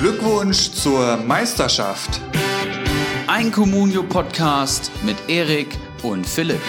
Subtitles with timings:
[0.00, 2.20] Glückwunsch zur Meisterschaft.
[3.26, 6.60] Ein Communio-Podcast mit Erik und Philipp.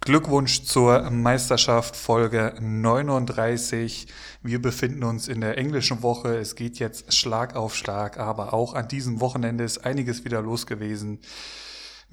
[0.00, 4.08] Glückwunsch zur Meisterschaft Folge 39.
[4.42, 6.36] Wir befinden uns in der englischen Woche.
[6.36, 10.66] Es geht jetzt Schlag auf Schlag, aber auch an diesem Wochenende ist einiges wieder los
[10.66, 11.20] gewesen.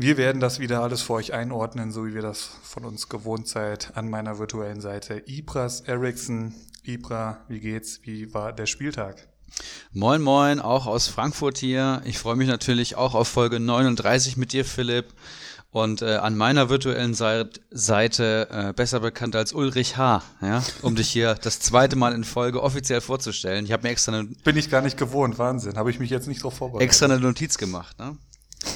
[0.02, 3.50] Wir werden das wieder alles für euch einordnen, so wie wir das von uns gewohnt
[3.50, 3.98] seid.
[3.98, 6.54] An meiner virtuellen Seite Ibras Eriksson.
[6.86, 8.00] Ibra, wie geht's?
[8.04, 9.28] Wie war der Spieltag?
[9.92, 12.02] Moin, moin, auch aus Frankfurt hier.
[12.06, 15.08] Ich freue mich natürlich auch auf Folge 39 mit dir, Philipp.
[15.70, 21.10] Und äh, an meiner virtuellen Seite, äh, besser bekannt als Ulrich H., ja, um dich
[21.10, 23.66] hier das zweite Mal in Folge offiziell vorzustellen.
[23.66, 25.76] Ich habe mir extra eine Bin ich gar nicht gewohnt, Wahnsinn.
[25.76, 26.88] Habe ich mich jetzt nicht drauf vorbereitet.
[26.88, 28.18] Extra eine Notiz gemacht, ne?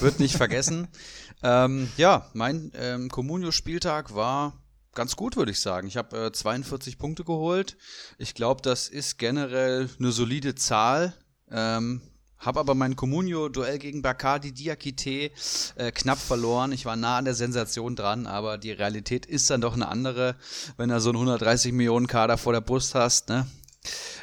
[0.01, 0.87] Wird nicht vergessen.
[1.43, 4.53] ähm, ja, mein ähm, Comunio-Spieltag war
[4.93, 5.87] ganz gut, würde ich sagen.
[5.87, 7.77] Ich habe äh, 42 Punkte geholt.
[8.17, 11.13] Ich glaube, das ist generell eine solide Zahl.
[11.51, 12.01] Ähm,
[12.37, 15.31] habe aber mein Comunio-Duell gegen Bacardi Diakite
[15.75, 16.73] äh, knapp verloren.
[16.73, 20.35] Ich war nah an der Sensation dran, aber die Realität ist dann doch eine andere,
[20.77, 23.29] wenn du so einen 130 Millionen Kader vor der Brust hast.
[23.29, 23.47] Ne?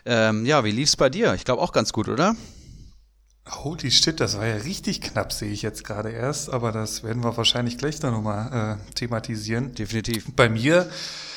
[0.05, 1.34] Ähm, ja, wie lief's bei dir?
[1.34, 2.37] Ich glaube auch ganz gut, oder?
[3.53, 7.25] Holy shit, das war ja richtig knapp, sehe ich jetzt gerade erst, aber das werden
[7.25, 9.75] wir wahrscheinlich gleich dann nochmal äh, thematisieren.
[9.75, 10.34] Definitiv.
[10.34, 10.89] Bei mir,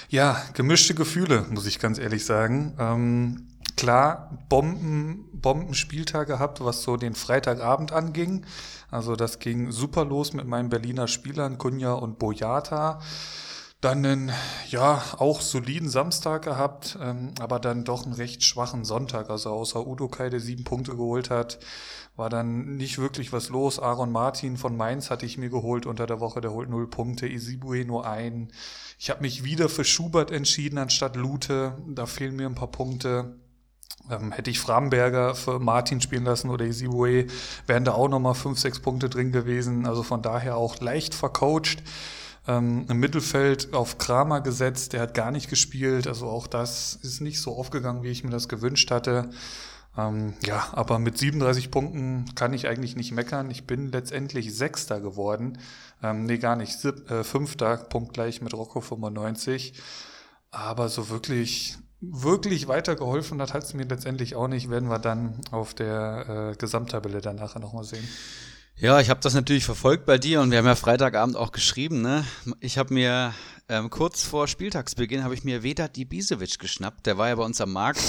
[0.09, 2.73] ja, gemischte Gefühle, muss ich ganz ehrlich sagen.
[2.79, 8.45] Ähm, klar, Bomben, Bombenspieltag gehabt, was so den Freitagabend anging.
[8.91, 13.01] Also das ging super los mit meinen Berliner Spielern, Kunja und Boyata.
[13.83, 14.31] Dann einen,
[14.69, 19.29] ja, auch soliden Samstag gehabt, ähm, aber dann doch einen recht schwachen Sonntag.
[19.29, 21.59] Also außer Udo Kai, der sieben Punkte geholt hat,
[22.15, 23.79] war dann nicht wirklich was los.
[23.79, 27.27] Aaron Martin von Mainz hatte ich mir geholt unter der Woche, der holt null Punkte.
[27.27, 28.53] Isibue nur ein.
[28.99, 31.77] Ich habe mich wieder für Schubert entschieden anstatt Lute.
[31.85, 33.35] Da fehlen mir ein paar Punkte.
[34.09, 37.27] Ähm, hätte ich Framberger für Martin spielen lassen oder Isibue,
[37.67, 39.85] wären da auch nochmal fünf, sechs Punkte drin gewesen.
[39.85, 41.83] Also von daher auch leicht vercoacht.
[42.47, 46.07] Ähm, Im Mittelfeld auf Kramer gesetzt, der hat gar nicht gespielt.
[46.07, 49.29] Also auch das ist nicht so aufgegangen, wie ich mir das gewünscht hatte.
[49.97, 53.49] Ähm, ja, aber mit 37 Punkten kann ich eigentlich nicht meckern.
[53.51, 55.59] Ich bin letztendlich Sechster geworden.
[56.01, 56.79] Ähm, nee, gar nicht.
[56.79, 59.73] Sieb, äh, Fünfter, punktgleich mit Rocco 95.
[60.51, 64.69] Aber so wirklich, wirklich weitergeholfen hat hat es mir letztendlich auch nicht.
[64.69, 68.07] Werden wir dann auf der äh, Gesamttabelle dann nachher nochmal sehen.
[68.75, 72.01] Ja, ich habe das natürlich verfolgt bei dir und wir haben ja Freitagabend auch geschrieben.
[72.01, 72.25] Ne?
[72.59, 73.33] Ich habe mir
[73.69, 77.05] ähm, kurz vor Spieltagsbeginn habe ich mir Vedat Ibisevic geschnappt.
[77.05, 78.01] Der war ja bei uns am Markt.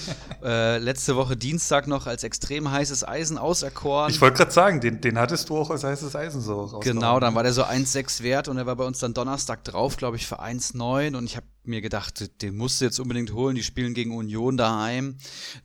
[0.44, 4.10] äh, letzte Woche Dienstag noch als extrem heißes Eisen auserkoren.
[4.10, 7.34] Ich wollte gerade sagen, den, den hattest du auch als heißes Eisen so Genau, dann
[7.34, 10.26] war der so 1,6 wert und er war bei uns dann Donnerstag drauf, glaube ich,
[10.26, 13.54] für 1,9 und ich habe mir gedacht, den musst du jetzt unbedingt holen.
[13.54, 15.16] Die spielen gegen Union daheim.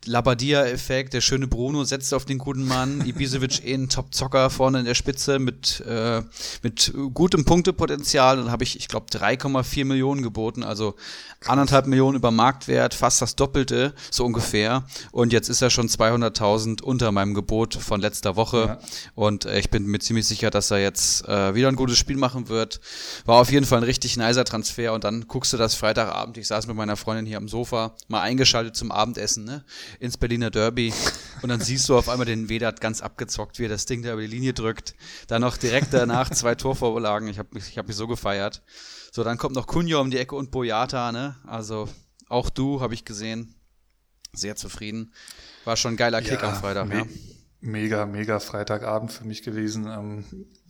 [0.06, 3.02] Labadia-Effekt, der schöne Bruno setzt auf den guten Mann.
[3.06, 6.22] Ibisevic eh ein Top-Zocker vorne in der Spitze mit, äh,
[6.64, 8.38] mit gutem Punktepotenzial.
[8.38, 10.96] Dann habe ich, ich glaube, 3,4 Millionen geboten, also
[11.46, 14.86] anderthalb Millionen über Marktwert, fast das Doppelte, so ungefähr.
[15.12, 18.58] Und jetzt ist er schon 200.000 unter meinem Gebot von letzter Woche.
[18.58, 18.80] Ja.
[19.14, 22.18] Und äh, ich bin mir ziemlich sicher, dass er jetzt äh, wieder ein gutes Spiel
[22.18, 22.82] machen wird.
[23.26, 24.94] War auf jeden Fall ein richtig nicer Transfer.
[24.94, 28.22] Und dann guckst du das Freitagabend, ich saß mit meiner Freundin hier am Sofa, mal
[28.22, 29.64] eingeschaltet zum Abendessen, ne?
[30.00, 30.92] Ins Berliner Derby.
[31.44, 34.14] Und dann siehst du auf einmal den Vedat ganz abgezockt, wie er das Ding da
[34.14, 34.96] über die Linie drückt.
[35.28, 37.28] Dann noch direkt danach zwei Torvorlagen.
[37.28, 38.64] Ich habe mich, ich hab mich so gefeiert.
[39.12, 41.36] So, dann kommt noch Kunjo um die Ecke und Boyata, ne?
[41.46, 41.88] Also
[42.30, 43.54] auch du, habe ich gesehen.
[44.34, 45.14] Sehr zufrieden.
[45.66, 47.06] War schon ein geiler Kick ja, am Freitag, ja.
[47.66, 49.88] Mega, mega Freitagabend für mich gewesen.
[49.88, 50.24] Ähm,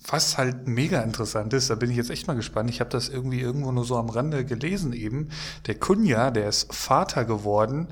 [0.07, 2.69] was halt mega interessant ist, da bin ich jetzt echt mal gespannt.
[2.69, 5.29] Ich habe das irgendwie irgendwo nur so am Rande gelesen eben.
[5.67, 7.89] Der Kunja, der ist Vater geworden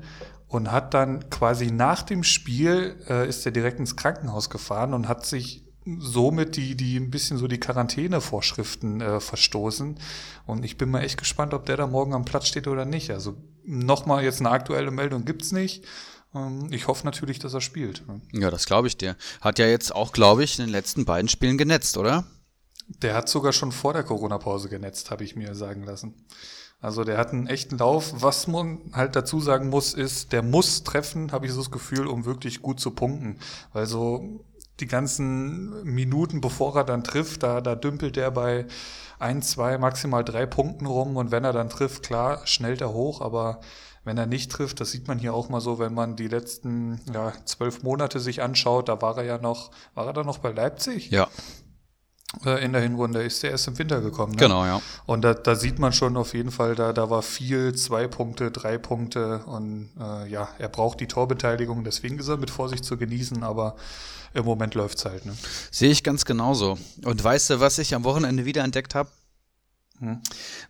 [0.48, 5.06] und hat dann quasi nach dem Spiel äh, ist er direkt ins Krankenhaus gefahren und
[5.06, 5.64] hat sich
[5.98, 9.96] somit die, die ein bisschen so die Quarantänevorschriften äh, verstoßen.
[10.46, 13.10] Und ich bin mal echt gespannt, ob der da morgen am Platz steht oder nicht.
[13.10, 15.84] Also nochmal jetzt eine aktuelle Meldung gibt's nicht.
[16.34, 18.02] Ähm, ich hoffe natürlich, dass er spielt.
[18.32, 19.16] Ja, das glaube ich dir.
[19.40, 22.24] Hat ja jetzt auch, glaube ich, in den letzten beiden Spielen genetzt, oder?
[22.86, 26.26] Der hat sogar schon vor der Corona-Pause genetzt, habe ich mir sagen lassen.
[26.80, 28.12] Also der hat einen echten Lauf.
[28.16, 32.06] Was man halt dazu sagen muss, ist, der muss treffen, habe ich so das Gefühl,
[32.06, 33.38] um wirklich gut zu punkten.
[33.72, 34.44] Weil so
[34.80, 38.66] die ganzen Minuten, bevor er dann trifft, da, da dümpelt er bei
[39.18, 43.20] ein, zwei, maximal drei Punkten rum und wenn er dann trifft, klar, schnellt er hoch,
[43.20, 43.60] aber
[44.04, 47.00] wenn er nicht trifft, das sieht man hier auch mal so, wenn man die letzten
[47.12, 50.52] ja, zwölf Monate sich anschaut, da war er ja noch, war er da noch bei
[50.52, 51.10] Leipzig?
[51.10, 51.28] Ja.
[52.44, 54.32] äh, in der Hinrunde ist der erst im Winter gekommen.
[54.32, 54.38] Ne?
[54.38, 54.80] Genau, ja.
[55.06, 58.50] Und da, da sieht man schon auf jeden Fall, da, da war viel, zwei Punkte,
[58.50, 62.96] drei Punkte und äh, ja, er braucht die Torbeteiligung, deswegen ist er mit Vorsicht zu
[62.96, 63.76] genießen, aber
[64.34, 65.24] im Moment läuft's halt.
[65.24, 65.34] Ne?
[65.70, 66.76] Sehe ich ganz genauso.
[67.04, 69.08] Und weißt du, was ich am Wochenende wieder entdeckt habe?
[70.00, 70.20] Hm.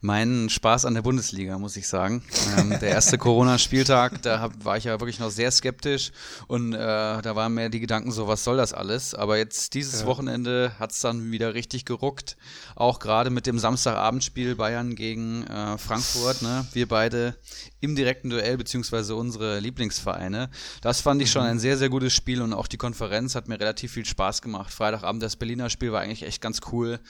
[0.02, 2.22] Mein Spaß an der Bundesliga, muss ich sagen.
[2.58, 6.12] Ähm, der erste Corona-Spieltag, da hab, war ich ja wirklich noch sehr skeptisch
[6.46, 9.14] und äh, da waren mir die Gedanken so, was soll das alles?
[9.14, 10.06] Aber jetzt dieses ja.
[10.06, 12.36] Wochenende hat's dann wieder richtig geruckt.
[12.76, 16.42] Auch gerade mit dem Samstagabendspiel Bayern gegen äh, Frankfurt.
[16.42, 16.66] Ne?
[16.72, 17.36] Wir beide
[17.80, 20.50] im direkten Duell, beziehungsweise unsere Lieblingsvereine.
[20.80, 21.50] Das fand ich schon mhm.
[21.50, 24.72] ein sehr, sehr gutes Spiel und auch die Konferenz hat mir relativ viel Spaß gemacht.
[24.72, 27.00] Freitagabend das Berliner Spiel war eigentlich echt ganz cool.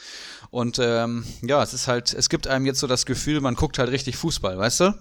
[0.50, 3.78] Und ähm, ja, es ist halt, es gibt einem jetzt so das Gefühl, man guckt
[3.78, 4.94] halt richtig Fußball, weißt du?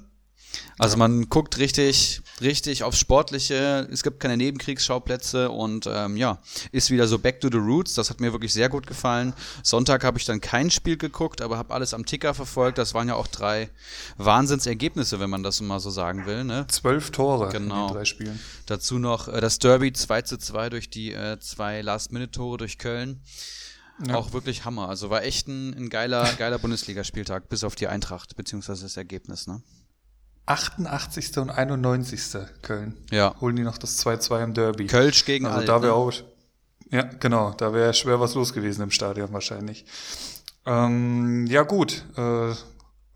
[0.79, 3.87] Also man guckt richtig, richtig aufs Sportliche.
[3.91, 6.39] Es gibt keine Nebenkriegsschauplätze und ähm, ja,
[6.71, 7.93] ist wieder so back to the roots.
[7.93, 9.33] Das hat mir wirklich sehr gut gefallen.
[9.61, 12.77] Sonntag habe ich dann kein Spiel geguckt, aber habe alles am Ticker verfolgt.
[12.77, 13.69] Das waren ja auch drei
[14.17, 16.43] Wahnsinnsergebnisse, wenn man das mal so sagen will.
[16.43, 16.65] Ne?
[16.69, 17.83] Zwölf Tore genau.
[17.83, 18.39] in den drei Spielen.
[18.65, 23.21] Dazu noch äh, das Derby 2 zu 2 durch die äh, zwei Last-Minute-Tore durch Köln.
[24.07, 24.15] Ja.
[24.15, 24.89] Auch wirklich Hammer.
[24.89, 29.45] Also war echt ein, ein geiler, geiler Bundesligaspieltag, bis auf die Eintracht, beziehungsweise das Ergebnis,
[29.45, 29.61] ne?
[30.45, 31.37] 88.
[31.37, 32.37] und 91.
[32.61, 32.97] Köln.
[33.11, 33.33] Ja.
[33.39, 34.87] Holen die noch das 2-2 im Derby.
[34.87, 35.97] Kölsch gegen Also Alt, da wäre ne?
[35.97, 36.13] auch.
[36.91, 37.51] Ja, genau.
[37.51, 39.85] Da wäre schwer was los gewesen im Stadion wahrscheinlich.
[40.65, 42.05] Ähm, ja, gut.
[42.17, 42.53] Äh,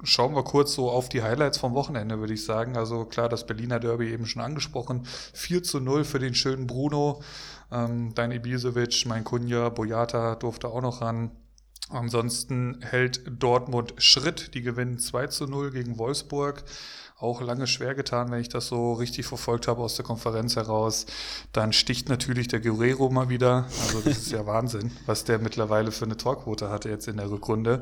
[0.03, 2.77] schauen wir kurz so auf die Highlights vom Wochenende, würde ich sagen.
[2.77, 5.05] Also klar, das Berliner Derby eben schon angesprochen.
[5.33, 7.21] 4 zu 0 für den schönen Bruno.
[7.71, 11.31] Ähm, Dein Ibisevic, mein Kunja, Boyata durfte auch noch ran.
[11.89, 14.53] Ansonsten hält Dortmund Schritt.
[14.53, 16.63] Die gewinnen 2 zu 0 gegen Wolfsburg
[17.19, 21.07] auch lange schwer getan, wenn ich das so richtig verfolgt habe aus der Konferenz heraus.
[21.51, 23.65] Dann sticht natürlich der Guerrero mal wieder.
[23.81, 27.31] Also das ist ja Wahnsinn, was der mittlerweile für eine Torquote hatte jetzt in der
[27.31, 27.81] Rückrunde.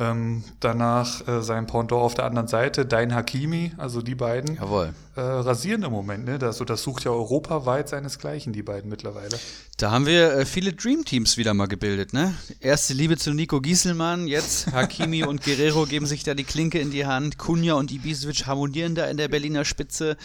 [0.00, 4.94] Ähm, danach äh, sein Pendant auf der anderen Seite, Dein Hakimi, also die beiden Jawohl.
[5.16, 6.24] Äh, rasieren im Moment.
[6.24, 6.38] Ne?
[6.40, 9.36] Also das sucht ja europaweit seinesgleichen, die beiden mittlerweile.
[9.76, 12.32] Da haben wir äh, viele Dreamteams wieder mal gebildet, ne?
[12.60, 16.92] Erste Liebe zu Nico Gieselmann, jetzt Hakimi und Guerrero geben sich da die Klinke in
[16.92, 17.36] die Hand.
[17.36, 20.16] Kunja und Ibisevic harmonieren da in der Berliner Spitze.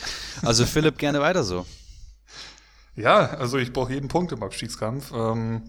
[0.44, 1.66] Also Philipp, gerne weiter so.
[2.96, 5.12] Ja, also ich brauche jeden Punkt im Abstiegskampf.
[5.16, 5.64] Ähm,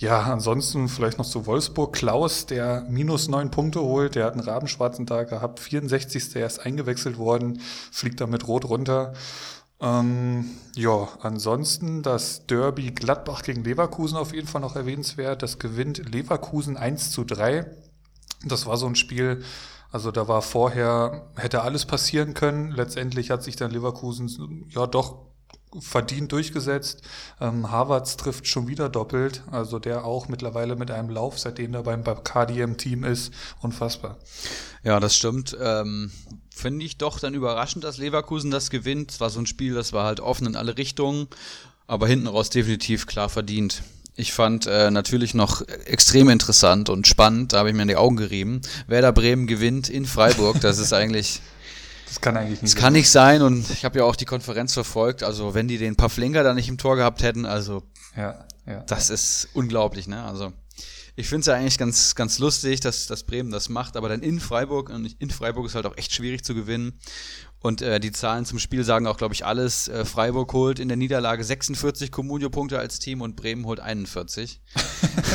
[0.00, 1.92] ja, ansonsten vielleicht noch zu Wolfsburg.
[1.92, 6.36] Klaus, der minus neun Punkte holt, der hat einen rabenschwarzen Tag gehabt, 64.
[6.36, 7.60] erst eingewechselt worden,
[7.92, 9.12] fliegt damit rot runter.
[9.78, 15.42] Ähm, ja, ansonsten das Derby Gladbach gegen Leverkusen auf jeden Fall noch erwähnenswert.
[15.42, 17.66] Das gewinnt Leverkusen 1 zu 3.
[18.46, 19.42] Das war so ein Spiel,
[19.92, 22.70] also da war vorher, hätte alles passieren können.
[22.70, 25.29] Letztendlich hat sich dann Leverkusen ja doch
[25.78, 27.02] verdient durchgesetzt.
[27.40, 31.82] Ähm, Harvards trifft schon wieder doppelt, also der auch mittlerweile mit einem Lauf, seitdem er
[31.82, 34.18] beim Bacardi im Team ist, unfassbar.
[34.82, 35.56] Ja, das stimmt.
[35.60, 36.10] Ähm,
[36.54, 39.12] Finde ich doch dann überraschend, dass Leverkusen das gewinnt.
[39.12, 41.28] Es war so ein Spiel, das war halt offen in alle Richtungen,
[41.86, 43.82] aber hinten raus definitiv klar verdient.
[44.16, 47.96] Ich fand äh, natürlich noch extrem interessant und spannend, da habe ich mir in die
[47.96, 48.60] Augen gerieben.
[48.86, 51.40] Werder Bremen gewinnt in Freiburg, das ist eigentlich
[52.10, 54.74] Das kann eigentlich nicht Das kann nicht sein und ich habe ja auch die Konferenz
[54.74, 55.22] verfolgt.
[55.22, 57.84] Also wenn die den Pavlenka da nicht im Tor gehabt hätten, also
[58.16, 58.80] Ja, ja.
[58.88, 60.24] das ist unglaublich, ne?
[60.24, 60.52] Also
[61.16, 64.22] ich finde es ja eigentlich ganz, ganz lustig, dass, dass Bremen das macht, aber dann
[64.22, 66.98] in Freiburg, und in Freiburg ist halt auch echt schwierig zu gewinnen.
[67.62, 69.88] Und äh, die Zahlen zum Spiel sagen auch, glaube ich, alles.
[69.88, 74.62] Äh, Freiburg holt in der Niederlage 46 Comunio-Punkte als Team und Bremen holt 41.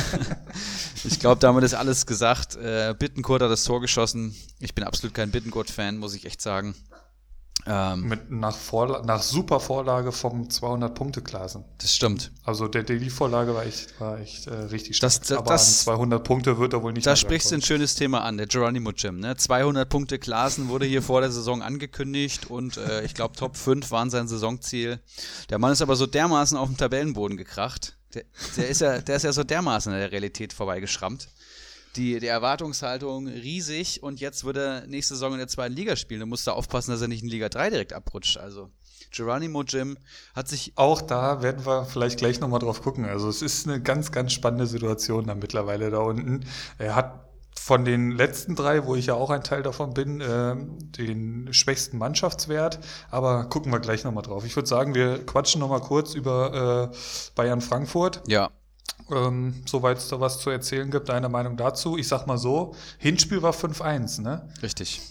[1.04, 2.56] ich glaube, damit ist alles gesagt.
[2.56, 4.36] Äh, Bittenkurt hat das Tor geschossen.
[4.60, 6.74] Ich bin absolut kein Bittenkurt-Fan, muss ich echt sagen.
[7.68, 11.64] Ähm, Mit nach, Vorla nach super Vorlage vom 200-Punkte-Klassen.
[11.80, 12.32] das stimmt.
[12.44, 15.12] Also der, der die Vorlage war echt, war echt äh, richtig stark.
[15.14, 17.62] Das- das- Aber das- an 200 Punkte wird er wohl nicht Da sprichst du ein
[17.64, 19.20] schönes Thema an, der Geronimo Jim.
[19.20, 19.36] Ne?
[19.36, 23.90] 200 Punkte Klassen wurde hier vor der Saison angekündigt und äh, ich glaube Top 5
[23.90, 25.00] waren sein Saisonziel.
[25.50, 27.98] Der Mann ist aber so dermaßen auf dem Tabellenboden gekracht.
[28.14, 28.26] Der,
[28.58, 31.30] der, ist, ja, der ist ja so dermaßen an der Realität vorbeigeschrammt.
[31.96, 36.20] Die, die Erwartungshaltung riesig und jetzt wird er nächste Saison in der zweiten Liga spielen.
[36.20, 38.38] Du musst da aufpassen, dass er nicht in Liga 3 direkt abrutscht.
[38.38, 38.70] Also
[39.12, 39.98] Geronimo Jim
[40.36, 43.06] hat sich Auch da werden wir vielleicht gleich nochmal drauf gucken.
[43.06, 46.46] Also es ist eine ganz, ganz spannende Situation da mittlerweile da unten.
[46.78, 47.25] Er hat
[47.58, 51.98] von den letzten drei, wo ich ja auch ein Teil davon bin, ähm, den schwächsten
[51.98, 52.80] Mannschaftswert.
[53.10, 54.46] Aber gucken wir gleich nochmal drauf.
[54.46, 56.96] Ich würde sagen, wir quatschen nochmal kurz über äh,
[57.36, 58.22] Bayern Frankfurt.
[58.28, 58.52] ja
[59.12, 61.98] Ähm, soweit es da was zu erzählen gibt, deine Meinung dazu.
[61.98, 64.50] Ich sag mal so, Hinspiel war 5-1, ne?
[64.63, 65.01] richtig.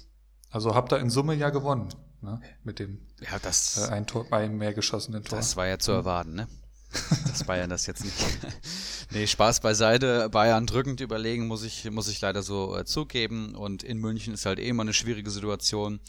[0.51, 1.89] Also habt ihr in Summe ja gewonnen,
[2.21, 2.41] ne?
[2.63, 5.39] Mit dem Ja, das, äh, ein Tor, einem mehr geschossenen Tor.
[5.39, 6.49] Das war ja zu erwarten, ne?
[7.27, 8.15] Dass Bayern das jetzt nicht,
[9.11, 10.29] Nee, Spaß beiseite.
[10.31, 13.55] Bayern drückend überlegen, muss ich, muss ich leider so äh, zugeben.
[13.55, 16.01] Und in München ist halt eh immer eine schwierige Situation.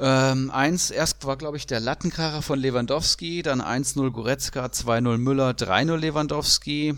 [0.00, 5.50] Ähm, eins, erst war, glaube ich, der Lattenkracher von Lewandowski, dann 1-0 Goretzka, 2-0 Müller,
[5.50, 6.94] 3-0 Lewandowski.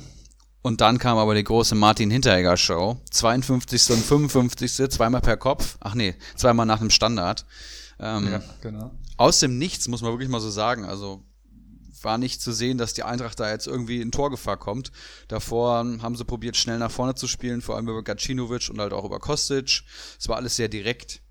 [0.62, 3.00] Und dann kam aber die große Martin Hinteregger Show.
[3.10, 3.90] 52.
[3.90, 4.90] und 55.
[4.90, 5.78] zweimal per Kopf.
[5.80, 7.46] Ach nee, zweimal nach einem Standard.
[7.98, 8.90] Ähm, ja, genau.
[9.16, 10.84] Aus dem Nichts, muss man wirklich mal so sagen.
[10.84, 11.24] Also
[12.02, 14.92] war nicht zu sehen, dass die Eintracht da jetzt irgendwie in Torgefahr kommt.
[15.28, 18.92] Davor haben sie probiert, schnell nach vorne zu spielen, vor allem über Gacinovic und halt
[18.92, 19.82] auch über Kostic.
[20.18, 21.22] Es war alles sehr direkt.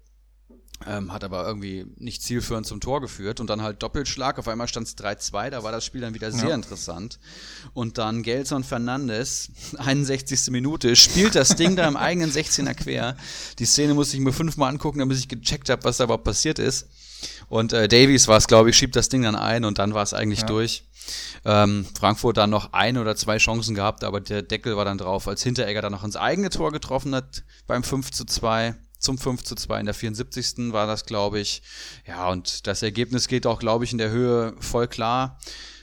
[0.87, 4.39] Ähm, hat aber irgendwie nicht zielführend zum Tor geführt und dann halt Doppelschlag.
[4.39, 6.55] Auf einmal stand es 3-2, da war das Spiel dann wieder sehr ja.
[6.55, 7.19] interessant.
[7.73, 10.51] Und dann Gelson Fernandes, 61.
[10.51, 13.17] Minute, spielt das Ding da im eigenen 16er quer.
[13.59, 16.59] Die Szene musste ich mir fünfmal angucken, damit ich gecheckt habe, was da überhaupt passiert
[16.59, 16.87] ist.
[17.49, 20.03] Und äh, Davies war es, glaube ich, schiebt das Ding dann ein und dann war
[20.03, 20.47] es eigentlich ja.
[20.47, 20.85] durch.
[21.43, 25.27] Ähm, Frankfurt dann noch ein oder zwei Chancen gehabt, aber der Deckel war dann drauf,
[25.27, 29.43] als Hinteregger dann noch ins eigene Tor getroffen hat beim 5 zu 2 zum 5
[29.43, 30.71] zu 2 in der 74.
[30.71, 31.61] war das, glaube ich.
[32.05, 35.39] Ja, und das Ergebnis geht auch, glaube ich, in der Höhe voll klar.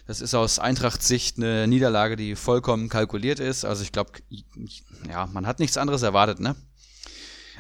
[0.07, 3.65] Das ist aus Eintrachts Sicht eine Niederlage, die vollkommen kalkuliert ist.
[3.65, 4.13] Also ich glaube,
[5.09, 6.55] ja, man hat nichts anderes erwartet, ne?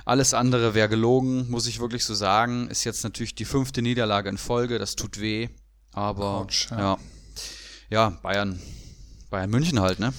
[0.05, 2.69] Alles andere wäre gelogen, muss ich wirklich so sagen.
[2.69, 5.49] Ist jetzt natürlich die fünfte Niederlage in Folge, das tut weh.
[5.93, 6.79] Aber Ouch, ja.
[6.79, 6.99] ja.
[7.89, 8.61] Ja, Bayern.
[9.31, 10.13] Bayern München halt, ne?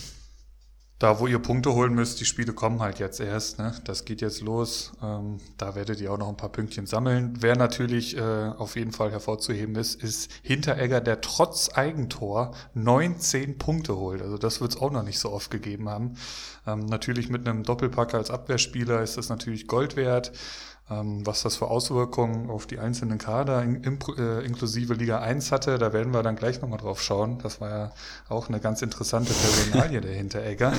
[0.99, 3.59] Da, wo ihr Punkte holen müsst, die Spiele kommen halt jetzt erst.
[3.59, 3.71] Ne?
[3.83, 4.93] Das geht jetzt los.
[5.03, 7.35] Ähm, da werdet ihr auch noch ein paar Pünktchen sammeln.
[7.39, 13.95] Wer natürlich äh, auf jeden Fall hervorzuheben ist, ist Hinteregger, der trotz Eigentor 19 Punkte
[13.97, 14.23] holt.
[14.23, 16.15] Also das wird es auch noch nicht so oft gegeben haben.
[16.65, 20.31] Ähm, natürlich mit einem Doppelpacker als Abwehrspieler ist das natürlich Gold wert.
[20.89, 25.51] Ähm, was das für Auswirkungen auf die einzelnen Kader in, in, äh, inklusive Liga 1
[25.51, 27.39] hatte, da werden wir dann gleich nochmal drauf schauen.
[27.44, 27.91] Das war ja
[28.29, 30.72] auch eine ganz interessante Personalie der Hinteregger.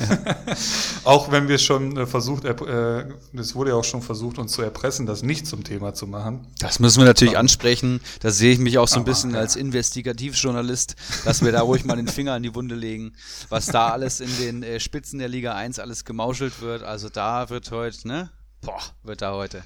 [1.03, 4.63] auch wenn wir schon äh, versucht, äh, es wurde ja auch schon versucht, uns zu
[4.63, 6.47] erpressen, das nicht zum Thema zu machen.
[6.57, 8.01] Das müssen wir natürlich Aber, ansprechen.
[8.21, 9.41] Da sehe ich mich auch so ein bisschen ja.
[9.41, 13.13] als Investigativjournalist, dass wir da ruhig mal den Finger an die Wunde legen,
[13.49, 16.81] was da alles in den Spitzen der Liga 1 alles gemauschelt wird.
[16.81, 18.31] Also da wird heute, ne?
[18.61, 19.63] Boah, wird da heute.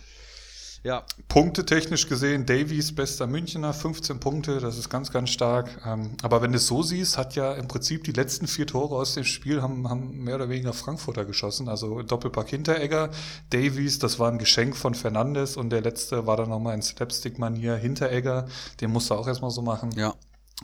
[0.84, 1.06] Ja.
[1.30, 5.70] Punkte technisch gesehen, Davies bester Münchner, 15 Punkte, das ist ganz, ganz stark.
[5.86, 8.96] Ähm, aber wenn du es so siehst, hat ja im Prinzip die letzten vier Tore
[8.96, 11.70] aus dem Spiel haben, haben mehr oder weniger Frankfurter geschossen.
[11.70, 13.12] Also Doppelpack Hinteregger,
[13.50, 17.76] Davies, das war ein Geschenk von Fernandes und der letzte war dann nochmal in Slapstick-Manier
[17.76, 18.48] Hinteregger,
[18.82, 19.92] den musste auch erstmal so machen.
[19.96, 20.14] Ja.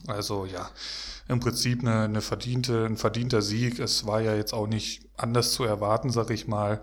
[0.06, 0.70] Also ja,
[1.30, 3.80] im Prinzip eine, eine verdiente, ein verdienter Sieg.
[3.80, 6.82] Es war ja jetzt auch nicht anders zu erwarten, sag ich mal.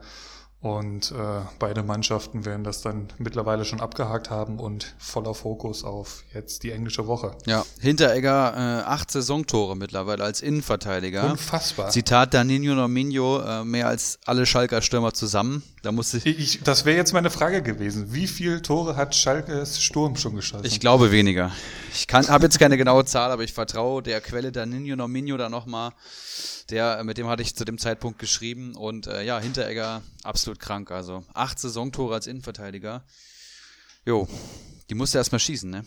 [0.67, 1.15] Und äh,
[1.61, 6.73] beide Mannschaften werden das dann mittlerweile schon abgehakt haben und voller Fokus auf jetzt die
[6.73, 7.37] englische Woche.
[7.47, 11.31] Ja, Hinteregger äh, acht Saisontore mittlerweile als Innenverteidiger.
[11.31, 11.91] Unfassbar.
[11.91, 15.63] Zitat Danilo Nominho, äh, mehr als alle Schalker Stürmer zusammen.
[15.83, 18.13] Da musste ich, ich das wäre jetzt meine Frage gewesen.
[18.13, 20.67] Wie viele Tore hat Schalkes Sturm schon geschossen?
[20.67, 21.53] Ich glaube weniger.
[21.95, 25.93] Ich habe jetzt keine genaue Zahl, aber ich vertraue der Quelle Danilo Nominho da nochmal.
[26.71, 30.91] Der, mit dem hatte ich zu dem Zeitpunkt geschrieben und äh, ja, Hinteregger absolut krank.
[30.91, 33.05] Also acht Saisontore als Innenverteidiger.
[34.05, 34.29] Jo,
[34.91, 35.85] die musste erstmal schießen, ne?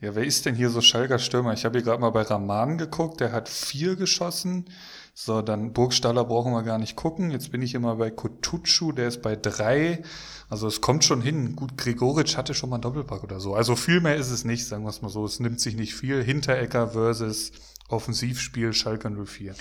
[0.00, 1.52] Ja, wer ist denn hier so Schalker Stürmer?
[1.52, 4.70] Ich habe hier gerade mal bei Raman geguckt, der hat vier geschossen.
[5.12, 7.30] So, dann Burgstaller brauchen wir gar nicht gucken.
[7.30, 10.02] Jetzt bin ich immer bei Kutucu, der ist bei drei.
[10.48, 11.54] Also es kommt schon hin.
[11.54, 13.54] Gut, Gregoritsch hatte schon mal einen Doppelpack oder so.
[13.54, 15.26] Also viel mehr ist es nicht, sagen wir es mal so.
[15.26, 16.24] Es nimmt sich nicht viel.
[16.24, 17.52] Hinterecker versus
[17.90, 19.54] Offensivspiel Schalke 04.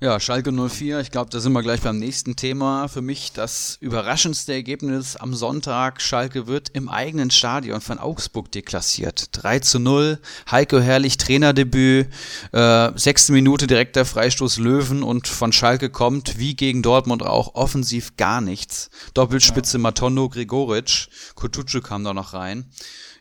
[0.00, 2.88] Ja, Schalke 04, ich glaube, da sind wir gleich beim nächsten Thema.
[2.88, 6.02] Für mich das überraschendste Ergebnis am Sonntag.
[6.02, 9.28] Schalke wird im eigenen Stadion von Augsburg deklassiert.
[9.32, 10.18] 3 zu 0,
[10.50, 12.08] Heiko Herrlich Trainerdebüt,
[12.52, 18.16] äh, sechste Minute direkter Freistoß Löwen und von Schalke kommt, wie gegen Dortmund auch, offensiv
[18.16, 18.90] gar nichts.
[19.14, 19.82] Doppelspitze ja.
[19.82, 22.66] Matondo Gregoritsch, Kutucu kam da noch rein.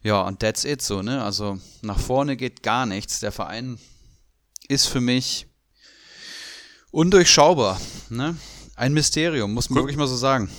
[0.01, 1.23] Ja, und that's it so, ne?
[1.23, 3.21] Also nach vorne geht gar nichts.
[3.21, 3.77] Der Verein
[4.67, 5.47] ist für mich
[6.91, 7.79] undurchschaubar.
[8.09, 8.37] Ne?
[8.75, 10.49] Ein Mysterium, muss man Rück wirklich mal so sagen.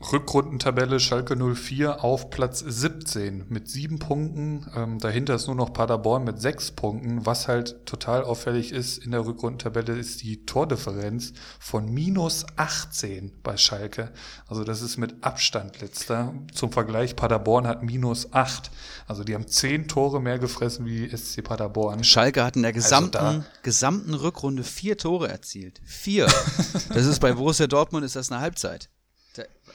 [0.00, 4.66] Rückrundentabelle Schalke 04 auf Platz 17 mit sieben Punkten.
[4.74, 7.26] Ähm, dahinter ist nur noch Paderborn mit sechs Punkten.
[7.26, 13.58] Was halt total auffällig ist in der Rückrundentabelle ist die Tordifferenz von minus 18 bei
[13.58, 14.10] Schalke.
[14.46, 16.32] Also das ist mit Abstand letzter.
[16.54, 18.70] Zum Vergleich, Paderborn hat minus 8.
[19.06, 22.04] Also die haben zehn Tore mehr gefressen wie SC Paderborn.
[22.04, 25.82] Schalke hat in der also gesamten, also gesamten Rückrunde vier Tore erzielt.
[25.84, 26.24] Vier.
[26.88, 28.88] das ist bei Borussia Dortmund ist das eine Halbzeit.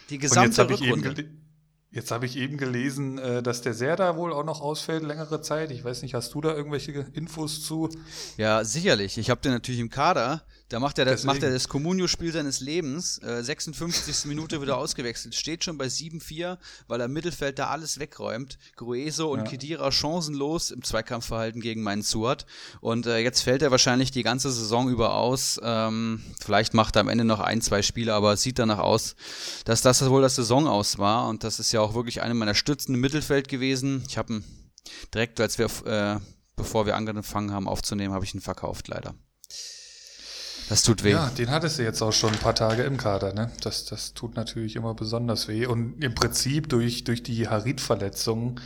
[0.10, 1.30] Die gesamte Rückrunde.
[1.96, 5.72] Jetzt habe ich eben gelesen, äh, dass der Serda wohl auch noch ausfällt, längere Zeit.
[5.72, 7.90] Ich weiß nicht, hast du da irgendwelche Infos zu?
[8.36, 9.18] Ja, sicherlich.
[9.18, 10.46] Ich habe den natürlich im Kader.
[10.76, 13.18] Da macht er das, macht er das Comunio-Spiel seines Lebens.
[13.20, 14.26] Äh, 56.
[14.26, 15.34] Minute wieder ausgewechselt.
[15.34, 16.58] Steht schon bei 7-4,
[16.90, 18.58] weil er im Mittelfeld da alles wegräumt.
[18.76, 19.46] Grueso und ja.
[19.46, 22.46] Kedira chancenlos im Zweikampfverhalten gegen meinen Suat.
[22.82, 25.62] Und äh, jetzt fällt er wahrscheinlich die ganze Saison über aus.
[25.64, 29.16] Ähm, vielleicht macht er am Ende noch ein, zwei Spiele, aber es sieht danach aus,
[29.64, 31.30] dass das wohl das Saison aus war.
[31.30, 34.04] Und das ist ja auch wirklich eine meiner Stützen im Mittelfeld gewesen.
[34.10, 34.44] Ich habe ihn
[35.14, 36.20] direkt, als wir, äh,
[36.58, 39.16] bevor wir angefangen haben aufzunehmen, habe ich ihn verkauft, leider.
[40.70, 41.12] Das tut weh.
[41.12, 43.52] Ja, den hattest du jetzt auch schon ein paar Tage im Kader, ne?
[43.62, 45.66] Das, das tut natürlich immer besonders weh.
[45.66, 48.60] Und im Prinzip durch, durch die Harit-Verletzung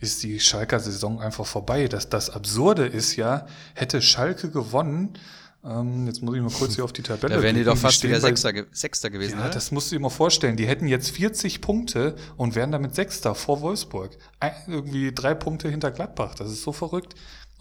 [0.00, 1.88] ist die Schalker Saison einfach vorbei.
[1.88, 5.16] Das, das Absurde ist ja, hätte Schalke gewonnen,
[5.64, 7.36] ähm, jetzt muss ich mal kurz hier auf die Tabelle.
[7.36, 9.38] Da wären die doch fast wieder Sechster, Sechster gewesen.
[9.38, 9.50] Ja, oder?
[9.50, 10.56] das musst du dir mal vorstellen.
[10.56, 14.16] Die hätten jetzt 40 Punkte und wären damit Sechster vor Wolfsburg.
[14.40, 16.34] Ein, irgendwie drei Punkte hinter Gladbach.
[16.34, 17.14] Das ist so verrückt.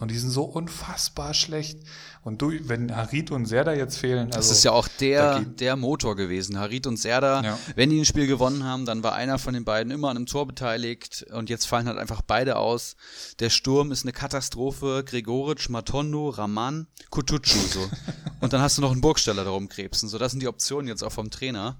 [0.04, 1.80] Und die sind so unfassbar schlecht.
[2.24, 4.28] Und du, wenn Harit und Serda jetzt fehlen.
[4.28, 6.60] Also, das ist ja auch der, der Motor gewesen.
[6.60, 7.60] Harit und Serda, ja.
[7.76, 10.26] wenn die ein Spiel gewonnen haben, dann war einer von den beiden immer an einem
[10.26, 11.26] Tor beteiligt.
[11.32, 12.98] Und jetzt fallen halt einfach beide aus.
[13.40, 15.06] Der Sturm ist eine Katastrophe.
[15.06, 17.58] Gregoric, Matondo, Raman, Kutucu.
[17.58, 17.90] So.
[18.42, 20.10] und dann hast du noch einen Burgsteller darum krebsen.
[20.10, 21.78] So, das sind die Optionen jetzt auch vom Trainer.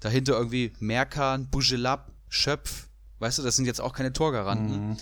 [0.00, 2.88] Dahinter irgendwie Merkan, Bujelab, Schöpf.
[3.18, 4.90] Weißt du, das sind jetzt auch keine Torgaranten.
[4.90, 4.96] Mhm.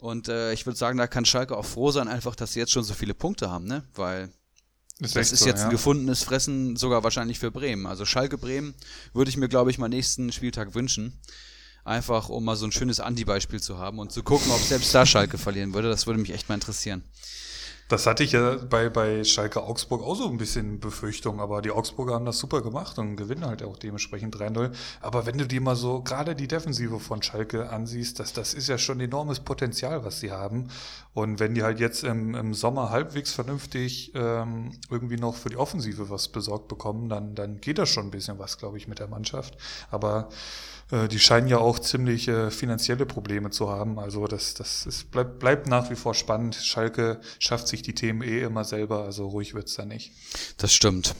[0.00, 2.72] Und äh, ich würde sagen, da kann Schalke auch froh sein, einfach, dass sie jetzt
[2.72, 3.84] schon so viele Punkte haben, ne?
[3.94, 4.32] Weil
[4.98, 5.64] ist das ist so, jetzt ja.
[5.66, 7.86] ein gefundenes Fressen, sogar wahrscheinlich für Bremen.
[7.86, 8.74] Also Schalke Bremen
[9.12, 11.18] würde ich mir, glaube ich, mal nächsten Spieltag wünschen.
[11.84, 15.06] Einfach, um mal so ein schönes Anti-Beispiel zu haben und zu gucken, ob selbst da
[15.06, 15.88] Schalke verlieren würde.
[15.88, 17.02] Das würde mich echt mal interessieren.
[17.90, 21.72] Das hatte ich ja bei, bei Schalke Augsburg auch so ein bisschen Befürchtung, aber die
[21.72, 24.70] Augsburger haben das super gemacht und gewinnen halt auch dementsprechend 3-0.
[25.00, 28.68] Aber wenn du dir mal so gerade die Defensive von Schalke ansiehst, das, das ist
[28.68, 30.68] ja schon enormes Potenzial, was sie haben.
[31.14, 35.56] Und wenn die halt jetzt im, im Sommer halbwegs vernünftig ähm, irgendwie noch für die
[35.56, 39.00] Offensive was besorgt bekommen, dann, dann geht das schon ein bisschen was, glaube ich, mit
[39.00, 39.56] der Mannschaft.
[39.90, 40.28] Aber
[40.90, 43.98] äh, die scheinen ja auch ziemlich äh, finanzielle Probleme zu haben.
[43.98, 46.54] Also das, das ist, bleibt, bleibt nach wie vor spannend.
[46.54, 50.12] Schalke schafft sich die Themen eh immer selber, also ruhig wird's da nicht.
[50.58, 51.14] Das stimmt.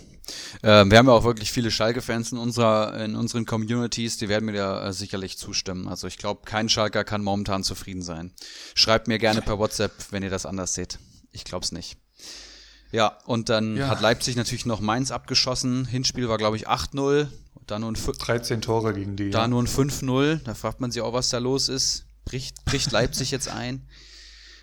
[0.62, 4.44] Ähm, wir haben ja auch wirklich viele Schalke-Fans in, unserer, in unseren Communities, die werden
[4.44, 5.88] mir da äh, sicherlich zustimmen.
[5.88, 8.33] Also ich glaube, kein Schalker kann momentan zufrieden sein.
[8.74, 10.98] Schreibt mir gerne per WhatsApp, wenn ihr das anders seht.
[11.33, 11.96] Ich glaube es nicht.
[12.92, 13.88] Ja, und dann ja.
[13.88, 15.85] hat Leipzig natürlich noch Mainz abgeschossen.
[15.85, 17.28] Hinspiel war, glaube ich, 8-0.
[17.66, 19.31] Da nur ein 13 Tore gegen die.
[19.31, 20.40] Da nur ein 5-0.
[20.44, 22.05] Da fragt man sich auch, was da los ist.
[22.25, 23.87] Bricht, bricht Leipzig jetzt ein?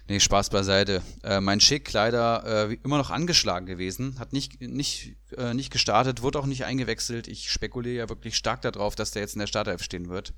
[0.10, 1.02] Nee, Spaß beiseite.
[1.24, 6.22] Äh, mein Schick leider äh, immer noch angeschlagen gewesen, hat nicht, nicht, äh, nicht gestartet,
[6.22, 7.28] wurde auch nicht eingewechselt.
[7.28, 10.34] Ich spekuliere ja wirklich stark darauf, dass der jetzt in der Startelf stehen wird.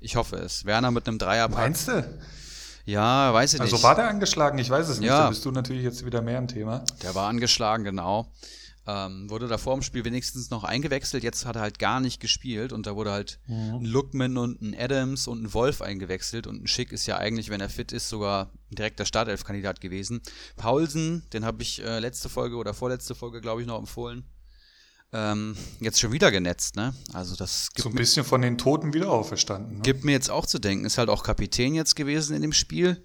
[0.00, 0.64] Ich hoffe es.
[0.64, 1.58] Werner mit einem Dreierpack.
[1.58, 2.04] Meinst du?
[2.86, 3.84] Ja, weiß ich also nicht.
[3.84, 4.58] Also war der angeschlagen?
[4.58, 5.08] Ich weiß es nicht.
[5.08, 5.20] Ja.
[5.20, 6.84] Da bist du natürlich jetzt wieder mehr im Thema.
[7.02, 8.32] Der war angeschlagen, genau.
[8.86, 12.20] Ähm, wurde da vor dem Spiel wenigstens noch eingewechselt, jetzt hat er halt gar nicht
[12.20, 13.76] gespielt und da wurde halt mhm.
[13.76, 17.48] ein Lookman und ein Adams und ein Wolf eingewechselt und ein Schick ist ja eigentlich,
[17.48, 20.20] wenn er fit ist, sogar direkter Startelf-Kandidat gewesen.
[20.56, 24.24] Paulsen, den habe ich äh, letzte Folge oder vorletzte Folge, glaube ich, noch empfohlen.
[25.14, 26.92] Ähm, jetzt schon wieder genetzt, ne?
[27.12, 29.76] Also das gibt so ein bisschen von den Toten wieder auferstanden.
[29.76, 29.82] Ne?
[29.82, 30.84] Gibt mir jetzt auch zu denken.
[30.84, 33.02] Ist halt auch Kapitän jetzt gewesen in dem Spiel.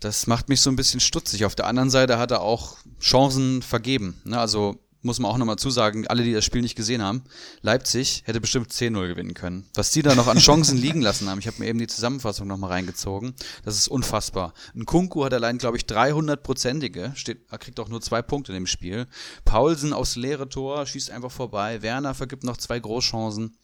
[0.00, 1.44] Das macht mich so ein bisschen stutzig.
[1.44, 4.20] Auf der anderen Seite hat er auch Chancen vergeben.
[4.24, 4.38] Ne?
[4.38, 7.22] Also muss man auch nochmal zusagen, alle, die das Spiel nicht gesehen haben,
[7.62, 9.66] Leipzig hätte bestimmt 10-0 gewinnen können.
[9.74, 12.48] Was die da noch an Chancen liegen lassen haben, ich habe mir eben die Zusammenfassung
[12.48, 14.54] nochmal reingezogen, das ist unfassbar.
[14.74, 17.12] Ein Kunku hat allein, glaube ich, 300-prozentige,
[17.50, 19.06] er kriegt auch nur zwei Punkte in dem Spiel.
[19.44, 21.82] Paulsen aufs leere Tor, schießt einfach vorbei.
[21.82, 23.56] Werner vergibt noch zwei Großchancen.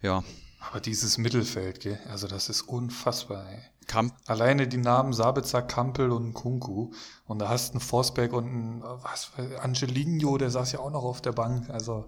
[0.00, 0.22] Ja.
[0.60, 1.98] Aber dieses Mittelfeld, gell?
[2.08, 3.71] also das ist unfassbar, ey.
[3.92, 6.92] Kamp Alleine die Namen Sabitzer, Kampel und Kunku.
[7.26, 11.04] Und da hast du einen Forsberg und einen, was, Angelino, der saß ja auch noch
[11.04, 11.68] auf der Bank.
[11.68, 12.06] Also,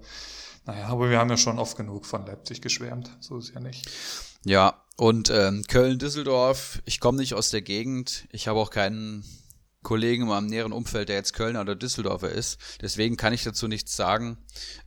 [0.65, 3.11] naja, aber wir haben ja schon oft genug von Leipzig geschwärmt.
[3.21, 3.87] So ist ja nicht.
[4.47, 8.29] Ja, und ähm, Köln-Düsseldorf, ich komme nicht aus der Gegend.
[8.33, 9.23] Ich habe auch keinen
[9.83, 12.59] Kollegen in meinem näheren Umfeld, der jetzt Kölner oder Düsseldorfer ist.
[12.81, 14.39] Deswegen kann ich dazu nichts sagen.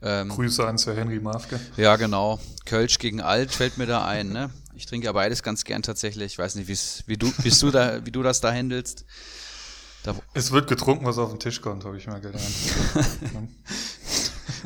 [0.02, 1.60] Ähm, Grüße an Sir Henry Mafke.
[1.78, 2.40] Ja, genau.
[2.66, 4.30] Kölsch gegen Alt fällt mir da ein.
[4.30, 4.50] Ne?
[4.78, 6.34] Ich trinke ja beides ganz gern tatsächlich.
[6.34, 6.68] Ich weiß nicht,
[7.08, 9.06] wie du, bist du da, wie du das da handelst.
[10.04, 12.46] Da es wird getrunken, was auf den Tisch kommt, habe ich mal gelernt.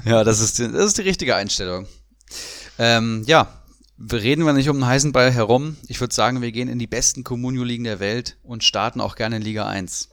[0.05, 1.87] ja, das ist, die, das ist die richtige Einstellung.
[2.77, 3.63] Ähm, ja,
[4.11, 5.77] reden wir nicht um den heißen Ball herum.
[5.87, 9.37] Ich würde sagen, wir gehen in die besten Communio-Ligen der Welt und starten auch gerne
[9.37, 10.09] in Liga 1.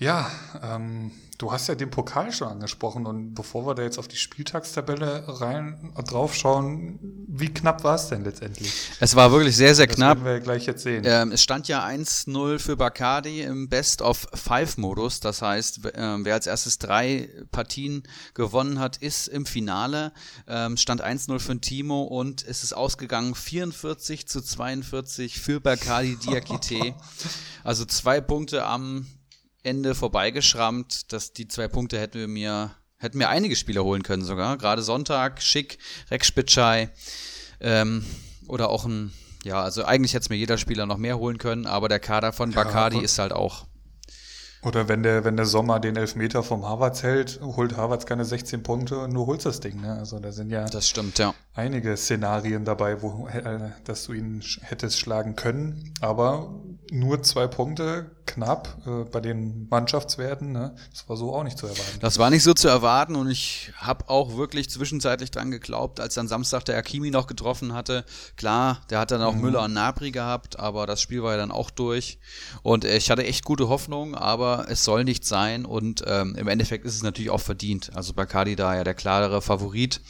[0.00, 0.30] Ja,
[0.62, 4.16] ähm, du hast ja den Pokal schon angesprochen und bevor wir da jetzt auf die
[4.16, 8.72] Spieltagstabelle rein draufschauen, wie knapp war es denn letztendlich?
[9.00, 10.18] Es war wirklich sehr, sehr das knapp.
[10.18, 11.02] Das werden wir gleich jetzt sehen.
[11.04, 15.18] Ähm, es stand ja 1-0 für Bacardi im Best-of-Five-Modus.
[15.18, 20.12] Das heißt, äh, wer als erstes drei Partien gewonnen hat, ist im Finale.
[20.46, 26.94] Ähm, stand 1-0 für Timo und es ist ausgegangen 44 zu 42 für Bacardi Diakite.
[27.64, 29.04] Also zwei Punkte am
[29.68, 31.12] Ende vorbeigeschrammt.
[31.12, 34.58] Dass die zwei Punkte hätten wir mir, hätten mir einige Spieler holen können sogar.
[34.58, 35.78] Gerade Sonntag, Schick,
[36.10, 36.90] Rex Spitschei,
[37.60, 38.04] ähm,
[38.48, 39.12] oder auch ein,
[39.44, 42.32] ja, also eigentlich hätte es mir jeder Spieler noch mehr holen können, aber der Kader
[42.32, 43.66] von Bacardi ja, ist halt auch
[44.62, 48.64] oder wenn der, wenn der Sommer den Elfmeter vom Harvards hält, holt Harvards keine 16
[48.64, 49.80] Punkte und du holst das Ding.
[49.80, 49.92] Ne?
[49.92, 54.42] Also da sind ja, das stimmt, ja einige Szenarien dabei, wo äh, dass du ihn
[54.60, 55.92] hättest schlagen können.
[56.00, 56.54] Aber
[56.90, 60.52] nur zwei Punkte knapp äh, bei den Mannschaftswerten.
[60.52, 60.74] Ne?
[60.92, 61.98] Das war so auch nicht zu erwarten.
[62.00, 66.14] Das war nicht so zu erwarten und ich habe auch wirklich zwischenzeitlich dran geglaubt, als
[66.14, 68.04] dann Samstag der Akimi noch getroffen hatte.
[68.36, 69.40] Klar, der hat dann auch mhm.
[69.40, 72.18] Müller und Nabri gehabt, aber das Spiel war ja dann auch durch.
[72.62, 76.84] Und ich hatte echt gute Hoffnung, aber es soll nicht sein und ähm, im Endeffekt
[76.84, 77.90] ist es natürlich auch verdient.
[77.94, 80.00] Also Bacardi da ja der klarere Favorit.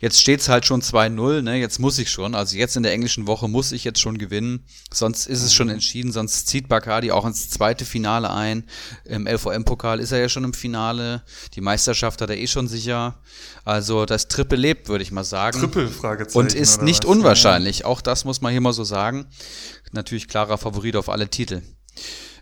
[0.00, 1.56] Jetzt steht es halt schon 2-0, ne?
[1.56, 2.34] jetzt muss ich schon.
[2.34, 5.68] Also jetzt in der englischen Woche muss ich jetzt schon gewinnen, sonst ist es schon
[5.68, 5.74] mhm.
[5.74, 8.64] entschieden, sonst zieht Bacardi auch ins zweite zweite Finale ein.
[9.04, 11.22] Im LVM-Pokal ist er ja schon im Finale.
[11.54, 13.20] Die Meisterschaft hat er eh schon sicher.
[13.64, 15.60] Also das Triple lebt, würde ich mal sagen.
[15.60, 16.38] Triple, Fragezeichen.
[16.38, 17.10] Und ist nicht was?
[17.10, 17.84] unwahrscheinlich.
[17.84, 19.26] Auch das muss man hier mal so sagen.
[19.92, 21.62] Natürlich klarer Favorit auf alle Titel.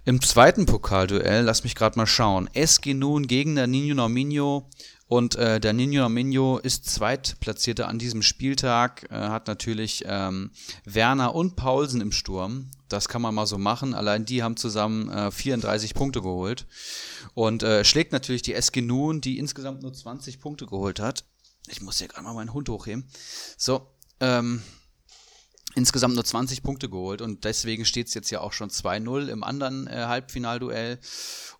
[0.04, 2.48] Im zweiten Pokalduell, lass mich gerade mal schauen.
[2.54, 4.70] SG nun gegen der Nino Norminho.
[5.08, 10.50] Und äh, der Nino Arminio ist Zweitplatzierter an diesem Spieltag, äh, hat natürlich ähm,
[10.84, 12.70] Werner und Paulsen im Sturm.
[12.88, 13.94] Das kann man mal so machen.
[13.94, 16.66] Allein die haben zusammen äh, 34 Punkte geholt.
[17.34, 21.24] Und äh, schlägt natürlich die SG Nun, die insgesamt nur 20 Punkte geholt hat.
[21.68, 23.08] Ich muss hier gerade mal meinen Hund hochheben.
[23.56, 23.88] So,
[24.20, 24.62] ähm,
[25.76, 29.44] insgesamt nur 20 Punkte geholt und deswegen steht es jetzt ja auch schon 2-0 im
[29.44, 30.98] anderen äh, Halbfinalduell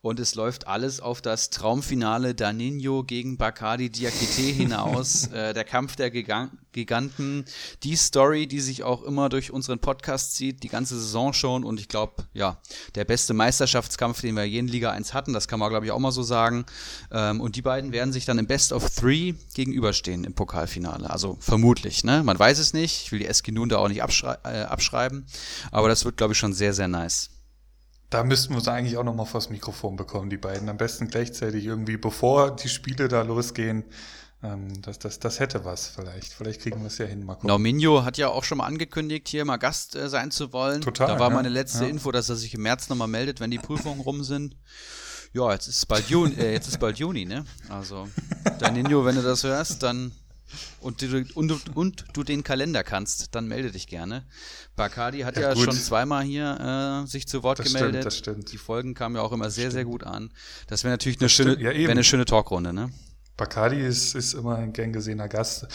[0.00, 5.26] und es läuft alles auf das Traumfinale Danino gegen Bacardi Diakite hinaus.
[5.32, 7.44] äh, der Kampf der Gigan Giganten,
[7.82, 11.80] die Story, die sich auch immer durch unseren Podcast zieht, die ganze Saison schon und
[11.80, 12.60] ich glaube, ja,
[12.94, 15.92] der beste Meisterschaftskampf, den wir je in Liga 1 hatten, das kann man glaube ich
[15.92, 16.66] auch mal so sagen.
[17.10, 21.10] Ähm, und die beiden werden sich dann im Best of Three gegenüberstehen im Pokalfinale.
[21.10, 22.22] Also vermutlich, ne?
[22.22, 23.04] Man weiß es nicht.
[23.04, 25.26] Ich will die Eski nun da auch nicht abschrei äh, abschreiben,
[25.72, 27.30] aber das wird glaube ich schon sehr, sehr nice.
[28.10, 30.68] Da müssten wir uns eigentlich auch noch mal vors Mikrofon bekommen, die beiden.
[30.68, 33.84] Am besten gleichzeitig irgendwie, bevor die Spiele da losgehen.
[34.52, 36.32] Ähm, das, das, das hätte was vielleicht.
[36.32, 37.26] Vielleicht kriegen wir es ja hin.
[37.26, 37.46] Gucken.
[37.46, 40.80] Norminho hat ja auch schon mal angekündigt, hier mal Gast äh, sein zu wollen.
[40.80, 41.08] Total.
[41.08, 41.34] Da war ja.
[41.34, 41.90] meine letzte ja.
[41.90, 44.56] Info, dass er sich im März nochmal meldet, wenn die Prüfungen rum sind.
[45.32, 47.44] Ja, jetzt ist bald Juni, äh, jetzt ist bald Juni, ne?
[47.68, 48.08] Also,
[48.58, 50.12] Danino, wenn du das hörst, dann
[50.80, 54.24] und du, und, und du den Kalender kannst, dann melde dich gerne.
[54.76, 57.90] Bacardi hat ja, ja schon zweimal hier äh, sich zu Wort das gemeldet.
[57.90, 58.52] Stimmt, das stimmt.
[58.52, 60.32] Die Folgen kamen ja auch immer sehr, sehr gut an.
[60.68, 62.90] Das wäre natürlich eine schöne, ja, eine schöne Talkrunde, ne?
[63.36, 65.66] Bacardi ist, ist immer ein gern gesehener Gast.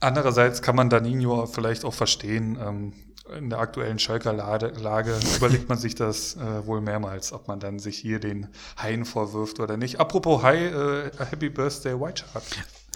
[0.00, 2.58] Andererseits kann man Danino vielleicht auch verstehen.
[2.60, 2.92] Ähm,
[3.36, 7.78] in der aktuellen Schalker Lage überlegt man sich das äh, wohl mehrmals, ob man dann
[7.78, 8.48] sich hier den
[8.80, 9.98] Haien vorwirft oder nicht.
[9.98, 12.44] Apropos Hai, äh, Happy Birthday White Shark.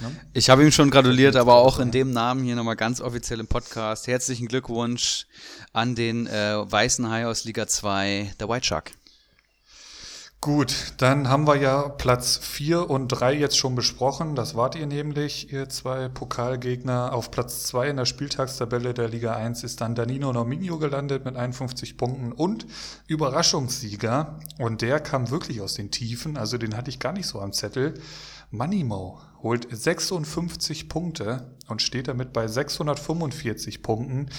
[0.00, 0.12] Ne?
[0.32, 3.48] Ich habe ihm schon gratuliert, aber auch in dem Namen hier nochmal ganz offiziell im
[3.48, 4.06] Podcast.
[4.06, 5.26] Herzlichen Glückwunsch
[5.72, 8.92] an den äh, weißen Hai aus Liga 2, der White Shark.
[10.42, 14.34] Gut, dann haben wir ja Platz 4 und 3 jetzt schon besprochen.
[14.34, 17.12] Das wart ihr nämlich, ihr zwei Pokalgegner.
[17.12, 21.36] Auf Platz 2 in der Spieltagstabelle der Liga 1 ist dann Danino Nominio gelandet mit
[21.36, 22.64] 51 Punkten und
[23.06, 24.38] Überraschungssieger.
[24.58, 27.52] Und der kam wirklich aus den Tiefen, also den hatte ich gar nicht so am
[27.52, 28.00] Zettel.
[28.50, 34.30] Moneymo holt 56 Punkte und steht damit bei 645 Punkten.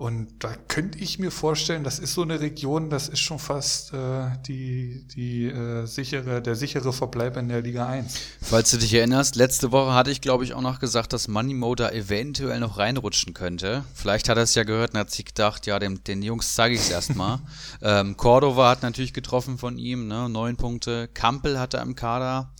[0.00, 3.92] Und da könnte ich mir vorstellen, das ist so eine Region, das ist schon fast
[3.92, 8.14] äh, die, die äh, sichere, der sichere Verbleib in der Liga 1.
[8.40, 11.74] Falls du dich erinnerst, letzte Woche hatte ich, glaube ich, auch noch gesagt, dass Moneymo
[11.74, 13.84] da eventuell noch reinrutschen könnte.
[13.92, 16.76] Vielleicht hat er es ja gehört und hat sich gedacht, ja, dem, den Jungs zeige
[16.76, 17.40] ich es erstmal.
[17.82, 21.08] ähm, Cordova hat natürlich getroffen von ihm, ne, neun Punkte.
[21.08, 22.54] Kampel hat er im Kader.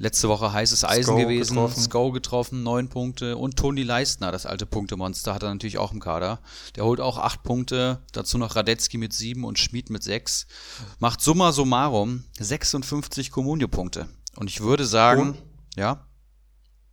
[0.00, 1.82] Letzte Woche heißes Eisen Sko gewesen, getroffen.
[1.82, 5.98] Sko getroffen, neun Punkte und Toni Leistner, das alte Punktemonster, hat er natürlich auch im
[5.98, 6.38] Kader.
[6.76, 10.46] Der holt auch acht Punkte, dazu noch Radetzky mit sieben und Schmid mit sechs.
[11.00, 14.08] Macht summa summarum 56 Kommunio-Punkte.
[14.36, 15.42] Und ich würde sagen, und,
[15.76, 16.06] ja.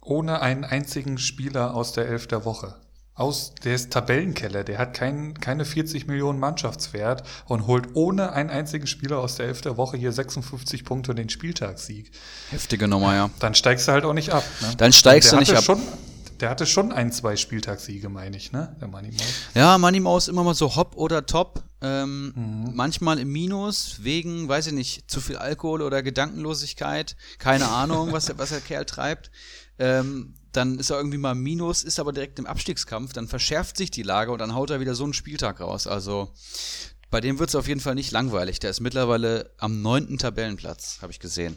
[0.02, 2.76] Ohne einen einzigen Spieler aus der Elf der Woche.
[3.16, 8.50] Aus, der ist Tabellenkeller, der hat kein, keine 40 Millionen Mannschaftswert und holt ohne einen
[8.50, 12.12] einzigen Spieler aus der Elf der Woche hier 56 Punkte und den Spieltagssieg.
[12.50, 13.30] Heftige Nummer, ja.
[13.40, 14.44] Dann steigst du halt auch nicht ab.
[14.62, 14.74] Ne?
[14.78, 15.64] Dann steigst du nicht ab.
[15.64, 15.82] Schon,
[16.42, 18.76] der hatte schon ein, zwei Spieltagssiege, meine ich, ne?
[18.82, 19.34] Der Money Maus.
[19.54, 21.64] Ja, Money Maus immer mal so hopp oder top.
[21.82, 22.76] Ähm, mhm.
[22.76, 27.16] Manchmal im Minus, wegen, weiß ich nicht, zu viel Alkohol oder Gedankenlosigkeit.
[27.38, 29.32] Keine Ahnung, was, was der Kerl treibt.
[29.80, 33.92] Ähm, dann ist er irgendwie mal Minus, ist aber direkt im Abstiegskampf, dann verschärft sich
[33.92, 35.88] die Lage und dann haut er wieder so einen Spieltag raus.
[35.88, 36.32] Also
[37.10, 38.60] bei dem wird es auf jeden Fall nicht langweilig.
[38.60, 41.56] Der ist mittlerweile am neunten Tabellenplatz, habe ich gesehen.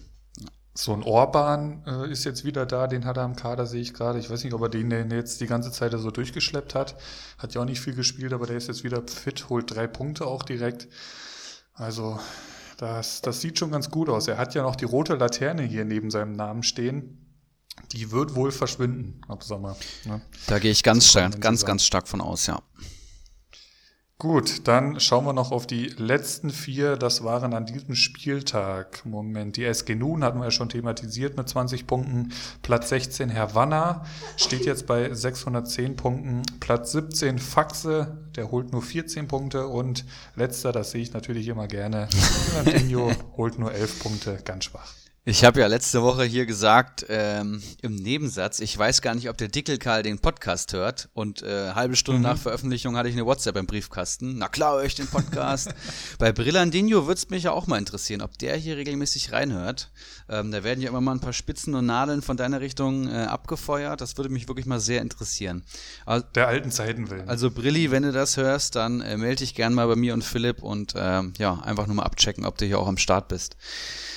[0.75, 3.95] So ein Orban äh, ist jetzt wieder da, den hat er am Kader, sehe ich
[3.95, 4.21] gerade.
[4.21, 6.97] Ich weiß nicht, ob er den, den jetzt die ganze Zeit so durchgeschleppt hat.
[7.39, 10.27] Hat ja auch nicht viel gespielt, aber der ist jetzt wieder fit, holt drei Punkte
[10.27, 10.87] auch direkt.
[11.75, 12.21] Also
[12.77, 14.29] das, das sieht schon ganz gut aus.
[14.29, 17.28] Er hat ja noch die rote Laterne hier neben seinem Namen stehen.
[17.93, 19.77] Die wird wohl verschwinden ab Sommer.
[20.05, 20.21] Ne?
[20.47, 22.63] Da gehe ich ganz stark, ganz, ganz stark von aus, ja.
[24.21, 26.97] Gut, dann schauen wir noch auf die letzten vier.
[26.97, 29.07] Das waren an diesem Spieltag.
[29.07, 32.33] Moment, die SG Nun hatten wir ja schon thematisiert mit 20 Punkten.
[32.63, 34.05] Platz 16 Havanna
[34.37, 36.43] steht jetzt bei 610 Punkten.
[36.59, 39.69] Platz 17 Faxe, der holt nur 14 Punkte.
[39.69, 42.09] Und letzter, das sehe ich natürlich immer gerne,
[42.57, 44.95] Ronaldinho holt nur 11 Punkte, ganz schwach.
[45.25, 49.37] Ich habe ja letzte Woche hier gesagt, ähm, im Nebensatz, ich weiß gar nicht, ob
[49.37, 51.11] der Dickelkarl den Podcast hört.
[51.13, 52.25] Und äh, halbe Stunde mhm.
[52.25, 54.39] nach Veröffentlichung hatte ich eine WhatsApp im Briefkasten.
[54.39, 55.75] Na klar, höre ich den Podcast.
[56.19, 59.91] Bei Brillandinho würde es mich ja auch mal interessieren, ob der hier regelmäßig reinhört.
[60.31, 63.25] Ähm, da werden ja immer mal ein paar Spitzen und Nadeln von deiner Richtung äh,
[63.25, 64.01] abgefeuert.
[64.01, 65.63] Das würde mich wirklich mal sehr interessieren.
[66.07, 67.29] Also, der alten Zeiten willen.
[67.29, 70.25] Also Brilli, wenn du das hörst, dann äh, melde dich gern mal bei mir und
[70.25, 73.57] Philipp und ähm, ja, einfach nur mal abchecken, ob du hier auch am Start bist.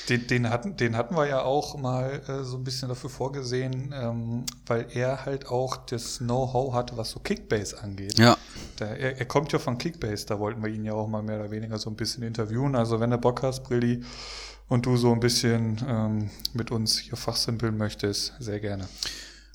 [0.10, 3.94] Den, den, hatten, den hatten wir ja auch mal äh, so ein bisschen dafür vorgesehen,
[3.96, 8.18] ähm, weil er halt auch das Know-how hat, was so Kickbase angeht.
[8.18, 8.38] Ja.
[8.80, 11.40] Der, er, er, kommt ja von Kickbase, da wollten wir ihn ja auch mal mehr
[11.40, 12.76] oder weniger so ein bisschen interviewen.
[12.76, 14.04] Also wenn du Bock hast, Brilli,
[14.72, 18.88] und du so ein bisschen ähm, mit uns hier fachsimpeln möchtest, sehr gerne.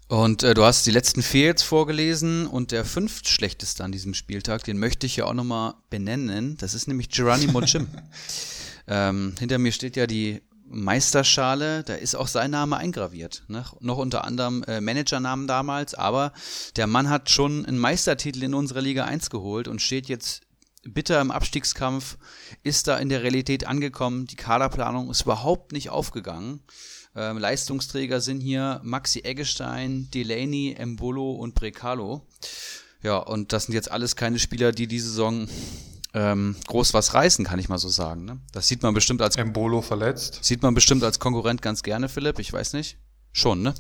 [0.09, 4.63] Und äh, du hast die letzten vier jetzt vorgelesen und der fünftschlechteste an diesem Spieltag,
[4.65, 6.57] den möchte ich ja auch nochmal benennen.
[6.59, 7.89] Das ist nämlich Geronimo Jim.
[8.89, 13.45] Ähm, hinter mir steht ja die Meisterschale, da ist auch sein Name eingraviert.
[13.49, 13.65] Ne?
[13.81, 16.33] Noch unter anderem äh, Managernamen damals, aber
[16.77, 20.43] der Mann hat schon einen Meistertitel in unserer Liga 1 geholt und steht jetzt
[20.83, 22.17] bitter im Abstiegskampf,
[22.63, 24.27] ist da in der Realität angekommen.
[24.27, 26.61] Die Kaderplanung ist überhaupt nicht aufgegangen.
[27.15, 32.27] Ähm, Leistungsträger sind hier Maxi Eggestein, Delaney, Embolo und Brecalo.
[33.03, 35.49] Ja, und das sind jetzt alles keine Spieler, die diese Saison
[36.17, 38.25] ähm, groß was reißen, kann ich mal so sagen.
[38.25, 38.39] Ne?
[38.53, 40.39] Das sieht man bestimmt als Embolo verletzt.
[40.43, 42.39] Sieht man bestimmt als Konkurrent ganz gerne, Philipp.
[42.39, 42.97] Ich weiß nicht.
[43.33, 43.75] Schon, ne?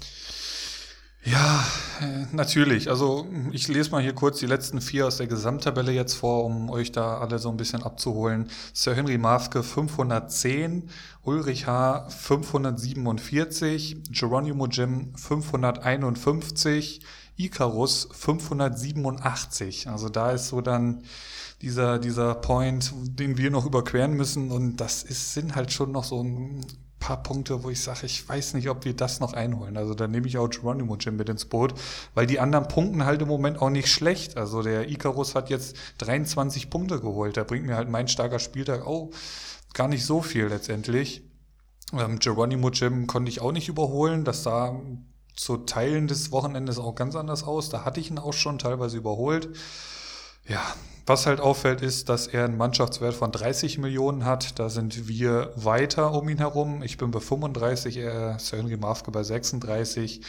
[1.25, 1.67] Ja,
[2.03, 2.91] äh, natürlich.
[2.91, 6.69] Also ich lese mal hier kurz die letzten vier aus der Gesamttabelle jetzt vor, um
[6.69, 8.51] euch da alle so ein bisschen abzuholen.
[8.75, 10.91] Sir Henry Mafke 510,
[11.23, 12.07] Ulrich H.
[12.11, 17.01] 547, Geronimo Jim 551,
[17.39, 19.89] Icarus 587.
[19.89, 21.03] Also da ist so dann
[21.63, 24.51] dieser, dieser Point, den wir noch überqueren müssen.
[24.51, 26.65] Und das ist, sind halt schon noch so ein
[26.99, 29.77] paar Punkte, wo ich sage, ich weiß nicht, ob wir das noch einholen.
[29.77, 31.75] Also da nehme ich auch Geronimo Jim mit ins Boot,
[32.15, 34.37] weil die anderen punkten halt im Moment auch nicht schlecht.
[34.37, 37.37] Also der Icarus hat jetzt 23 Punkte geholt.
[37.37, 39.11] Da bringt mir halt mein starker Spieltag auch
[39.73, 41.23] gar nicht so viel letztendlich.
[41.93, 44.25] Ähm, Geronimo Jim konnte ich auch nicht überholen.
[44.25, 44.81] Das sah
[45.37, 47.69] zu Teilen des Wochenendes auch ganz anders aus.
[47.69, 49.51] Da hatte ich ihn auch schon teilweise überholt.
[50.49, 50.63] Ja,
[51.07, 54.59] was halt auffällt, ist, dass er einen Mannschaftswert von 30 Millionen hat.
[54.59, 56.83] Da sind wir weiter um ihn herum.
[56.83, 60.21] Ich bin bei 35, er ist Henry Mafke bei 36.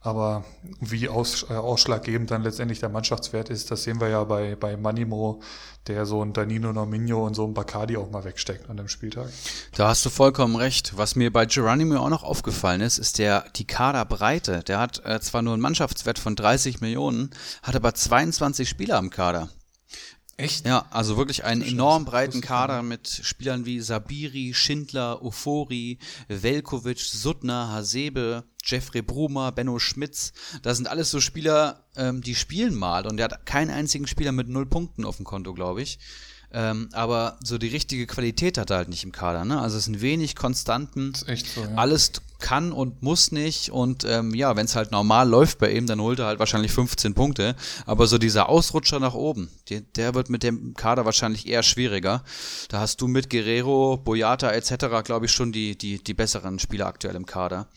[0.00, 0.44] Aber
[0.80, 4.76] wie aus, äh, ausschlaggebend dann letztendlich der Mannschaftswert ist, das sehen wir ja bei, bei
[4.76, 5.40] Manimo,
[5.88, 9.28] der so ein Danino Nominio und so ein Bacardi auch mal wegsteckt an dem Spieltag.
[9.74, 10.96] Da hast du vollkommen recht.
[10.96, 14.62] Was mir bei Geronimo auch noch aufgefallen ist, ist der, die Kaderbreite.
[14.62, 17.30] Der hat äh, zwar nur einen Mannschaftswert von 30 Millionen,
[17.64, 19.48] hat aber 22 Spieler am Kader.
[20.38, 20.64] Echt?
[20.66, 25.98] Ja, also wirklich einen enorm breiten Kader mit Spielern wie Sabiri, Schindler, Ofori,
[26.28, 30.32] Velkovic, Suttner, Hasebe, Jeffrey Brumer, Benno Schmitz.
[30.62, 34.30] Das sind alles so Spieler, ähm, die spielen mal und der hat keinen einzigen Spieler
[34.30, 35.98] mit null Punkten auf dem Konto, glaube ich.
[36.50, 39.44] Ähm, aber so die richtige Qualität hat er halt nicht im Kader.
[39.44, 39.60] Ne?
[39.60, 41.12] Also es sind wenig Konstanten.
[41.12, 41.74] Ist echt so, ja.
[41.76, 43.70] Alles kann und muss nicht.
[43.70, 46.72] Und ähm, ja, wenn es halt normal läuft bei ihm, dann holt er halt wahrscheinlich
[46.72, 47.54] 15 Punkte.
[47.84, 52.24] Aber so dieser Ausrutscher nach oben, der, der wird mit dem Kader wahrscheinlich eher schwieriger.
[52.68, 56.86] Da hast du mit Guerrero, Boyata etc., glaube ich, schon die, die, die besseren Spieler
[56.86, 57.68] aktuell im Kader.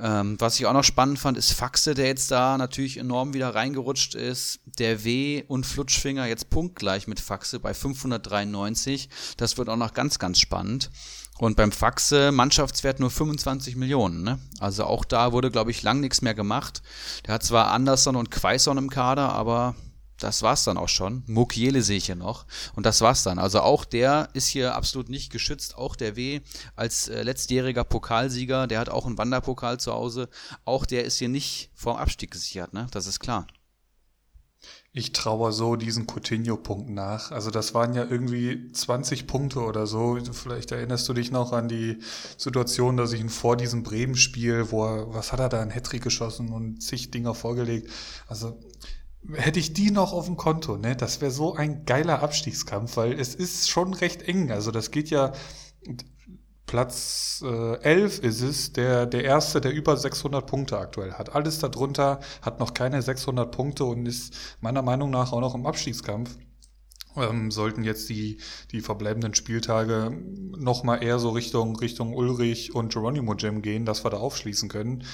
[0.00, 3.54] Ähm, was ich auch noch spannend fand, ist Faxe, der jetzt da natürlich enorm wieder
[3.54, 4.60] reingerutscht ist.
[4.78, 9.08] Der W und Flutschfinger jetzt punktgleich mit Faxe bei 593.
[9.36, 10.90] Das wird auch noch ganz, ganz spannend.
[11.38, 14.22] Und beim Faxe Mannschaftswert nur 25 Millionen.
[14.22, 14.38] Ne?
[14.60, 16.82] Also auch da wurde, glaube ich, lang nichts mehr gemacht.
[17.26, 19.74] Der hat zwar Anderson und Quaison im Kader, aber
[20.18, 21.22] das war's dann auch schon.
[21.26, 22.46] Mukiele sehe ich hier noch.
[22.74, 23.38] Und das war's dann.
[23.38, 25.76] Also auch der ist hier absolut nicht geschützt.
[25.76, 26.40] Auch der W
[26.76, 30.28] als äh, letztjähriger Pokalsieger, der hat auch einen Wanderpokal zu Hause.
[30.64, 32.88] Auch der ist hier nicht vorm Abstieg gesichert, ne?
[32.90, 33.46] Das ist klar.
[34.92, 37.30] Ich traue so diesen Coutinho-Punkt nach.
[37.30, 40.18] Also das waren ja irgendwie 20 Punkte oder so.
[40.32, 41.98] Vielleicht erinnerst du dich noch an die
[42.36, 46.02] Situation, dass ich ihn vor diesem Bremen-Spiel, wo er, was hat er da, ein Hattrick
[46.02, 47.90] geschossen und zig Dinger vorgelegt.
[48.26, 48.58] Also
[49.34, 50.96] hätte ich die noch auf dem Konto, ne?
[50.96, 54.50] Das wäre so ein geiler Abstiegskampf, weil es ist schon recht eng.
[54.50, 55.32] Also das geht ja
[56.68, 61.34] Platz äh, 11 ist es, der, der erste, der über 600 Punkte aktuell hat.
[61.34, 65.66] Alles darunter hat noch keine 600 Punkte und ist meiner Meinung nach auch noch im
[65.66, 66.36] Abstiegskampf.
[67.16, 68.38] Ähm, sollten jetzt die,
[68.70, 70.12] die verbleibenden Spieltage
[70.56, 74.68] noch mal eher so Richtung, Richtung Ulrich und Geronimo Jim gehen, dass wir da aufschließen
[74.68, 75.04] können.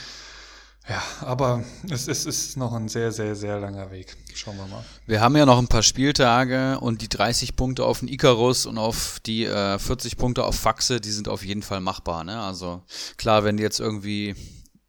[0.86, 4.16] Ja, aber es, es ist noch ein sehr, sehr, sehr langer Weg.
[4.34, 4.84] Schauen wir mal.
[5.06, 8.76] Wir haben ja noch ein paar Spieltage und die 30 Punkte auf den Icarus und
[8.76, 12.22] auf die äh, 40 Punkte auf Faxe, die sind auf jeden Fall machbar.
[12.24, 12.38] Ne?
[12.38, 12.82] Also
[13.16, 14.34] klar, wenn du jetzt irgendwie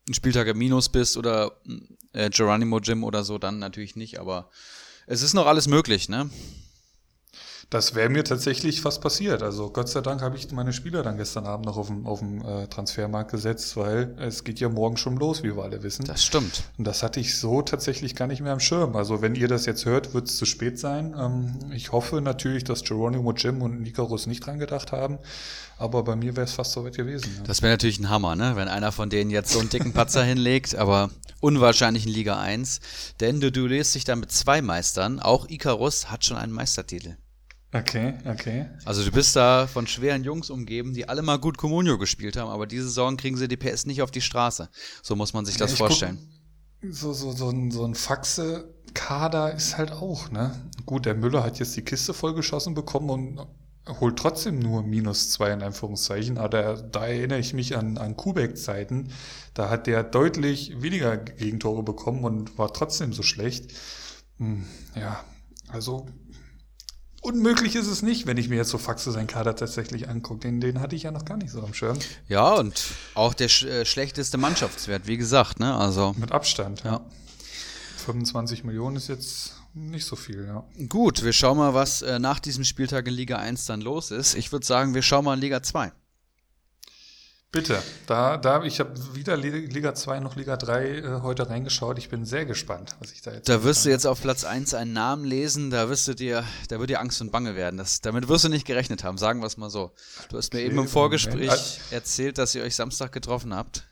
[0.09, 1.53] ein Spieltag im Minus bist oder
[2.11, 4.49] äh, Geronimo Jim oder so, dann natürlich nicht, aber
[5.07, 6.29] es ist noch alles möglich, ne?
[7.69, 9.41] Das wäre mir tatsächlich fast passiert.
[9.41, 12.19] Also Gott sei Dank habe ich meine Spieler dann gestern Abend noch auf dem, auf
[12.19, 16.05] dem äh, Transfermarkt gesetzt, weil es geht ja morgen schon los, wie wir alle wissen.
[16.05, 16.63] Das stimmt.
[16.77, 18.95] Und das hatte ich so tatsächlich gar nicht mehr am Schirm.
[18.95, 21.15] Also wenn ihr das jetzt hört, wird es zu spät sein.
[21.17, 25.17] Ähm, ich hoffe natürlich, dass Geronimo Jim und Nikarus nicht dran gedacht haben.
[25.77, 27.33] Aber bei mir wäre es fast so weit gewesen.
[27.37, 27.43] Ja.
[27.43, 28.55] Das wäre natürlich ein Hammer, ne?
[28.55, 31.09] wenn einer von denen jetzt so einen dicken Patzer hinlegt, aber
[31.41, 32.79] unwahrscheinlich in Liga 1.
[33.19, 35.19] Denn du, du lässt dich dann mit zwei Meistern.
[35.19, 37.17] Auch Icarus hat schon einen Meistertitel.
[37.75, 38.67] Okay, okay.
[38.85, 42.49] Also du bist da von schweren Jungs umgeben, die alle mal gut Comunio gespielt haben,
[42.49, 44.69] aber diese Saison kriegen sie die PS nicht auf die Straße.
[45.03, 46.17] So muss man sich das ja, vorstellen.
[46.81, 50.55] Guck, so, so, so ein, so ein Faxe-Kader ist halt auch, ne?
[50.85, 53.47] Gut, der Müller hat jetzt die Kiste vollgeschossen bekommen und
[53.99, 56.37] holt trotzdem nur minus zwei in Anführungszeichen.
[56.37, 59.11] Aber da, da erinnere ich mich an, an Kubek-Zeiten.
[59.53, 63.73] Da hat der deutlich weniger Gegentore bekommen und war trotzdem so schlecht.
[64.37, 65.25] Hm, ja,
[65.67, 66.05] also
[67.25, 70.41] unmöglich ist es nicht, wenn ich mir jetzt so Faxe seinen Kader tatsächlich angucke.
[70.41, 71.97] Den, den hatte ich ja noch gar nicht so am Schirm.
[72.27, 72.85] Ja, und
[73.15, 75.75] auch der sch äh, schlechteste Mannschaftswert, wie gesagt, ne?
[75.75, 76.15] Also.
[76.17, 76.93] Mit Abstand, ja.
[76.93, 77.01] ja.
[78.05, 80.63] 25 Millionen ist jetzt nicht so viel, ja.
[80.87, 84.35] Gut, wir schauen mal, was äh, nach diesem Spieltag in Liga 1 dann los ist.
[84.35, 85.91] Ich würde sagen, wir schauen mal in Liga 2.
[87.55, 91.97] Bitte, da, da ich habe weder Liga 2 noch Liga 3 äh, heute reingeschaut.
[91.97, 93.47] Ich bin sehr gespannt, was ich da jetzt.
[93.47, 93.83] Da wirst kann.
[93.85, 96.99] du jetzt auf Platz 1 einen Namen lesen, da wirst du dir, da wird dir
[96.99, 97.77] Angst und Bange werden.
[97.77, 99.93] Das, damit wirst du nicht gerechnet haben, sagen wir es mal so.
[100.29, 101.79] Du hast okay, mir eben im Vorgespräch Moment.
[101.91, 103.87] erzählt, dass ihr euch Samstag getroffen habt.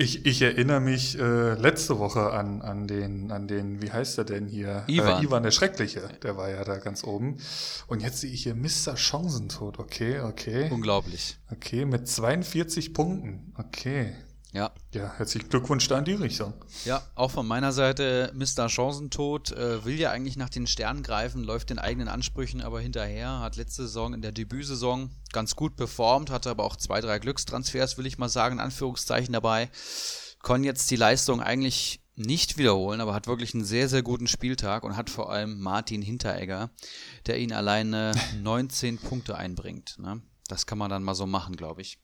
[0.00, 4.24] Ich, ich erinnere mich äh, letzte Woche an, an, den, an den, wie heißt er
[4.24, 4.84] denn hier?
[4.86, 5.20] Ivan.
[5.20, 7.38] Äh, Ivan der Schreckliche, der war ja da ganz oben.
[7.88, 8.96] Und jetzt sehe ich hier Mr.
[8.96, 9.80] Chancentod.
[9.80, 10.70] Okay, okay.
[10.70, 11.36] Unglaublich.
[11.50, 13.52] Okay, mit 42 Punkten.
[13.58, 14.14] Okay.
[14.52, 14.72] Ja.
[14.94, 16.54] Ja, herzlichen Glückwunsch da in die Richtung.
[16.86, 18.68] Ja, auch von meiner Seite, Mr.
[18.68, 23.40] Chancentod äh, will ja eigentlich nach den Sternen greifen, läuft den eigenen Ansprüchen aber hinterher,
[23.40, 27.98] hat letzte Saison in der Debütsaison ganz gut performt, hatte aber auch zwei, drei Glückstransfers,
[27.98, 29.68] will ich mal sagen, in Anführungszeichen dabei.
[30.42, 34.82] Kann jetzt die Leistung eigentlich nicht wiederholen, aber hat wirklich einen sehr, sehr guten Spieltag
[34.82, 36.70] und hat vor allem Martin Hinteregger,
[37.26, 39.96] der ihn alleine 19 Punkte einbringt.
[39.98, 40.22] Ne?
[40.48, 41.98] Das kann man dann mal so machen, glaube ich.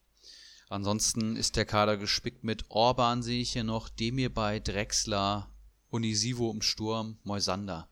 [0.69, 5.49] Ansonsten ist der Kader gespickt mit Orban, sehe ich hier noch, Demir bei Drexler,
[5.89, 7.87] Unisivo im Sturm, Moisander.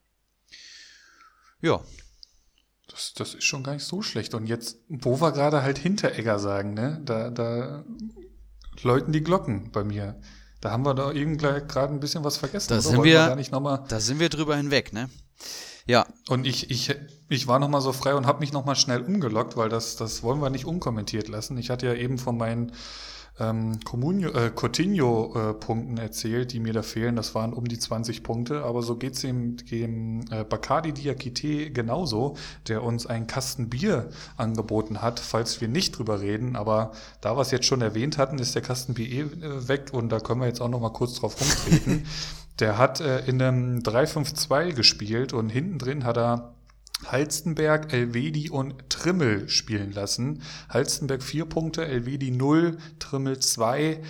[1.62, 1.82] Ja.
[2.88, 4.34] Das, das ist schon gar nicht so schlecht.
[4.34, 7.86] Und jetzt, wo wir gerade halt Hinteregger sagen, ne, da, da
[8.82, 10.20] läuten die Glocken bei mir.
[10.60, 12.70] Da haben wir da irgendwie gerade ein bisschen was vergessen.
[12.70, 15.10] Da sind wir, wir da sind wir drüber hinweg, ne?
[15.86, 16.06] Ja.
[16.30, 16.96] Und ich, ich,
[17.30, 20.42] ich war nochmal so frei und habe mich nochmal schnell umgelockt, weil das, das wollen
[20.42, 21.58] wir nicht unkommentiert lassen.
[21.58, 22.72] Ich hatte ja eben von meinen
[23.40, 27.16] ähm, äh, Coutinho-Punkten äh, erzählt, die mir da fehlen.
[27.16, 32.38] Das waren um die 20 Punkte, aber so geht's dem, dem äh, Bacardi Diakite genauso,
[32.68, 36.56] der uns einen Kasten Bier angeboten hat, falls wir nicht drüber reden.
[36.56, 36.92] Aber
[37.22, 40.20] da wir es jetzt schon erwähnt hatten, ist der Kasten Bier eh weg und da
[40.20, 42.06] können wir jetzt auch nochmal kurz drauf rumtreten.
[42.60, 46.54] Der hat äh, in einem 3-5-2 gespielt und hinten drin hat er
[47.06, 50.42] Halstenberg, Elvedi und Trimmel spielen lassen.
[50.70, 54.02] Halstenberg vier Punkte, Elvedi 0, Trimmel 2.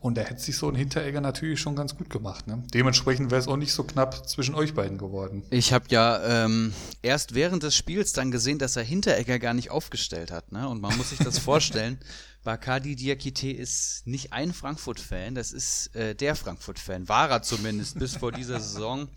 [0.00, 2.46] Und da hätte sich so ein Hinteregger natürlich schon ganz gut gemacht.
[2.46, 2.62] Ne?
[2.72, 5.42] Dementsprechend wäre es auch nicht so knapp zwischen euch beiden geworden.
[5.50, 6.72] Ich habe ja ähm,
[7.02, 10.52] erst während des Spiels dann gesehen, dass er Hinteregger gar nicht aufgestellt hat.
[10.52, 10.68] Ne?
[10.68, 11.98] Und man muss sich das vorstellen.
[12.44, 17.08] Bakadi Diakite ist nicht ein Frankfurt-Fan, das ist äh, der Frankfurt-Fan.
[17.08, 19.08] War er zumindest bis vor dieser Saison.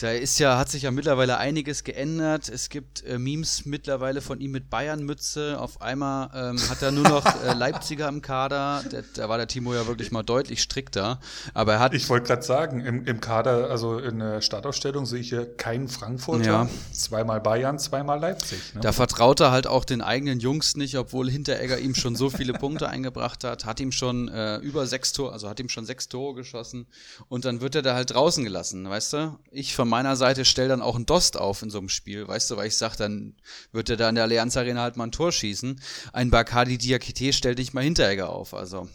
[0.00, 2.48] Da ist ja, hat sich ja mittlerweile einiges geändert.
[2.48, 5.60] Es gibt äh, Memes mittlerweile von ihm mit Bayern-Mütze.
[5.60, 8.84] Auf einmal ähm, hat er nur noch äh, Leipziger im Kader.
[9.14, 11.20] Da war der Timo ja wirklich mal deutlich strikter.
[11.54, 11.94] Aber er hat.
[11.94, 15.88] Ich wollte gerade sagen, im, im Kader, also in der Startausstellung sehe ich hier keinen
[15.88, 16.44] Frankfurter.
[16.44, 16.68] Ja.
[16.92, 18.74] Zweimal Bayern, zweimal Leipzig.
[18.74, 18.80] Ne?
[18.80, 22.52] Da vertraut er halt auch den eigenen Jungs nicht, obwohl Hinteregger ihm schon so viele
[22.52, 23.64] Punkte eingebracht hat.
[23.64, 26.86] Hat ihm schon äh, über sechs Tore, also hat ihm schon sechs Tore geschossen.
[27.28, 29.38] Und dann wird er da halt draußen gelassen, weißt du?
[29.50, 32.50] Ich von meiner Seite stelle dann auch einen Dost auf in so einem Spiel, weißt
[32.50, 33.36] du, weil ich sage, dann
[33.72, 35.80] wird er da in der Allianz Arena halt mal ein Tor schießen.
[36.12, 38.88] Ein Bacardi Diakite stellt nicht mal Hinteregger auf, also.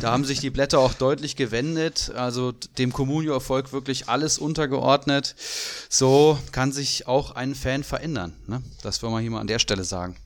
[0.00, 5.34] Da haben sich die Blätter auch deutlich gewendet, also dem Comunio-Erfolg wirklich alles untergeordnet.
[5.88, 8.34] So kann sich auch ein Fan verändern.
[8.46, 8.62] Ne?
[8.82, 10.16] Das wollen wir hier mal an der Stelle sagen.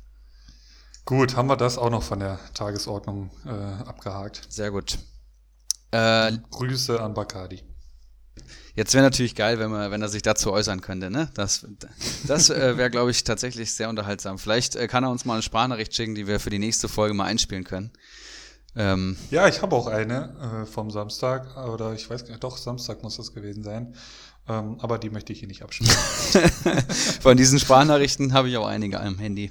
[1.04, 4.42] Gut, haben wir das auch noch von der Tagesordnung äh, abgehakt.
[4.48, 4.98] Sehr gut.
[5.92, 7.62] Äh, Grüße an Bacardi.
[8.76, 11.10] Jetzt wäre natürlich geil, wenn, man, wenn er sich dazu äußern könnte.
[11.10, 11.30] Ne?
[11.32, 11.66] Das,
[12.26, 14.38] das äh, wäre, glaube ich, tatsächlich sehr unterhaltsam.
[14.38, 17.14] Vielleicht äh, kann er uns mal eine Sprachnachricht schicken, die wir für die nächste Folge
[17.14, 17.90] mal einspielen können.
[18.76, 22.58] Ähm, ja, ich habe auch eine äh, vom Samstag, oder ich weiß gar nicht, doch,
[22.58, 23.94] Samstag muss das gewesen sein.
[24.48, 25.90] Ähm, aber die möchte ich hier nicht abspielen.
[27.20, 29.50] Von diesen Sprachnachrichten habe ich auch einige am Handy.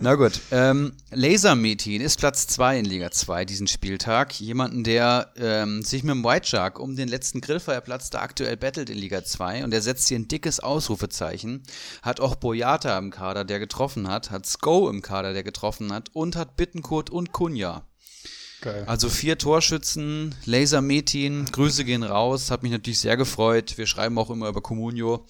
[0.00, 0.40] Na gut.
[0.50, 4.40] Ähm, Lasermetin ist Platz 2 in Liga 2 diesen Spieltag.
[4.40, 8.88] Jemanden, der ähm, sich mit dem White Shark um den letzten Grillfeuerplatz da aktuell battelt
[8.88, 11.62] in Liga 2 und der setzt hier ein dickes Ausrufezeichen.
[12.00, 16.08] Hat auch Boyata im Kader, der getroffen hat, hat Sko im Kader, der getroffen hat
[16.14, 17.82] und hat Bittenkurt und Kunja.
[18.64, 18.84] Geil.
[18.86, 23.76] Also vier Torschützen, Laser Metin, Grüße gehen raus, hat mich natürlich sehr gefreut.
[23.76, 25.26] Wir schreiben auch immer über Comunio.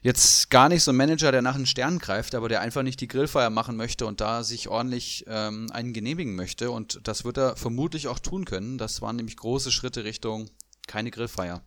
[0.00, 3.02] Jetzt gar nicht so ein Manager, der nach den Sternen greift, aber der einfach nicht
[3.02, 6.70] die Grillfeier machen möchte und da sich ordentlich ähm, einen genehmigen möchte.
[6.70, 8.78] Und das wird er vermutlich auch tun können.
[8.78, 10.48] Das waren nämlich große Schritte Richtung
[10.86, 11.60] keine Grillfeier.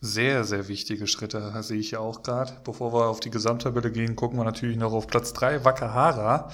[0.00, 2.56] Sehr, sehr wichtige Schritte sehe ich ja auch gerade.
[2.64, 6.50] Bevor wir auf die Gesamttabelle gehen, gucken wir natürlich noch auf Platz 3, Wakahara,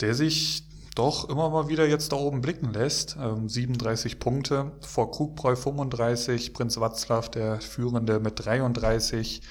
[0.00, 3.16] der sich doch immer mal wieder jetzt da oben blicken lässt.
[3.20, 9.42] Ähm, 37 Punkte vor Krugbräu 35, Prinz Watzlaw der Führende mit 33.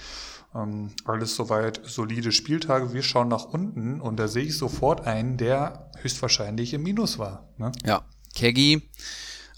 [0.56, 2.94] Ähm, alles soweit solide Spieltage.
[2.94, 7.48] Wir schauen nach unten und da sehe ich sofort einen, der höchstwahrscheinlich im Minus war.
[7.58, 7.72] Ne?
[7.86, 8.04] Ja,
[8.36, 8.90] Keggy.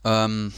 [0.03, 0.53] Ähm,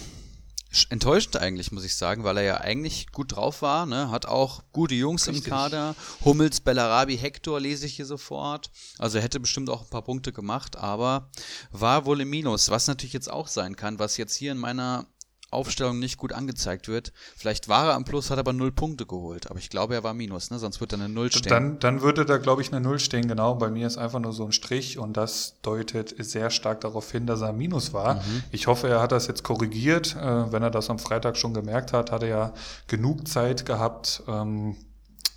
[0.89, 3.85] enttäuschend eigentlich, muss ich sagen, weil er ja eigentlich gut drauf war.
[3.85, 4.09] Ne?
[4.11, 5.45] Hat auch gute Jungs Richtig.
[5.45, 5.95] im Kader.
[6.23, 8.69] Hummels, Bellarabi, Hector lese ich hier sofort.
[8.97, 11.29] Also er hätte bestimmt auch ein paar Punkte gemacht, aber
[11.71, 12.69] war wohl im Minus.
[12.69, 15.05] Was natürlich jetzt auch sein kann, was jetzt hier in meiner
[15.49, 17.13] Aufstellung nicht gut angezeigt wird.
[17.37, 19.49] Vielleicht war er am Plus, hat aber null Punkte geholt.
[19.49, 20.59] Aber ich glaube, er war Minus, ne?
[20.59, 21.49] sonst wird er eine Null stehen.
[21.49, 23.55] Dann, dann würde da, glaube ich, eine Null stehen, genau.
[23.55, 27.25] Bei mir ist einfach nur so ein Strich und das deutet sehr stark darauf hin,
[27.27, 28.15] dass er Minus war.
[28.15, 28.43] Mhm.
[28.51, 30.15] Ich hoffe, er hat das jetzt korrigiert.
[30.15, 32.53] Äh, wenn er das am Freitag schon gemerkt hat, hat er ja
[32.87, 34.75] genug Zeit gehabt, ähm,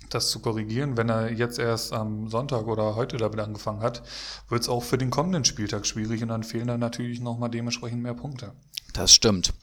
[0.09, 0.97] das zu korrigieren.
[0.97, 4.03] Wenn er jetzt erst am Sonntag oder heute damit angefangen hat,
[4.49, 8.03] wird es auch für den kommenden Spieltag schwierig und dann fehlen dann natürlich nochmal dementsprechend
[8.03, 8.51] mehr Punkte.
[8.93, 9.53] Das stimmt.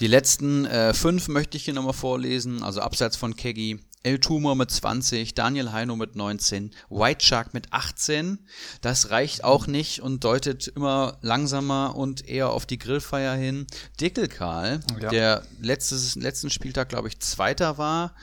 [0.00, 3.80] Die letzten äh, fünf möchte ich hier nochmal vorlesen, also abseits von Keggy.
[4.02, 8.38] El Tumor mit 20, Daniel Heino mit 19, White Shark mit 18.
[8.80, 13.66] Das reicht auch nicht und deutet immer langsamer und eher auf die Grillfeier hin.
[14.00, 15.10] Dickelkarl, ja.
[15.10, 18.14] der letztes, letzten Spieltag, glaube ich, Zweiter war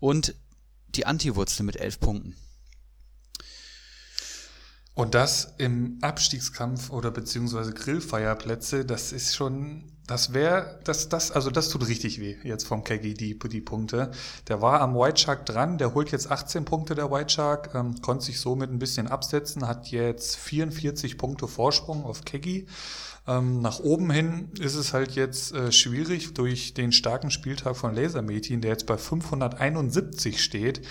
[0.00, 0.34] und
[0.88, 2.34] die Antiwurzel mit 11 Punkten.
[4.94, 11.50] Und das im Abstiegskampf oder beziehungsweise Grillfeierplätze, das ist schon das wäre, das, das, also
[11.50, 14.10] das tut richtig weh jetzt vom Keggy, die, die Punkte.
[14.48, 18.00] Der war am White Shark dran, der holt jetzt 18 Punkte, der White Shark, ähm,
[18.02, 22.66] konnte sich somit ein bisschen absetzen, hat jetzt 44 Punkte Vorsprung auf Keggy.
[23.26, 27.92] Ähm, nach oben hin ist es halt jetzt äh, schwierig durch den starken Spieltag von
[27.94, 30.82] Lasermetin, der jetzt bei 571 steht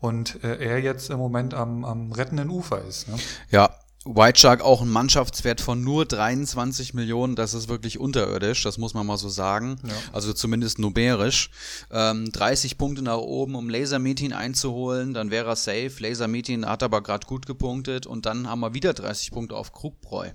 [0.00, 3.08] und äh, er jetzt im Moment am, am rettenden Ufer ist.
[3.08, 3.14] Ne?
[3.52, 3.70] Ja,
[4.06, 8.92] White Shark auch ein Mannschaftswert von nur 23 Millionen, das ist wirklich unterirdisch, das muss
[8.92, 9.76] man mal so sagen.
[9.82, 9.94] Ja.
[10.12, 11.48] Also zumindest numerisch.
[11.90, 15.92] Ähm, 30 Punkte nach oben, um Laser Meeting einzuholen, dann wäre er safe.
[16.00, 19.72] Laser Meeting hat aber gerade gut gepunktet und dann haben wir wieder 30 Punkte auf
[19.72, 20.30] Krugbräu.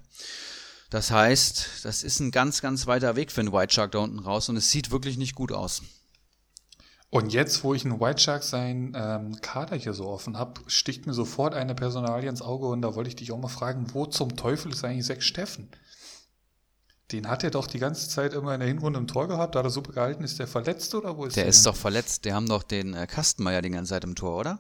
[0.89, 4.17] Das heißt, das ist ein ganz, ganz weiter Weg für den White Shark da unten
[4.17, 5.83] raus und es sieht wirklich nicht gut aus.
[7.11, 11.07] Und jetzt, wo ich einen White Shark sein ähm, Kader hier so offen habe, sticht
[11.07, 14.05] mir sofort eine Personalie ins Auge und da wollte ich dich auch mal fragen, wo
[14.05, 15.69] zum Teufel ist eigentlich Sechs Steffen?
[17.11, 19.59] Den hat er doch die ganze Zeit immer in der Hinrunde im Tor gehabt, da
[19.59, 20.23] hat er super gehalten.
[20.23, 21.45] Ist der verletzt oder wo ist der?
[21.45, 22.25] Der ist doch verletzt.
[22.25, 24.59] Der haben doch den äh, Kastenmeier die ganze Zeit im Tor, oder?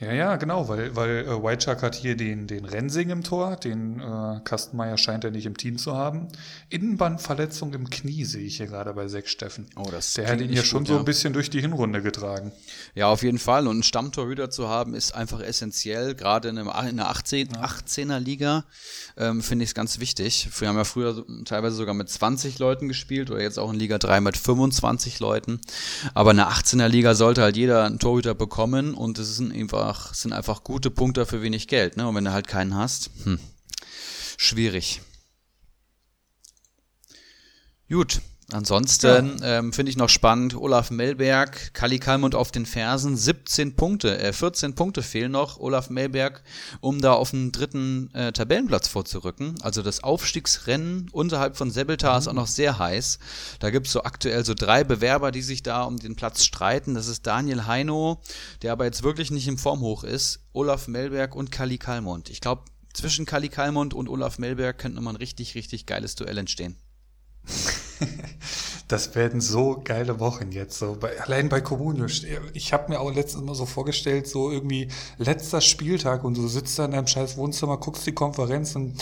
[0.00, 3.56] Ja, ja, genau, weil, weil äh, White Shark hat hier den, den Rensing im Tor,
[3.56, 6.28] den äh, Kastenmeier scheint er nicht im Team zu haben.
[6.70, 9.66] Innenbandverletzung im Knie sehe ich hier gerade bei Sechs Steffen.
[9.76, 10.98] Oh, das Der hat ihn ja schon gut, so ja.
[11.00, 12.50] ein bisschen durch die Hinrunde getragen.
[12.94, 13.66] Ja, auf jeden Fall.
[13.66, 16.14] Und einen Stammtorhüter zu haben, ist einfach essentiell.
[16.14, 18.64] Gerade in, einem, in einer 18, 18er Liga
[19.18, 20.48] ähm, finde ich es ganz wichtig.
[20.58, 23.98] Wir haben ja früher teilweise sogar mit 20 Leuten gespielt oder jetzt auch in Liga
[23.98, 25.60] 3 mit 25 Leuten.
[26.14, 29.89] Aber in einer 18er Liga sollte halt jeder einen Torhüter bekommen und es sind einfach,
[30.12, 31.96] es sind einfach gute Punkte für wenig Geld.
[31.96, 32.06] Ne?
[32.06, 33.38] Und wenn du halt keinen hast, hm,
[34.36, 35.00] schwierig.
[37.88, 38.20] Gut.
[38.52, 44.18] Ansonsten ähm, finde ich noch spannend, Olaf Melberg, Kali Kalmund auf den Fersen, 17 Punkte,
[44.18, 46.42] äh, 14 Punkte fehlen noch, Olaf Melberg,
[46.80, 49.54] um da auf den dritten äh, Tabellenplatz vorzurücken.
[49.62, 53.18] Also das Aufstiegsrennen unterhalb von Sebeltar ist auch noch sehr heiß.
[53.60, 56.94] Da gibt es so aktuell so drei Bewerber, die sich da um den Platz streiten.
[56.94, 58.20] Das ist Daniel Heino,
[58.62, 62.30] der aber jetzt wirklich nicht im Formhoch ist, Olaf Melberg und Kali Kalmund.
[62.30, 66.38] Ich glaube, zwischen Kali Kalmund und Olaf Melberg könnte nochmal ein richtig, richtig geiles Duell
[66.38, 66.76] entstehen.
[68.90, 70.76] Das werden so geile Wochen jetzt.
[70.76, 72.06] So bei, allein bei Comunio.
[72.54, 76.76] Ich habe mir auch letztens mal so vorgestellt, so irgendwie letzter Spieltag und du sitzt
[76.76, 78.94] da in deinem scheiß Wohnzimmer, guckst die Konferenz und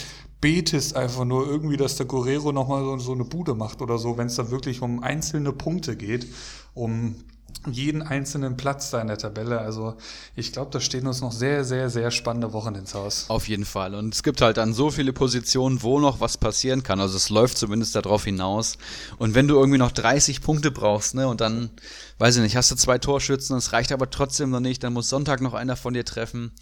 [0.42, 4.18] betest einfach nur irgendwie, dass der Guerrero nochmal so, so eine Bude macht oder so,
[4.18, 6.26] wenn es da wirklich um einzelne Punkte geht,
[6.74, 7.16] um
[7.72, 9.60] jeden einzelnen Platz da in der Tabelle.
[9.60, 9.96] Also
[10.36, 13.26] ich glaube, da stehen uns noch sehr, sehr, sehr spannende Wochen ins Haus.
[13.28, 13.94] Auf jeden Fall.
[13.94, 17.00] Und es gibt halt dann so viele Positionen, wo noch was passieren kann.
[17.00, 18.78] Also es läuft zumindest darauf hinaus.
[19.18, 21.70] Und wenn du irgendwie noch 30 Punkte brauchst, ne, und dann,
[22.18, 25.08] weiß ich nicht, hast du zwei Torschützen, es reicht aber trotzdem noch nicht, dann muss
[25.08, 26.52] Sonntag noch einer von dir treffen.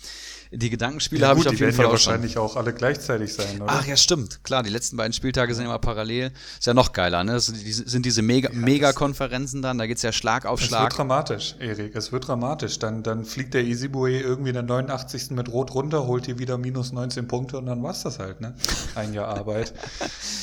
[0.53, 2.13] Die Gedankenspiele habe ich auf die jeden werden Fall ja auch schon.
[2.13, 3.73] wahrscheinlich auch alle gleichzeitig sein, oder?
[3.73, 4.43] Ach ja, stimmt.
[4.45, 6.31] Klar, die letzten beiden Spieltage sind immer parallel.
[6.59, 7.33] Ist ja noch geiler, ne?
[7.33, 10.83] Das sind, die, diese Mega- Mega-Konferenzen dann, da geht's ja Schlag auf Es Schlag.
[10.83, 11.97] wird dramatisch, Erik.
[11.97, 12.79] Es wird dramatisch.
[12.79, 15.31] Dann, dann fliegt der Isibue irgendwie in der 89.
[15.33, 18.55] mit Rot runter, holt hier wieder minus 19 Punkte und dann war's das halt, ne?
[18.95, 19.73] Ein Jahr Arbeit.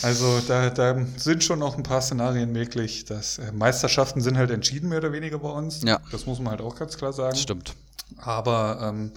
[0.01, 3.05] Also da, da sind schon noch ein paar Szenarien möglich.
[3.05, 5.81] Das, äh, Meisterschaften sind halt entschieden, mehr oder weniger bei uns.
[5.83, 5.99] Ja.
[6.11, 7.37] Das muss man halt auch ganz klar sagen.
[7.37, 7.73] Stimmt.
[8.17, 9.11] Aber ähm,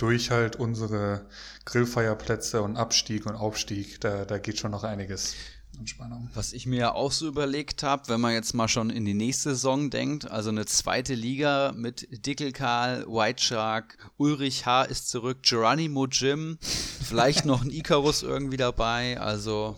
[0.00, 1.26] durch halt unsere
[1.66, 5.34] Grillfeierplätze und Abstieg und Aufstieg, da, da geht schon noch einiges
[5.78, 6.30] an Spannung.
[6.34, 9.14] Was ich mir ja auch so überlegt habe, wenn man jetzt mal schon in die
[9.14, 14.84] nächste Saison denkt, also eine zweite Liga mit Dickelkarl, White Shark, Ulrich H.
[14.84, 19.76] ist zurück, Geronimo Jim, vielleicht noch ein Icarus irgendwie dabei, also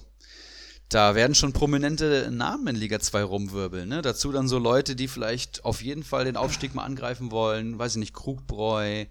[0.92, 3.88] da werden schon prominente Namen in Liga 2 rumwirbeln.
[3.88, 4.02] Ne?
[4.02, 7.78] Dazu dann so Leute, die vielleicht auf jeden Fall den Aufstieg mal angreifen wollen.
[7.78, 9.06] Weiß ich nicht, Krugbräu,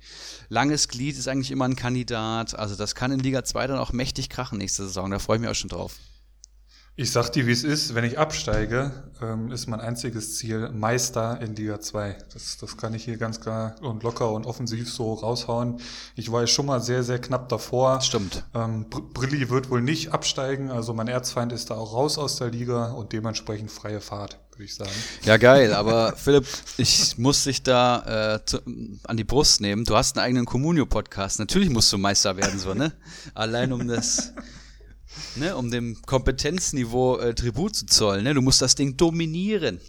[0.49, 2.57] Langes Glied ist eigentlich immer ein Kandidat.
[2.57, 5.09] Also das kann in Liga 2 dann auch mächtig krachen nächste Saison.
[5.09, 5.95] Da freue ich mich auch schon drauf.
[6.97, 11.39] Ich sag dir, wie es ist, wenn ich absteige, ähm, ist mein einziges Ziel Meister
[11.39, 12.17] in Liga 2.
[12.33, 15.79] Das, das kann ich hier ganz klar und locker und offensiv so raushauen.
[16.17, 18.01] Ich war ja schon mal sehr, sehr knapp davor.
[18.01, 18.43] Stimmt.
[18.53, 22.35] Ähm, Br Brilli wird wohl nicht absteigen, also mein Erzfeind ist da auch raus aus
[22.35, 24.91] der Liga und dementsprechend freie Fahrt, würde ich sagen.
[25.23, 28.59] Ja, geil, aber Philipp, ich muss dich da äh, zu,
[29.05, 29.85] an die Brust nehmen.
[29.85, 31.39] Du hast einen eigenen Communio-Podcast.
[31.39, 32.91] Natürlich musst du Meister werden, so, ne?
[33.33, 34.33] Allein um das,
[35.35, 38.33] ne, um dem Kompetenzniveau äh, Tribut zu zollen, ne?
[38.33, 39.79] Du musst das Ding dominieren.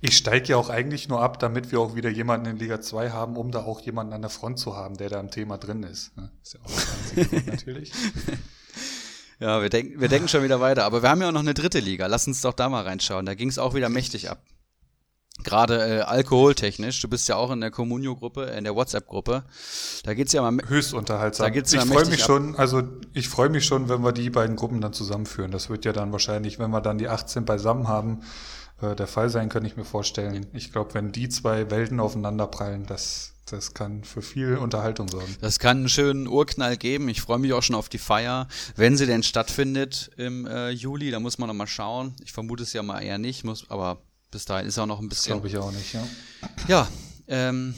[0.00, 3.10] Ich steige ja auch eigentlich nur ab, damit wir auch wieder jemanden in Liga 2
[3.10, 5.82] haben, um da auch jemanden an der Front zu haben, der da im Thema drin
[5.82, 6.16] ist.
[6.16, 6.30] ne?
[6.42, 7.92] Ist ja auch das einzige natürlich.
[9.40, 10.84] Ja, wir, denken, wir denken schon wieder weiter.
[10.84, 12.06] Aber wir haben ja auch noch eine dritte Liga.
[12.06, 13.26] Lass uns doch da mal reinschauen.
[13.26, 14.42] Da ging es auch wieder mächtig ab.
[15.44, 17.00] Gerade äh, alkoholtechnisch.
[17.00, 19.44] Du bist ja auch in der Communio-Gruppe, in der WhatsApp-Gruppe.
[20.04, 20.56] Da geht's ja mal.
[20.66, 21.46] Höchst unterhaltsam.
[21.46, 22.26] Da geht's ich freue mich ab.
[22.26, 22.82] schon, also
[23.14, 25.50] ich freue mich schon, wenn wir die beiden Gruppen dann zusammenführen.
[25.50, 28.20] Das wird ja dann wahrscheinlich, wenn wir dann die 18 beisammen haben,
[28.80, 30.46] äh, der Fall sein, kann ich mir vorstellen.
[30.52, 35.36] Ich glaube, wenn die zwei Welten aufeinander prallen, das, das kann für viel Unterhaltung sorgen.
[35.40, 37.08] Das kann einen schönen Urknall geben.
[37.08, 41.10] Ich freue mich auch schon auf die Feier, wenn sie denn stattfindet im äh, Juli.
[41.10, 42.14] Da muss man noch mal schauen.
[42.24, 43.98] Ich vermute es ja mal eher nicht, muss, aber
[44.30, 45.32] bis dahin ist auch noch ein bisschen.
[45.32, 46.06] Glaube ich auch nicht, ja.
[46.68, 46.88] Ja,
[47.26, 47.74] ähm,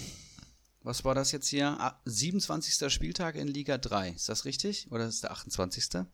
[0.82, 1.76] was war das jetzt hier?
[1.78, 2.92] Ah, 27.
[2.92, 4.10] Spieltag in Liga 3.
[4.10, 4.90] Ist das richtig?
[4.90, 6.06] Oder ist der 28.?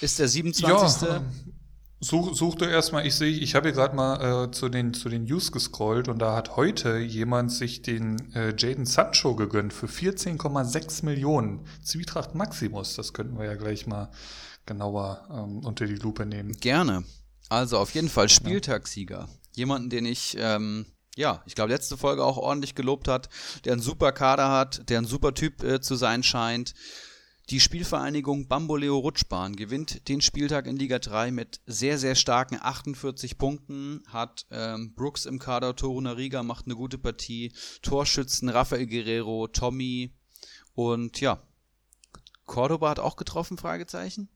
[0.00, 1.08] Ist der 27.
[1.08, 1.22] Ja,
[2.00, 5.08] such, such du erstmal, ich sehe, ich habe hier gerade mal äh, zu, den, zu
[5.08, 9.86] den News gescrollt und da hat heute jemand sich den äh, Jaden Sancho gegönnt für
[9.86, 11.66] 14,6 Millionen.
[11.82, 14.10] Zwietracht Maximus, das könnten wir ja gleich mal
[14.66, 16.52] genauer ähm, unter die Lupe nehmen.
[16.52, 17.04] Gerne.
[17.48, 19.28] Also auf jeden Fall Spieltagssieger.
[19.58, 20.86] Jemanden, den ich ähm,
[21.18, 23.28] ja, ich glaube, letzte Folge auch ordentlich gelobt hat,
[23.64, 26.74] der einen super Kader hat, der ein super Typ äh, zu sein scheint.
[27.50, 33.36] Die Spielvereinigung Bamboleo Rutschbahn gewinnt den Spieltag in Liga 3 mit sehr, sehr starken 48
[33.36, 37.52] Punkten, hat ähm, Brooks im Kader, Toruna Riga macht eine gute Partie,
[37.82, 40.14] Torschützen Rafael Guerrero, Tommy
[40.74, 41.42] und ja,
[42.44, 44.28] Cordoba hat auch getroffen, Fragezeichen?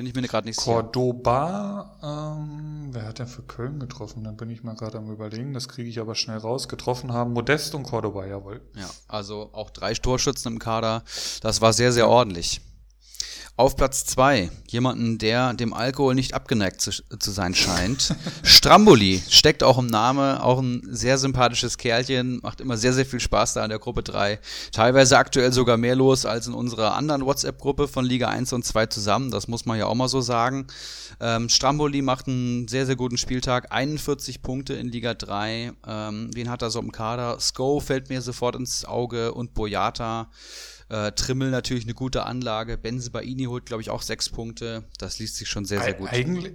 [0.00, 0.82] Bin ich mir gerade nicht sicher.
[0.82, 4.24] Cordoba, ähm, wer hat denn für Köln getroffen?
[4.24, 5.52] Dann bin ich mal gerade am überlegen.
[5.52, 6.68] Das kriege ich aber schnell raus.
[6.68, 8.62] Getroffen haben Modest und Cordoba, jawohl.
[8.76, 11.02] Ja, also auch drei Torschützen im Kader.
[11.42, 12.62] Das war sehr, sehr ordentlich.
[13.60, 18.14] Auf Platz 2, jemanden, der dem Alkohol nicht abgeneigt zu, zu sein scheint.
[18.42, 23.20] Stramboli steckt auch im Namen, auch ein sehr sympathisches Kerlchen, macht immer sehr, sehr viel
[23.20, 24.38] Spaß da in der Gruppe 3.
[24.72, 28.86] Teilweise aktuell sogar mehr los als in unserer anderen WhatsApp-Gruppe von Liga 1 und 2
[28.86, 30.66] zusammen, das muss man ja auch mal so sagen.
[31.20, 35.72] Ähm, Stramboli macht einen sehr, sehr guten Spieltag, 41 Punkte in Liga 3.
[35.86, 37.38] Ähm, wen hat er so im Kader?
[37.38, 40.30] Sko fällt mir sofort ins Auge und Boyata.
[40.90, 42.76] Äh, Trimmel natürlich eine gute Anlage.
[42.76, 44.84] Benze Baini holt, glaube ich, auch sechs Punkte.
[44.98, 46.10] Das liest sich schon sehr, sehr gut.
[46.10, 46.54] Eigentlich,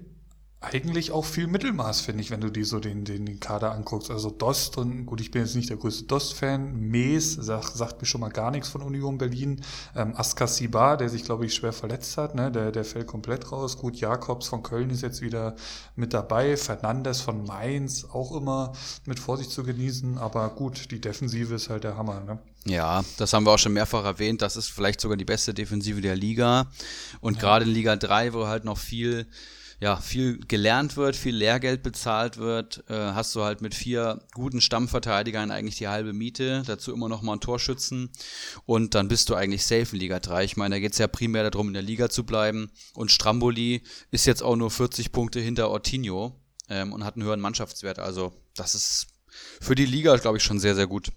[0.66, 4.09] eigentlich auch viel Mittelmaß, finde ich, wenn du dir so den, den, den Kader anguckst.
[4.09, 6.80] Also Dost und gut, ich bin jetzt nicht der größte Dost-Fan.
[6.80, 9.61] Mees sagt, sagt mir schon mal gar nichts von Union Berlin.
[9.95, 12.51] Ähm, Askasibar, der sich, glaube ich, schwer verletzt hat, ne?
[12.51, 13.78] der, der fällt komplett raus.
[13.78, 15.55] Gut, Jakobs von Köln ist jetzt wieder
[15.95, 16.57] mit dabei.
[16.57, 18.74] Fernandes von Mainz auch immer
[19.05, 20.18] mit Vorsicht zu genießen.
[20.18, 22.22] Aber gut, die Defensive ist halt der Hammer.
[22.22, 22.39] Ne?
[22.66, 24.41] Ja, das haben wir auch schon mehrfach erwähnt.
[24.41, 26.66] Das ist vielleicht sogar die beste Defensive der Liga.
[27.22, 27.41] Und ja.
[27.41, 29.28] gerade in Liga 3, wo halt noch viel
[29.80, 34.61] ja, viel gelernt wird, viel Lehrgeld bezahlt wird, äh, hast du halt mit vier guten
[34.61, 38.09] Stammverteidigern eigentlich die halbe Miete, dazu immer noch mal einen Torschützen
[38.65, 40.43] und dann bist du eigentlich safe in Liga 3.
[40.43, 43.84] Ich meine, da geht es ja primär darum, in der Liga zu bleiben und Stramboli
[44.11, 48.34] ist jetzt auch nur 40 Punkte hinter Ortinho ähm, und hat einen höheren Mannschaftswert, also
[48.55, 49.07] das ist
[49.59, 51.11] für die Liga, glaube ich, schon sehr, sehr gut.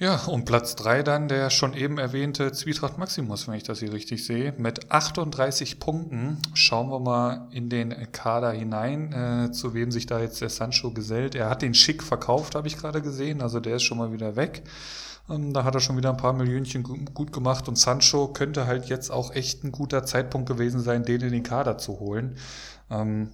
[0.00, 3.92] Ja, und Platz drei dann der schon eben erwähnte Zwietracht Maximus, wenn ich das hier
[3.92, 4.54] richtig sehe.
[4.56, 10.20] Mit 38 Punkten schauen wir mal in den Kader hinein, äh, zu wem sich da
[10.20, 11.34] jetzt der Sancho gesellt.
[11.34, 14.36] Er hat den Schick verkauft, habe ich gerade gesehen, also der ist schon mal wieder
[14.36, 14.62] weg.
[15.28, 18.86] Ähm, da hat er schon wieder ein paar Millionchen gut gemacht und Sancho könnte halt
[18.86, 22.36] jetzt auch echt ein guter Zeitpunkt gewesen sein, den in den Kader zu holen.
[22.88, 23.30] Ähm,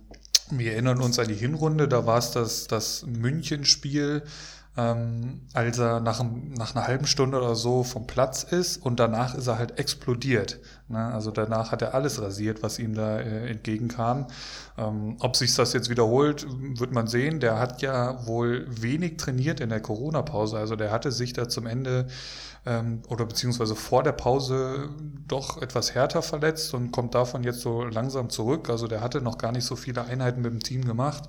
[0.51, 4.23] wir erinnern uns an die Hinrunde, da war es das, das München-Spiel,
[4.77, 6.25] ähm, als er nach,
[6.57, 10.59] nach einer halben Stunde oder so vom Platz ist und danach ist er halt explodiert.
[10.89, 10.99] Ne?
[10.99, 14.27] Also danach hat er alles rasiert, was ihm da äh, entgegenkam.
[14.77, 16.47] Ähm, ob sich das jetzt wiederholt,
[16.79, 17.39] wird man sehen.
[17.39, 20.59] Der hat ja wohl wenig trainiert in der Corona-Pause.
[20.59, 22.09] Also der hatte sich da zum Ende
[22.67, 24.89] ähm, oder beziehungsweise vor der Pause
[25.29, 28.69] doch etwas härter verletzt und kommt davon jetzt so langsam zurück.
[28.71, 31.29] Also der hatte noch gar nicht so viele Einheiten mit dem Team gemacht.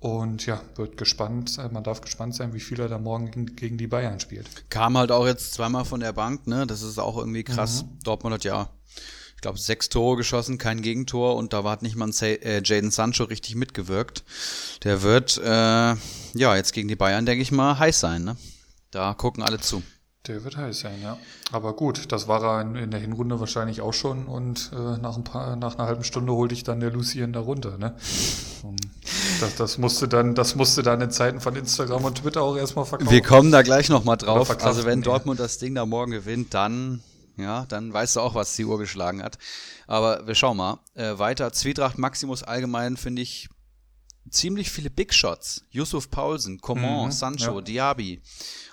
[0.00, 3.88] Und ja, wird gespannt, man darf gespannt sein, wie viel er da morgen gegen, die
[3.88, 4.70] Bayern spielt.
[4.70, 6.66] Kam halt auch jetzt zweimal von der Bank, ne?
[6.68, 7.82] Das ist auch irgendwie krass.
[7.82, 7.98] Mhm.
[8.04, 8.70] Dortmund hat ja,
[9.34, 12.92] ich glaube, sechs Tore geschossen, kein Gegentor und da war nicht mal ein äh, Jaden
[12.92, 14.22] Sancho richtig mitgewirkt.
[14.84, 15.48] Der wird, äh,
[16.34, 18.36] ja, jetzt gegen die Bayern, denke ich mal, heiß sein, ne?
[18.92, 19.82] Da gucken alle zu.
[20.28, 21.16] Der wird heiß sein, ja.
[21.52, 25.24] Aber gut, das war er in, der Hinrunde wahrscheinlich auch schon und äh, nach, ein
[25.24, 27.78] paar, nach einer halben Stunde holte ich dann der Lucien da runter.
[27.78, 27.94] Ne?
[29.40, 32.84] Das, das, musste dann, das musste dann in Zeiten von Instagram und Twitter auch erstmal
[32.84, 33.10] verkaufen.
[33.10, 34.62] Wir kommen da gleich nochmal drauf.
[34.62, 37.02] Also wenn Dortmund das Ding da morgen gewinnt, dann,
[37.38, 39.38] ja, dann weißt du auch, was die Uhr geschlagen hat.
[39.86, 40.78] Aber wir schauen mal.
[40.94, 43.48] Äh, weiter, Zwietracht Maximus allgemein finde ich
[44.30, 45.64] ziemlich viele Big Shots.
[45.70, 47.60] Yusuf Paulsen, Coman, mhm, Sancho, ja.
[47.60, 48.22] Diaby.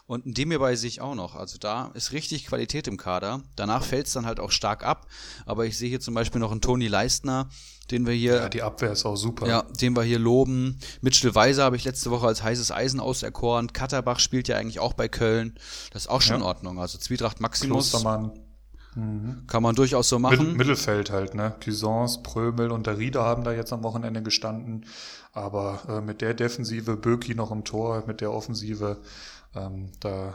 [0.07, 1.35] Und dem hierbei sehe ich auch noch.
[1.35, 3.41] Also da ist richtig Qualität im Kader.
[3.55, 5.07] Danach fällt es dann halt auch stark ab.
[5.47, 7.49] Aber ich sehe hier zum Beispiel noch einen Toni Leistner,
[7.89, 8.35] den wir hier.
[8.35, 9.47] Ja, die Abwehr ist auch super.
[9.47, 10.79] Ja, den wir hier loben.
[11.01, 13.73] Mitchell Weiser habe ich letzte Woche als heißes Eisen auserkoren.
[13.73, 15.55] Katterbach spielt ja eigentlich auch bei Köln.
[15.91, 16.37] Das ist auch schon ja.
[16.37, 16.79] in Ordnung.
[16.79, 17.89] Also Zwietracht Maximus.
[17.89, 18.44] Klostermann.
[18.95, 19.43] Mhm.
[19.47, 20.55] Kann man durchaus so machen.
[20.55, 21.55] Mittelfeld halt, ne?
[21.63, 24.85] Cuisance, Prömel und der Rieder haben da jetzt am Wochenende gestanden.
[25.33, 28.97] Aber äh, mit der Defensive, Böki noch im Tor, mit der Offensive,
[29.53, 30.33] ähm, da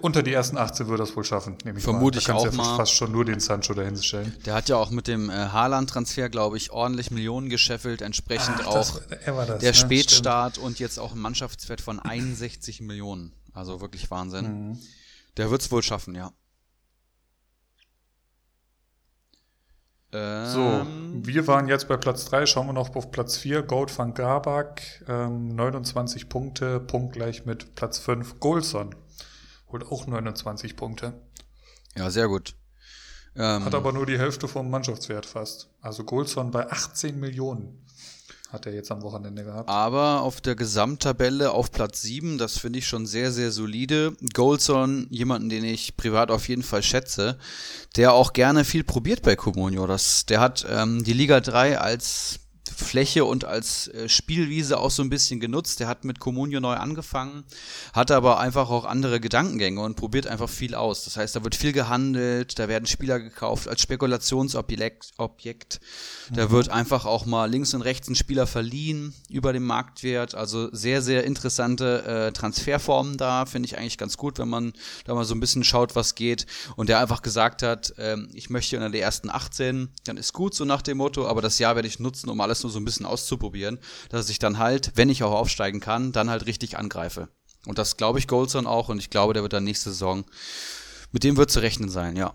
[0.00, 2.76] unter die ersten 18 würde das wohl schaffen, nehme ich Vermute ich auch ja mal.
[2.76, 4.34] fast schon nur den Sancho dahin stellen.
[4.44, 8.66] Der hat ja auch mit dem äh, Haaland-Transfer, glaube ich, ordentlich Millionen gescheffelt, entsprechend Ach,
[8.66, 9.74] auch das, das, der ne?
[9.74, 10.66] Spätstart Stimmt.
[10.66, 13.32] und jetzt auch ein Mannschaftswert von 61 Millionen.
[13.52, 14.70] Also wirklich Wahnsinn.
[14.70, 14.78] Mhm.
[15.36, 16.32] Der wird es wohl schaffen, ja.
[20.12, 21.26] So, ähm.
[21.26, 24.82] wir waren jetzt bei Platz 3, schauen wir noch auf Platz 4, Gold van Gabak,
[25.08, 28.94] ähm, 29 Punkte, punktgleich mit Platz 5, Golson,
[29.68, 31.12] holt auch 29 Punkte.
[31.96, 32.54] Ja, sehr gut.
[33.34, 35.68] Ähm, Hat aber nur die Hälfte vom Mannschaftswert fast.
[35.80, 37.85] Also Golson bei 18 Millionen.
[38.52, 39.68] Hat er jetzt am Wochenende gehabt.
[39.68, 44.16] Aber auf der Gesamttabelle auf Platz 7, das finde ich schon sehr, sehr solide.
[44.34, 47.38] Goldson, jemanden, den ich privat auf jeden Fall schätze,
[47.96, 49.86] der auch gerne viel probiert bei Comunio.
[49.86, 52.38] Das, der hat ähm, die Liga 3 als
[52.76, 55.80] Fläche und als äh, Spielwiese auch so ein bisschen genutzt.
[55.80, 57.44] Der hat mit Comunio neu angefangen,
[57.92, 61.04] hat aber einfach auch andere Gedankengänge und probiert einfach viel aus.
[61.04, 65.12] Das heißt, da wird viel gehandelt, da werden Spieler gekauft als Spekulationsobjekt.
[65.16, 65.80] Objekt.
[66.30, 66.50] Da mhm.
[66.50, 70.34] wird einfach auch mal links und rechts ein Spieler verliehen über den Marktwert.
[70.34, 74.72] Also sehr, sehr interessante äh, Transferformen da, finde ich eigentlich ganz gut, wenn man
[75.04, 76.46] da mal so ein bisschen schaut, was geht.
[76.76, 80.54] Und der einfach gesagt hat, ähm, ich möchte unter die ersten 18, dann ist gut
[80.54, 82.84] so nach dem Motto, aber das Jahr werde ich nutzen, um alles nur so ein
[82.84, 87.28] bisschen auszuprobieren, dass ich dann halt, wenn ich auch aufsteigen kann, dann halt richtig angreife.
[87.66, 90.24] Und das glaube ich Goldson auch und ich glaube, der wird dann nächste Saison,
[91.12, 92.34] mit dem wird zu rechnen sein, ja.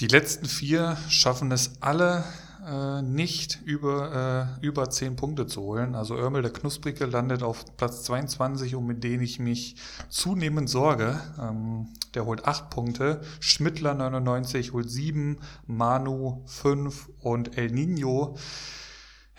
[0.00, 2.24] Die letzten vier schaffen es alle
[2.66, 5.94] äh, nicht über, äh, über 10 Punkte zu holen.
[5.94, 9.76] Also Örmel der Knusprige landet auf Platz 22, um mit den ich mich
[10.08, 11.20] zunehmend sorge.
[11.40, 13.20] Ähm, der holt 8 Punkte.
[13.40, 18.36] Schmittler 99 holt 7, Manu 5 und El Nino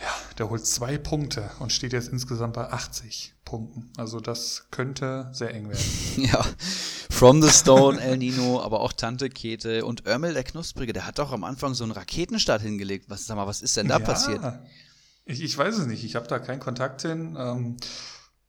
[0.02, 3.92] ja, der holt zwei Punkte und steht jetzt insgesamt bei 80 Punkten.
[3.98, 5.84] Also das könnte sehr eng werden.
[6.18, 6.44] ja,
[7.10, 11.20] From the Stone, El Nino, aber auch Tante Kete und Örmel der Knusprige, der hat
[11.20, 13.06] doch am Anfang so einen Raketenstart hingelegt.
[13.10, 14.42] Was, sag mal, was ist denn da ja, passiert?
[15.26, 16.04] Ich, ich weiß es nicht.
[16.04, 17.38] Ich habe da keinen Kontakt hin.
[17.38, 17.78] Ähm,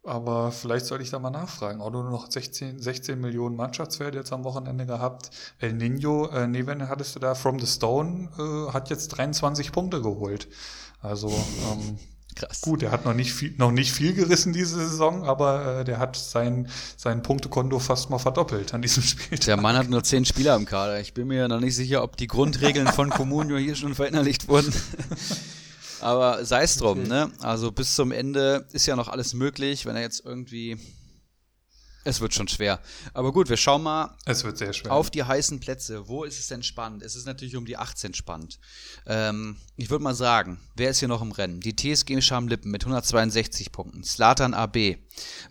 [0.05, 1.81] aber vielleicht sollte ich da mal nachfragen.
[1.81, 5.31] Auch nur noch 16, 16 Millionen Mannschaftswert jetzt am Wochenende gehabt.
[5.61, 9.71] El Nino, äh, nee, wenn hattest du da From the Stone, äh, hat jetzt 23
[9.71, 10.49] Punkte geholt.
[11.03, 11.99] Also ähm,
[12.35, 12.63] Krass.
[12.63, 15.99] Gut, er hat noch nicht viel, noch nicht viel gerissen diese Saison, aber äh, der
[15.99, 19.39] hat sein, sein Punktekonto fast mal verdoppelt an diesem Spiel.
[19.39, 20.99] Der Mann hat nur zehn Spieler im Kader.
[21.01, 24.49] Ich bin mir ja noch nicht sicher, ob die Grundregeln von Comunio hier schon verinnerlicht
[24.49, 24.73] wurden.
[26.01, 27.09] aber sei es drum, okay.
[27.09, 27.31] ne?
[27.41, 30.79] Also bis zum Ende ist ja noch alles möglich, wenn er jetzt irgendwie
[32.05, 32.81] es wird schon schwer.
[33.15, 34.93] Aber gut, wir schauen mal es wird sehr schwer.
[34.93, 36.09] auf die heißen Plätze.
[36.09, 37.03] Wo ist es denn spannend?
[37.03, 38.59] Es ist natürlich um die 18 spannend.
[39.07, 41.61] Ähm, ich würde mal sagen, wer ist hier noch im Rennen?
[41.61, 44.05] Die TSG Schamlippen mit 162 Punkten.
[44.05, 44.97] Slatan AB,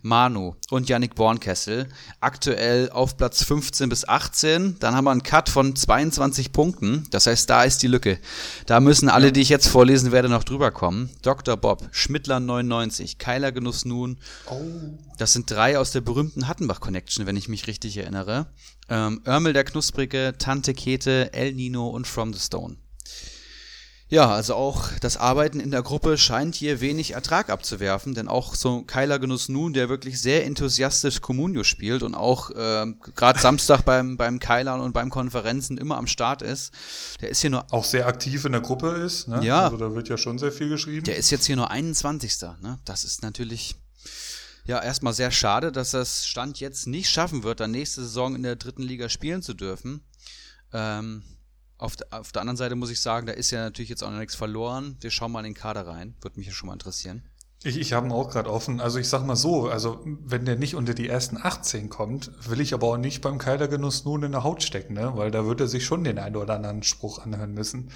[0.02, 1.90] Manu und Yannick Bornkessel.
[2.20, 4.78] Aktuell auf Platz 15 bis 18.
[4.80, 7.08] Dann haben wir einen Cut von 22 Punkten.
[7.12, 8.20] Das heißt, da ist die Lücke.
[8.66, 11.10] Da müssen alle, die ich jetzt vorlesen werde, noch drüber kommen.
[11.22, 11.58] Dr.
[11.58, 14.18] Bob, Schmittler 99, Keiler Genuss Nun.
[14.48, 14.60] Oh.
[15.18, 18.48] Das sind drei aus der berühmten Hattenbach Connection, wenn ich mich richtig erinnere.
[18.90, 22.78] Ähm, Örmel der Knusprige, Tante Kete, El Nino und From the Stone.
[24.12, 28.56] Ja, also auch das Arbeiten in der Gruppe scheint hier wenig Ertrag abzuwerfen, denn auch
[28.56, 33.84] so Kyler Genuss Nun, der wirklich sehr enthusiastisch Communio spielt und auch äh, gerade Samstag
[33.84, 36.74] beim, beim Kyler und beim Konferenzen immer am Start ist,
[37.22, 37.66] der ist hier nur.
[37.72, 39.46] Auch sehr aktiv in der Gruppe ist, ne?
[39.46, 39.64] Ja.
[39.64, 41.06] Also da wird ja schon sehr viel geschrieben.
[41.06, 42.42] Der ist jetzt hier nur 21.
[42.62, 42.80] Ne?
[42.84, 43.76] Das ist natürlich
[44.66, 48.44] ja, erstmal sehr schade, dass das Stand jetzt nicht schaffen wird, dann nächste Saison in
[48.44, 50.02] der dritten Liga spielen zu dürfen.
[50.74, 51.24] Ähm,
[51.78, 54.12] auf, de, auf der anderen Seite muss ich sagen, da ist ja natürlich jetzt auch
[54.12, 54.98] noch nichts verloren.
[55.02, 56.16] Wir schauen mal in den Kader rein.
[56.22, 57.24] Würde mich ja schon mal interessieren.
[57.64, 58.80] Ich, ich habe ihn auch gerade offen.
[58.80, 62.60] Also ich sag mal so, also wenn der nicht unter die ersten 18 kommt, will
[62.60, 65.12] ich aber auch nicht beim Keilergenuss nun in der Haut stecken, ne?
[65.16, 67.92] Weil da wird er sich schon den einen oder anderen Spruch anhören müssen.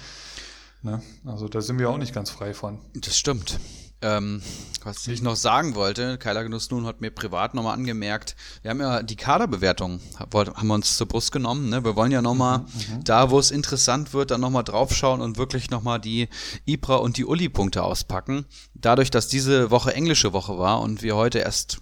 [0.82, 1.02] Ne?
[1.24, 2.78] Also da sind wir auch nicht ganz frei von.
[2.94, 3.58] Das stimmt.
[4.02, 4.42] Ähm,
[4.84, 8.80] was ich noch sagen wollte, Kyla Genuss nun hat mir privat nochmal angemerkt, wir haben
[8.80, 11.70] ja die Kaderbewertung, haben wir uns zur Brust genommen.
[11.70, 11.82] Ne?
[11.82, 15.38] Wir wollen ja nochmal, mhm, mhm, da wo es interessant wird, dann nochmal draufschauen und
[15.38, 16.28] wirklich nochmal die
[16.66, 18.46] Ibra und die Uli-Punkte auspacken.
[18.74, 21.78] Dadurch, dass diese Woche englische Woche war und wir heute erst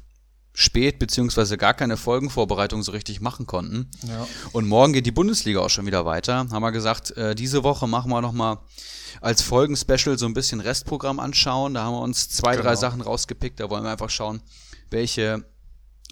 [0.57, 3.91] spät beziehungsweise gar keine Folgenvorbereitung so richtig machen konnten.
[4.07, 4.27] Ja.
[4.53, 6.47] Und morgen geht die Bundesliga auch schon wieder weiter.
[6.51, 8.59] Haben wir gesagt, äh, diese Woche machen wir nochmal
[9.21, 11.75] als Folgen-Special so ein bisschen Restprogramm anschauen.
[11.75, 12.65] Da haben wir uns zwei, genau.
[12.65, 13.59] drei Sachen rausgepickt.
[13.59, 14.41] Da wollen wir einfach schauen,
[14.91, 15.45] welche,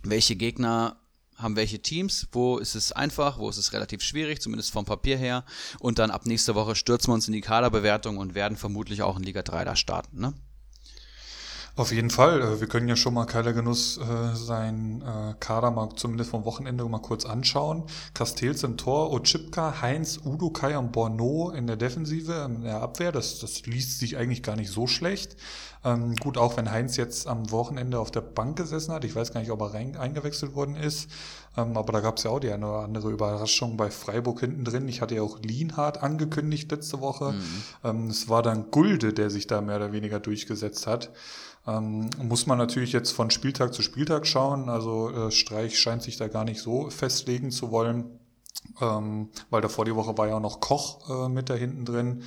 [0.02, 0.96] welche Gegner
[1.36, 5.16] haben welche Teams, wo ist es einfach, wo ist es relativ schwierig, zumindest vom Papier
[5.16, 5.44] her.
[5.78, 9.16] Und dann ab nächste Woche stürzen wir uns in die Kaderbewertung und werden vermutlich auch
[9.16, 10.20] in Liga 3 da starten.
[10.20, 10.34] Ne?
[11.74, 12.42] Auf jeden Fall.
[12.42, 16.44] Äh, wir können ja schon mal Keiler Genuss äh, sein äh, Kader mal zumindest vom
[16.44, 17.84] Wochenende mal kurz anschauen.
[18.12, 23.10] Castells im Tor, Ochipka, Heinz, Udo, Kai und Borno in der Defensive, in der Abwehr.
[23.10, 25.36] Das, das liest sich eigentlich gar nicht so schlecht.
[25.84, 29.04] Ähm, gut, auch wenn Heinz jetzt am Wochenende auf der Bank gesessen hat.
[29.04, 31.10] Ich weiß gar nicht, ob er rein, eingewechselt worden ist.
[31.56, 34.64] Ähm, aber da gab es ja auch die eine oder andere Überraschung bei Freiburg hinten
[34.64, 34.86] drin.
[34.88, 37.32] Ich hatte ja auch Lienhardt angekündigt letzte Woche.
[37.32, 37.62] Mhm.
[37.84, 41.10] Ähm, es war dann Gulde, der sich da mehr oder weniger durchgesetzt hat.
[41.66, 44.68] Ähm, muss man natürlich jetzt von Spieltag zu Spieltag schauen.
[44.68, 48.04] Also äh, Streich scheint sich da gar nicht so festlegen zu wollen,
[48.80, 52.22] ähm, weil davor die Woche war ja auch noch Koch äh, mit da hinten drin.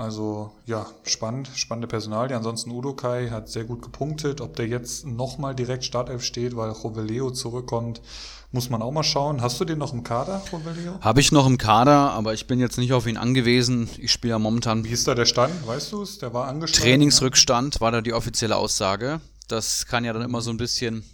[0.00, 2.34] Also ja, spannend, spannende Personalie.
[2.34, 4.40] Ansonsten Udokai hat sehr gut gepunktet.
[4.40, 8.00] Ob der jetzt nochmal direkt Startelf steht, weil Roveleo zurückkommt,
[8.50, 9.42] muss man auch mal schauen.
[9.42, 10.98] Hast du den noch im Kader, Roveleo?
[11.02, 13.90] Habe ich noch im Kader, aber ich bin jetzt nicht auf ihn angewiesen.
[13.98, 14.84] Ich spiele ja momentan.
[14.84, 15.66] Wie ist da der Stand?
[15.66, 16.18] Weißt du es?
[16.18, 16.82] Der war angeschlagen.
[16.82, 17.80] Trainingsrückstand ja?
[17.82, 19.20] war da die offizielle Aussage.
[19.48, 21.04] Das kann ja dann immer so ein bisschen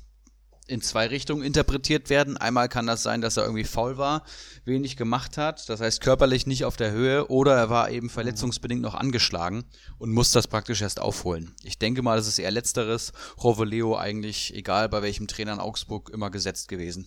[0.68, 2.36] in zwei Richtungen interpretiert werden.
[2.36, 4.24] Einmal kann das sein, dass er irgendwie faul war,
[4.64, 8.82] wenig gemacht hat, das heißt körperlich nicht auf der Höhe, oder er war eben verletzungsbedingt
[8.82, 9.64] noch angeschlagen
[9.98, 11.54] und muss das praktisch erst aufholen.
[11.62, 13.12] Ich denke mal, das ist eher letzteres.
[13.42, 17.06] Roveleo eigentlich, egal bei welchem Trainer in Augsburg, immer gesetzt gewesen.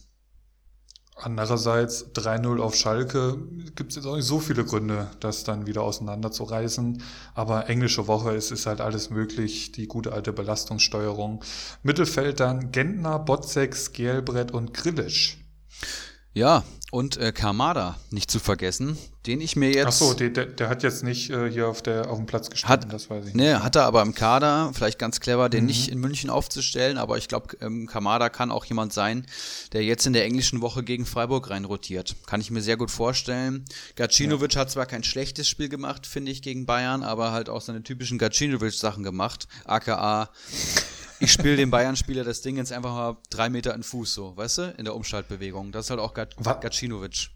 [1.22, 3.38] Andererseits 3-0 auf Schalke
[3.76, 7.01] gibt es jetzt auch nicht so viele Gründe, das dann wieder auseinanderzureißen.
[7.34, 11.43] Aber englische Woche ist, ist halt alles möglich, die gute alte Belastungssteuerung.
[11.84, 15.38] Mittelfeld dann Gentner, Botzek, Skelbrett und Grillisch.
[16.34, 19.88] Ja, und äh, Kamada nicht zu vergessen, den ich mir jetzt.
[19.88, 22.88] Ach so, der, der hat jetzt nicht äh, hier auf, der, auf dem Platz gestanden,
[22.88, 23.64] hat, das weiß ich nee, nicht.
[23.64, 25.68] hat er aber im Kader, vielleicht ganz clever, den mhm.
[25.68, 29.26] nicht in München aufzustellen, aber ich glaube, ähm, Kamada kann auch jemand sein,
[29.74, 32.16] der jetzt in der englischen Woche gegen Freiburg reinrotiert.
[32.26, 33.66] Kann ich mir sehr gut vorstellen.
[33.96, 34.62] Gacinovic ja.
[34.62, 38.18] hat zwar kein schlechtes Spiel gemacht, finde ich, gegen Bayern, aber halt auch seine typischen
[38.18, 39.48] Gacinovic-Sachen gemacht.
[39.66, 40.30] AKA
[41.20, 44.57] ich spiele dem Bayern-Spieler das Ding jetzt einfach mal drei Meter in Fuß, so, weißt
[44.57, 45.72] du, in der Umschaltbewegung.
[45.72, 47.30] Das ist halt auch Gacinovic.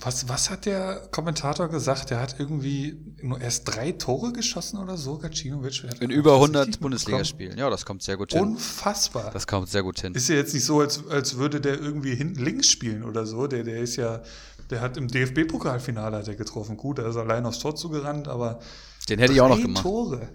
[0.00, 2.10] Was, was hat der Kommentator gesagt?
[2.10, 5.82] Der hat irgendwie nur erst drei Tore geschossen oder so, Gacinovic.
[6.00, 7.58] In über 100 Bundesligaspielen.
[7.58, 8.42] Ja, das kommt sehr gut hin.
[8.42, 9.32] Unfassbar.
[9.32, 10.14] Das kommt sehr gut hin.
[10.14, 13.48] Ist ja jetzt nicht so, als, als würde der irgendwie hinten links spielen oder so.
[13.48, 14.22] Der, der ist ja,
[14.70, 16.76] der hat im DFB-Pokalfinale hat er getroffen.
[16.76, 18.60] Gut, er ist allein aufs Tor zugerannt, aber.
[19.08, 19.82] Den hätte ich auch noch gemacht.
[19.82, 20.28] Tore.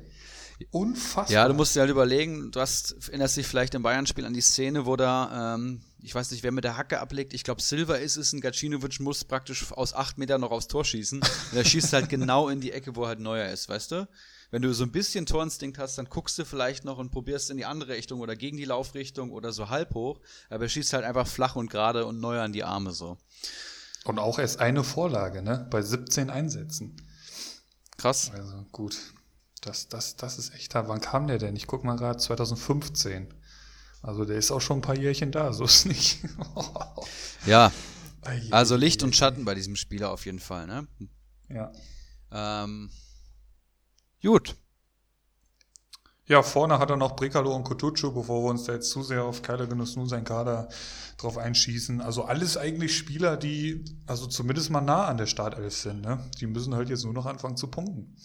[0.72, 1.34] Unfassbar.
[1.34, 4.42] Ja, du musst dir halt überlegen, du hast, erinnerst dich vielleicht im Bayern-Spiel an die
[4.42, 7.96] Szene, wo da, ähm, ich weiß nicht, wer mit der Hacke ablegt, ich glaube Silva
[7.96, 11.20] ist es, ein Gacinovic muss praktisch aus acht Metern noch aufs Tor schießen.
[11.20, 14.08] Und er schießt halt genau in die Ecke, wo halt Neuer ist, weißt du?
[14.52, 17.58] Wenn du so ein bisschen Torinstinkt hast, dann guckst du vielleicht noch und probierst in
[17.58, 21.06] die andere Richtung oder gegen die Laufrichtung oder so halb hoch, aber er schießt halt
[21.06, 23.18] einfach flach und gerade und Neuer an die Arme so.
[24.04, 25.66] Und auch erst eine Vorlage, ne?
[25.72, 26.98] Bei 17 Einsätzen.
[27.98, 28.32] Krass.
[28.32, 28.98] Also gut.
[29.64, 30.90] Das, das, das ist echt hart.
[30.90, 31.56] Wann kam der denn?
[31.56, 33.34] Ich guck mal gerade, 2015.
[34.02, 36.20] Also der ist auch schon ein paar Jährchen da, so ist nicht.
[37.46, 37.72] ja.
[38.52, 40.88] Also Licht und Schatten bei diesem Spieler auf jeden Fall, ne?
[41.50, 41.72] Ja.
[42.32, 42.90] Ähm,
[44.22, 44.56] gut.
[46.26, 49.24] Ja, vorne hat er noch Brekalo und Kutucu, bevor wir uns da jetzt zu sehr
[49.24, 50.68] auf Keiler Genuss nur sein Kader
[51.18, 52.02] drauf einschießen.
[52.02, 56.02] Also alles eigentlich Spieler, die also zumindest mal nah an der Startelf sind.
[56.02, 56.20] Ne?
[56.40, 58.16] Die müssen halt jetzt nur noch anfangen zu punkten.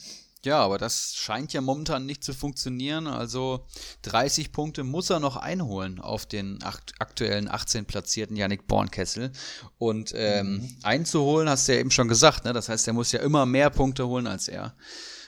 [0.45, 3.07] Ja, aber das scheint ja momentan nicht zu funktionieren.
[3.07, 3.67] Also
[4.03, 9.33] 30 Punkte muss er noch einholen auf den aktuellen 18 platzierten Yannick Bornkessel.
[9.79, 10.77] Und ähm, mhm.
[10.83, 12.53] einzuholen, hast du ja eben schon gesagt, ne?
[12.53, 14.77] das heißt, er muss ja immer mehr Punkte holen als er.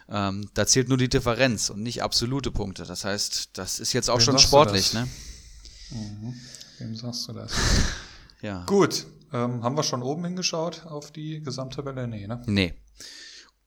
[0.08, 2.84] Ähm, da zählt nur die Differenz und nicht absolute Punkte.
[2.84, 4.92] Das heißt, das ist jetzt auch Wem schon sportlich.
[4.92, 5.08] Ne?
[5.90, 6.34] Mhm.
[6.78, 7.52] Wem sagst du das?
[8.42, 8.64] ja.
[8.66, 12.08] Gut, ähm, haben wir schon oben hingeschaut auf die Gesamttabelle?
[12.08, 12.42] Nee, ne?
[12.46, 12.74] Nee.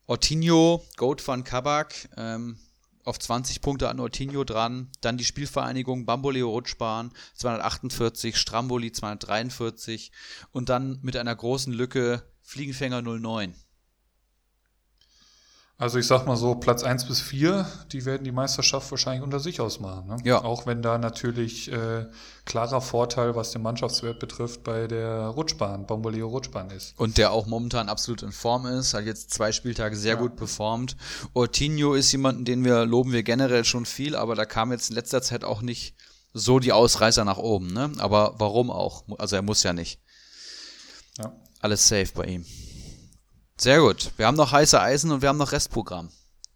[0.05, 2.57] Ortinho, Goat van Kabak, ähm,
[3.05, 4.89] auf 20 Punkte an Ortinho dran.
[5.01, 10.11] Dann die Spielvereinigung Bamboleo Rutschbahn 248, Stramboli 243
[10.51, 13.55] und dann mit einer großen Lücke Fliegenfänger 09.
[15.83, 19.41] Also ich sag mal so, Platz 1 bis 4, die werden die Meisterschaft wahrscheinlich unter
[19.41, 20.07] sich ausmachen.
[20.07, 20.15] Ne?
[20.23, 20.41] Ja.
[20.41, 22.05] Auch wenn da natürlich äh,
[22.45, 26.97] klarer Vorteil, was den Mannschaftswert betrifft, bei der Rutschbahn, Bomboleo Rutschbahn ist.
[26.97, 30.21] Und der auch momentan absolut in Form ist, hat jetzt zwei Spieltage sehr ja.
[30.21, 30.95] gut performt.
[31.33, 34.95] Ortinho ist jemanden, den wir loben wir generell schon viel, aber da kam jetzt in
[34.95, 35.97] letzter Zeit auch nicht
[36.31, 37.73] so die Ausreißer nach oben.
[37.73, 37.91] Ne?
[37.97, 39.03] Aber warum auch?
[39.17, 39.99] Also er muss ja nicht.
[41.17, 41.33] Ja.
[41.59, 42.45] Alles safe bei ihm.
[43.63, 44.11] Sehr gut.
[44.17, 46.09] Wir haben noch heiße Eisen und wir haben noch Restprogramm.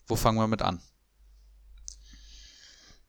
[0.08, 0.82] Wo fangen wir mit an?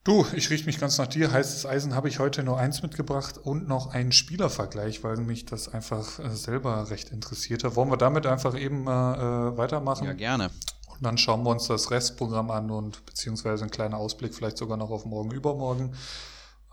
[0.05, 1.33] Du, ich richte mich ganz nach dir.
[1.33, 5.67] Heißes Eisen habe ich heute nur eins mitgebracht und noch einen Spielervergleich, weil mich das
[5.67, 7.75] einfach äh, selber recht interessiert hat.
[7.75, 10.05] Wollen wir damit einfach eben äh, weitermachen?
[10.05, 10.53] Ja, gerne.
[10.87, 14.77] Und dann schauen wir uns das Restprogramm an und beziehungsweise ein kleiner Ausblick vielleicht sogar
[14.77, 15.97] noch auf morgen übermorgen.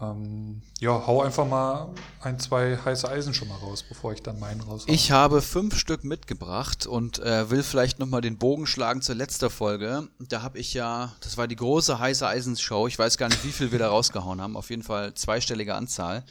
[0.01, 4.39] Ähm, ja, hau einfach mal ein, zwei heiße Eisen schon mal raus, bevor ich dann
[4.39, 4.83] meinen raus.
[4.87, 9.49] Ich habe fünf Stück mitgebracht und äh, will vielleicht nochmal den Bogen schlagen zur letzten
[9.49, 10.09] Folge.
[10.19, 12.87] Da habe ich ja, das war die große heiße Eisenshow.
[12.87, 14.57] Ich weiß gar nicht, wie viel wir da rausgehauen haben.
[14.57, 16.25] Auf jeden Fall zweistellige Anzahl.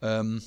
[0.00, 0.40] Ähm,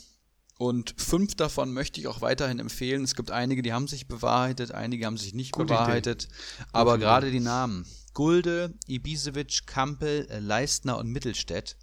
[0.57, 3.03] und fünf davon möchte ich auch weiterhin empfehlen.
[3.03, 6.25] Es gibt einige, die haben sich bewahrheitet, einige haben sich nicht Gute bewahrheitet.
[6.25, 6.65] Idee.
[6.71, 7.85] Aber gerade die Namen.
[8.13, 11.77] Gulde, Ibisevic, Kampel, Leistner und Mittelstädt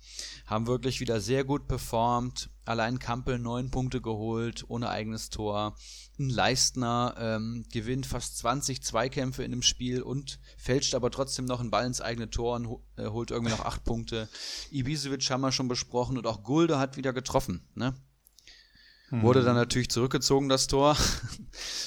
[0.47, 2.51] haben wirklich wieder sehr gut performt.
[2.64, 5.76] allein Kampel neun Punkte geholt, ohne eigenes Tor.
[6.18, 11.70] Leistner ähm, gewinnt fast 20 Zweikämpfe in dem Spiel und fälscht aber trotzdem noch einen
[11.70, 14.28] Ball ins eigene Tor und äh, holt irgendwie noch acht Punkte.
[14.70, 17.66] Ibisevic haben wir schon besprochen und auch Gulde hat wieder getroffen.
[17.74, 17.95] Ne?
[19.11, 19.61] Wurde dann mhm.
[19.61, 20.96] natürlich zurückgezogen, das Tor.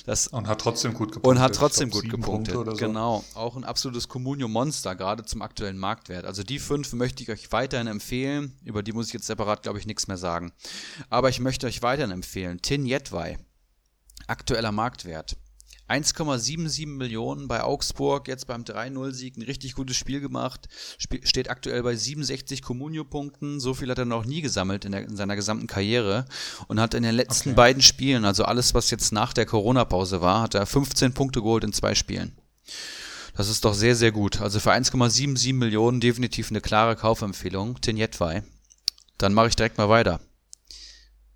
[0.06, 1.32] Das und hat trotzdem gut gepunktet.
[1.32, 2.54] Und hat trotzdem glaub, gut gepunktet.
[2.54, 2.64] So.
[2.74, 3.24] Genau.
[3.34, 6.26] Auch ein absolutes Communio-Monster, gerade zum aktuellen Marktwert.
[6.26, 8.54] Also die fünf möchte ich euch weiterhin empfehlen.
[8.66, 10.52] Über die muss ich jetzt separat, glaube ich, nichts mehr sagen.
[11.10, 12.62] Aber ich möchte euch weiterhin empfehlen.
[12.62, 13.40] Tin Yetwei.
[14.28, 15.38] Aktueller Marktwert.
[15.94, 20.68] 1,77 Millionen bei Augsburg, jetzt beim 3-0-Sieg, ein richtig gutes Spiel gemacht,
[20.98, 25.04] Sp steht aktuell bei 67 Communio-Punkten, so viel hat er noch nie gesammelt in, der,
[25.04, 26.26] in, seiner gesamten Karriere
[26.68, 27.58] und hat in den letzten okay.
[27.58, 31.64] beiden Spielen, also alles, was jetzt nach der Corona-Pause war, hat er 15 Punkte geholt
[31.64, 32.36] in zwei Spielen.
[33.36, 34.42] Das ist doch sehr, sehr gut.
[34.42, 38.44] Also für 1,77 Millionen definitiv eine klare Kaufempfehlung, Tinjetwei.
[39.18, 40.20] Dann mache ich direkt mal weiter.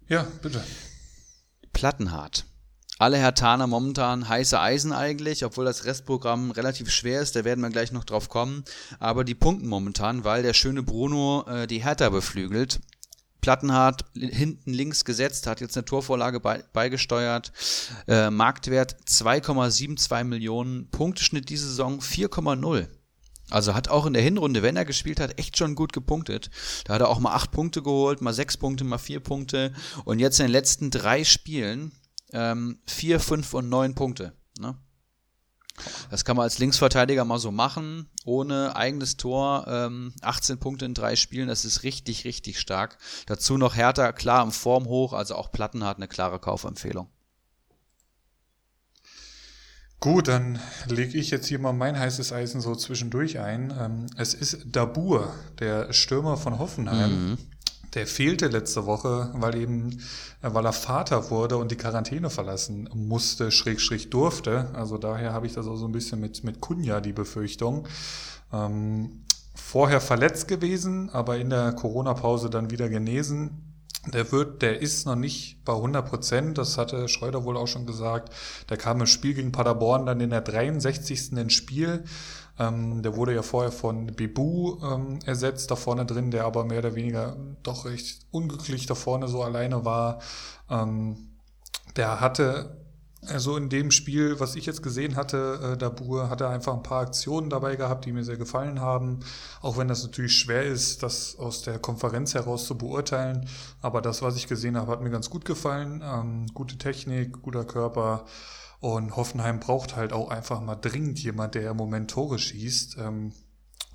[0.08, 0.64] Ja, bitte.
[1.74, 2.46] Plattenhart
[3.00, 7.70] alle Hertaner momentan heiße Eisen eigentlich, obwohl das Restprogramm relativ schwer ist, da werden wir
[7.70, 8.64] gleich noch drauf kommen.
[9.00, 12.80] Aber die punkten momentan, weil der schöne Bruno äh, die Hertha beflügelt.
[13.42, 17.52] Plattenhardt hinten links gesetzt, hat jetzt eine Torvorlage bei, beigesteuert.
[18.08, 22.88] Äh, Marktwert 2,72 Millionen, Punkteschnitt diese Saison 4,0.
[23.50, 26.50] Also hat auch in der Hinrunde, wenn er gespielt hat, echt schon gut gepunktet.
[26.84, 29.72] Da hat er auch mal acht Punkte geholt, mal sechs Punkte, mal vier Punkte.
[30.04, 31.94] Und jetzt in den letzten drei Spielen
[32.34, 34.34] ähm, 4, 5 und 9 Punkte.
[34.60, 34.76] Ne?
[36.10, 40.94] Das kann man als Linksverteidiger mal so machen, ohne eigenes Tor, ähm, 18 Punkte in
[40.94, 42.98] drei Spielen, das ist richtig, richtig stark.
[43.28, 47.10] Dazu noch Hertha, klar im Form hoch, also auch Platten hat eine klare Kaufempfehlung.
[50.00, 53.74] Gut, dann lege ich jetzt hier mal mein heißes Eisen so zwischendurch ein.
[53.80, 57.30] Ähm, es ist Dabur, der Stürmer von Hoffenheim.
[57.30, 57.38] Mhm.
[57.94, 60.00] Der fehlte letzte Woche, weil eben,
[60.42, 64.70] äh, weil er Vater wurde und die Quarantäne verlassen musste, schräg, schräg durfte.
[64.74, 67.88] Also daher habe ich das auch so ein bisschen mit, mit Kunja, die Befürchtung.
[68.52, 69.24] Ähm,
[69.56, 73.64] vorher verletzt gewesen, aber in der Corona-Pause dann wieder genesen.
[74.14, 77.86] Der wird, der ist noch nicht bei 100 Prozent, das hatte Schreuder wohl auch schon
[77.86, 78.34] gesagt.
[78.70, 81.34] Der kam im Spiel gegen Paderborn dann in der 63.
[81.34, 82.06] ins Spiel
[82.60, 86.80] ähm, der wurde ja vorher von Bebu ähm, ersetzt, da vorne drin, der aber mehr
[86.80, 90.20] oder weniger doch recht unglücklich da vorne so alleine war.
[90.70, 91.30] Ähm,
[91.96, 92.78] der hatte
[93.26, 97.02] also in dem Spiel, was ich jetzt gesehen hatte, äh, Dabur hatte einfach ein paar
[97.02, 99.20] Aktionen dabei gehabt, die mir sehr gefallen haben.
[99.62, 103.50] Auch wenn das natürlich schwer ist, das aus der Konferenz heraus zu beurteilen.
[103.82, 106.04] Aber das, was ich gesehen habe, hat mir ganz gut gefallen.
[106.06, 108.26] Ähm, gute Technik, guter Körper.
[108.80, 112.98] Und Hoffenheim braucht halt auch einfach mal dringend jemand, der im Moment Tore schießt.
[113.00, 113.34] Ähm,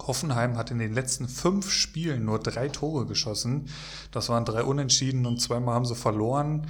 [0.01, 3.69] Hoffenheim hat in den letzten fünf Spielen nur drei Tore geschossen.
[4.11, 6.67] Das waren drei Unentschieden und zweimal haben sie verloren.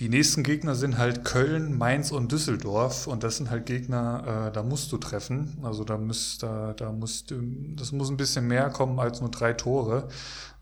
[0.00, 4.52] Die nächsten Gegner sind halt Köln, Mainz und Düsseldorf und das sind halt Gegner, äh,
[4.52, 5.58] da musst du treffen.
[5.62, 7.40] Also da müsst, da, da musst du,
[7.76, 10.08] das muss ein bisschen mehr kommen als nur drei Tore.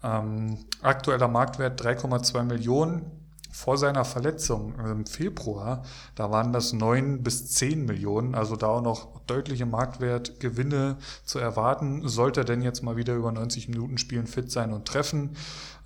[0.03, 3.22] Ähm, aktueller Marktwert 3,2 Millionen
[3.53, 5.85] vor seiner Verletzung im Februar,
[6.15, 12.09] da waren das neun bis zehn Millionen, also da auch noch deutliche Marktwertgewinne zu erwarten.
[12.09, 15.37] Sollte er denn jetzt mal wieder über 90 Minuten spielen, fit sein und treffen.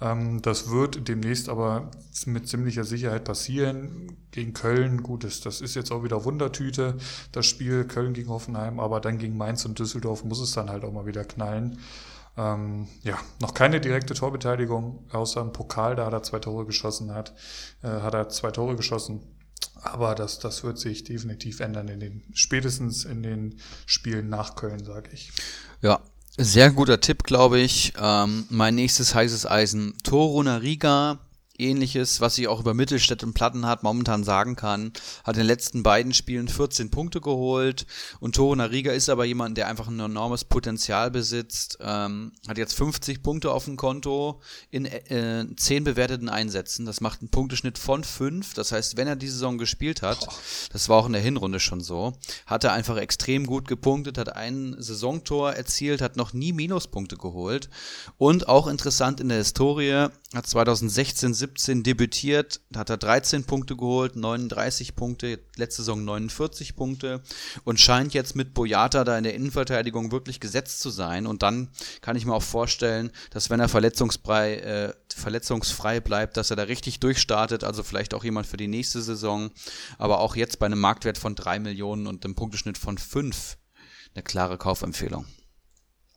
[0.01, 1.91] Ähm, das wird demnächst aber
[2.25, 4.17] mit ziemlicher Sicherheit passieren.
[4.31, 6.97] Gegen Köln, gut, das, das ist jetzt auch wieder Wundertüte,
[7.33, 10.85] das Spiel Köln gegen Hoffenheim, aber dann gegen Mainz und Düsseldorf muss es dann halt
[10.85, 11.79] auch mal wieder knallen.
[12.37, 17.14] Ähm, ja, noch keine direkte Torbeteiligung, außer im Pokal, da hat er zwei Tore geschossen
[17.14, 17.34] hat,
[17.82, 19.22] äh, hat er zwei Tore geschossen.
[19.82, 24.84] Aber das, das wird sich definitiv ändern in den, spätestens in den Spielen nach Köln,
[24.84, 25.32] sage ich.
[25.80, 26.01] Ja,
[26.37, 27.95] sehr guter Tipp, glaube ich.
[27.99, 31.18] Ähm, mein nächstes heißes Eisen, Toruna Riga
[31.61, 34.92] ähnliches, was ich auch über Mittelstädt und Plattenhardt momentan sagen kann.
[35.24, 37.86] Hat in den letzten beiden Spielen 14 Punkte geholt
[38.20, 41.78] und Toro Nariga ist aber jemand, der einfach ein enormes Potenzial besitzt.
[41.80, 44.40] Ähm, hat jetzt 50 Punkte auf dem Konto
[44.70, 46.86] in äh, 10 bewerteten Einsätzen.
[46.86, 48.54] Das macht einen Punkteschnitt von 5.
[48.54, 50.26] Das heißt, wenn er die Saison gespielt hat,
[50.72, 52.14] das war auch in der Hinrunde schon so,
[52.46, 57.68] hat er einfach extrem gut gepunktet, hat ein Saisontor erzielt, hat noch nie Minuspunkte geholt
[58.18, 64.16] und auch interessant in der Historie, hat 2016, 17 debütiert, hat er 13 Punkte geholt,
[64.16, 67.22] 39 Punkte, letzte Saison 49 Punkte
[67.64, 71.26] und scheint jetzt mit Boyata da in der Innenverteidigung wirklich gesetzt zu sein.
[71.26, 71.68] Und dann
[72.01, 76.64] kann ich mir auch vorstellen, dass wenn er verletzungsfrei, äh, verletzungsfrei bleibt, dass er da
[76.64, 79.51] richtig durchstartet, also vielleicht auch jemand für die nächste Saison,
[79.99, 83.57] aber auch jetzt bei einem Marktwert von 3 Millionen und einem Punkteschnitt von 5
[84.14, 85.26] eine klare Kaufempfehlung.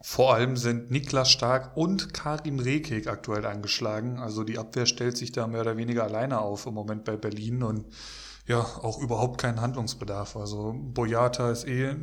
[0.01, 4.17] Vor allem sind Niklas Stark und Karim Rekik aktuell angeschlagen.
[4.19, 7.63] Also die Abwehr stellt sich da mehr oder weniger alleine auf im Moment bei Berlin
[7.63, 7.85] und
[8.49, 10.35] ja, auch überhaupt keinen Handlungsbedarf.
[10.35, 11.95] Also Boyata ist eh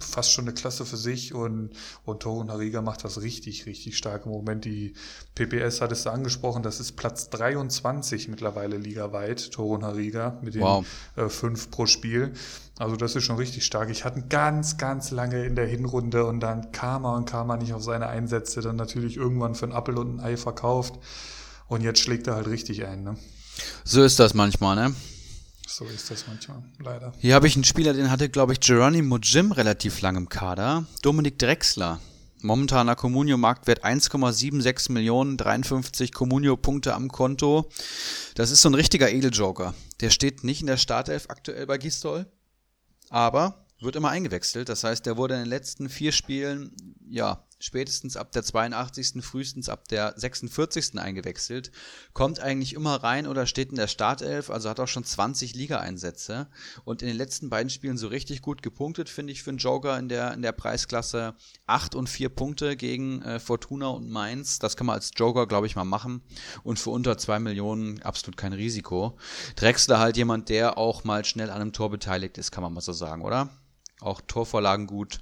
[0.00, 1.72] fast schon eine Klasse für sich und,
[2.06, 4.64] und Torun Hariga macht das richtig, richtig stark im Moment.
[4.64, 4.94] Die
[5.34, 10.62] PPS hat es da angesprochen, das ist Platz 23 mittlerweile ligaweit, Torun Hariga, mit den
[10.62, 10.86] wow.
[11.16, 12.32] äh, fünf pro Spiel.
[12.78, 13.90] Also das ist schon richtig stark.
[13.90, 17.58] Ich hatte ganz, ganz lange in der Hinrunde und dann kam er und kam er
[17.58, 20.94] nicht auf seine Einsätze, dann natürlich irgendwann für einen Appel und ein Ei verkauft
[21.68, 23.04] und jetzt schlägt er halt richtig ein.
[23.04, 23.18] Ne?
[23.84, 24.94] So ist das manchmal, ne?
[25.72, 27.14] So ist das manchmal, leider.
[27.18, 30.84] Hier habe ich einen Spieler, den hatte, glaube ich, Geronimo Jim relativ lang im Kader.
[31.00, 31.98] Dominik Drexler.
[32.42, 37.70] Momentaner Comunio-Marktwert 1,76 Millionen, 53 Comunio-Punkte am Konto.
[38.34, 39.72] Das ist so ein richtiger Edeljoker.
[40.02, 42.26] Der steht nicht in der Startelf aktuell bei Gistol,
[43.08, 44.68] aber wird immer eingewechselt.
[44.68, 46.76] Das heißt, der wurde in den letzten vier Spielen,
[47.08, 50.98] ja, spätestens ab der 82., frühestens ab der 46.
[50.98, 51.70] eingewechselt,
[52.12, 56.48] kommt eigentlich immer rein oder steht in der Startelf, also hat auch schon 20 Liga-Einsätze
[56.84, 59.96] und in den letzten beiden Spielen so richtig gut gepunktet, finde ich, für einen Joker
[59.96, 61.34] in der, in der Preisklasse.
[61.66, 65.68] 8 und 4 Punkte gegen äh, Fortuna und Mainz, das kann man als Joker, glaube
[65.68, 66.22] ich, mal machen
[66.64, 69.16] und für unter 2 Millionen absolut kein Risiko.
[69.54, 72.80] Drexler halt jemand, der auch mal schnell an einem Tor beteiligt ist, kann man mal
[72.80, 73.50] so sagen, oder?
[74.00, 75.20] Auch Torvorlagen gut.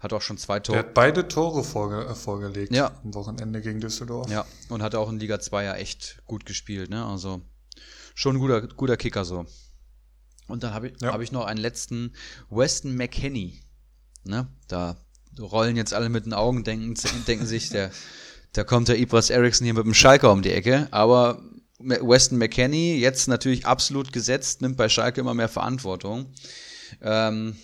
[0.00, 0.78] Hat auch schon zwei Tore.
[0.78, 2.92] Der hat beide Tore vorge äh, vorgelegt ja.
[3.02, 4.30] am Wochenende gegen Düsseldorf.
[4.30, 7.04] Ja, und hat auch in Liga 2 ja echt gut gespielt, ne?
[7.04, 7.40] Also
[8.14, 9.46] schon ein guter, guter Kicker so.
[10.48, 11.12] Und dann habe ich, ja.
[11.12, 12.12] hab ich noch einen letzten
[12.50, 13.60] Weston McKenney.
[14.24, 14.48] Ne?
[14.68, 14.96] Da
[15.38, 16.94] rollen jetzt alle mit den Augen, denken,
[17.26, 17.90] denken sich, der,
[18.52, 20.88] da kommt der Ibras Eriksson hier mit dem Schalker um die Ecke.
[20.92, 21.42] Aber
[21.78, 26.32] Weston McKenney, jetzt natürlich absolut gesetzt, nimmt bei Schalke immer mehr Verantwortung.
[27.02, 27.56] Ähm,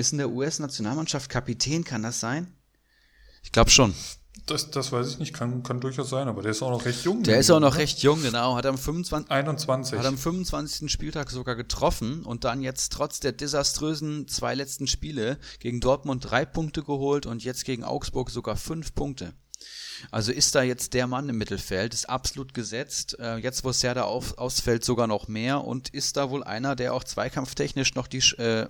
[0.00, 2.52] ist in der US-Nationalmannschaft Kapitän, kann das sein?
[3.42, 3.94] Ich glaube schon.
[4.46, 7.04] Das, das weiß ich nicht, kann, kann durchaus sein, aber der ist auch noch recht
[7.04, 7.22] jung.
[7.22, 8.56] Der ist auch noch recht jung, genau.
[8.56, 9.30] Hat am 25.
[9.30, 9.98] 21.
[9.98, 10.90] Hat am 25.
[10.90, 16.44] Spieltag sogar getroffen und dann jetzt trotz der desaströsen zwei letzten Spiele gegen Dortmund drei
[16.44, 19.34] Punkte geholt und jetzt gegen Augsburg sogar fünf Punkte.
[20.10, 23.18] Also ist da jetzt der Mann im Mittelfeld, ist absolut gesetzt.
[23.18, 26.94] Äh, jetzt, wo Serda auf, ausfällt, sogar noch mehr und ist da wohl einer, der
[26.94, 28.66] auch zweikampftechnisch noch die, äh,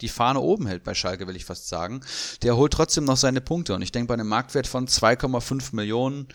[0.00, 2.00] die Fahne oben hält bei Schalke, will ich fast sagen.
[2.42, 6.28] Der holt trotzdem noch seine Punkte und ich denke, bei einem Marktwert von 2,5 Millionen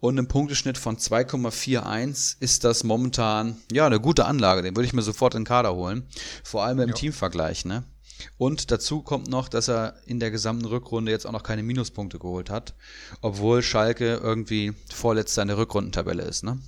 [0.00, 4.62] und einem Punkteschnitt von 2,41 ist das momentan ja eine gute Anlage.
[4.62, 6.06] Den würde ich mir sofort in den Kader holen.
[6.42, 6.94] Vor allem im ja.
[6.94, 7.84] Teamvergleich, ne?
[8.38, 12.18] Und dazu kommt noch, dass er in der gesamten Rückrunde jetzt auch noch keine Minuspunkte
[12.18, 12.74] geholt hat,
[13.20, 16.58] obwohl Schalke irgendwie vorletzter in der Rückrundentabelle ist, ne?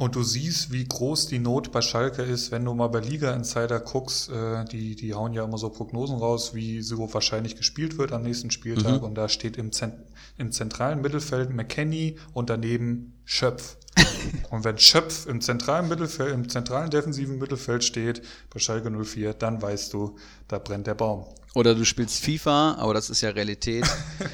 [0.00, 3.34] Und du siehst, wie groß die Not bei Schalke ist, wenn du mal bei Liga
[3.34, 7.98] Insider guckst, äh, die, die hauen ja immer so Prognosen raus, wie so wahrscheinlich gespielt
[7.98, 9.02] wird am nächsten Spieltag.
[9.02, 9.08] Mhm.
[9.08, 9.92] Und da steht im, Zent
[10.38, 13.76] im zentralen Mittelfeld McKenny und daneben Schöpf.
[14.50, 19.60] und wenn Schöpf im zentralen Mittelfeld, im zentralen defensiven Mittelfeld steht, bei Schalke 04, dann
[19.60, 20.16] weißt du,
[20.48, 21.26] da brennt der Baum.
[21.54, 23.84] Oder du spielst FIFA, aber das ist ja Realität.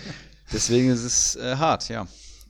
[0.52, 2.06] Deswegen ist es äh, hart, ja.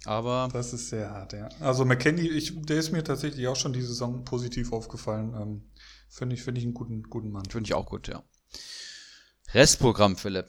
[0.06, 1.48] Aber das ist sehr hart, ja.
[1.60, 5.34] Also McKenny, ich, der ist mir tatsächlich auch schon die Saison positiv aufgefallen.
[5.34, 5.70] Ähm,
[6.08, 7.44] Finde ich, finde ich einen guten, guten Mann.
[7.44, 8.22] Finde ich auch gut, ja.
[9.52, 10.46] Restprogramm, Philipp.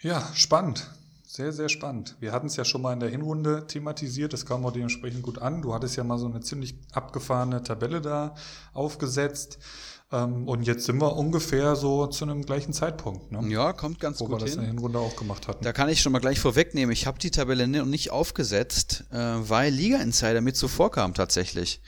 [0.00, 0.90] Ja, spannend.
[1.26, 2.16] Sehr, sehr spannend.
[2.18, 4.32] Wir hatten es ja schon mal in der Hinrunde thematisiert.
[4.32, 5.62] Das kam auch dementsprechend gut an.
[5.62, 8.34] Du hattest ja mal so eine ziemlich abgefahrene Tabelle da
[8.72, 9.58] aufgesetzt.
[10.12, 13.30] Ähm, und jetzt sind wir ungefähr so zu einem gleichen Zeitpunkt.
[13.30, 13.48] Ne?
[13.48, 15.62] Ja, kommt ganz Wo gut wir das in der Hinrunde auch gemacht hatten.
[15.62, 16.92] Da kann ich schon mal gleich vorwegnehmen.
[16.92, 21.80] Ich habe die Tabelle nicht aufgesetzt, äh, weil Liga Insider mir zuvorkam tatsächlich.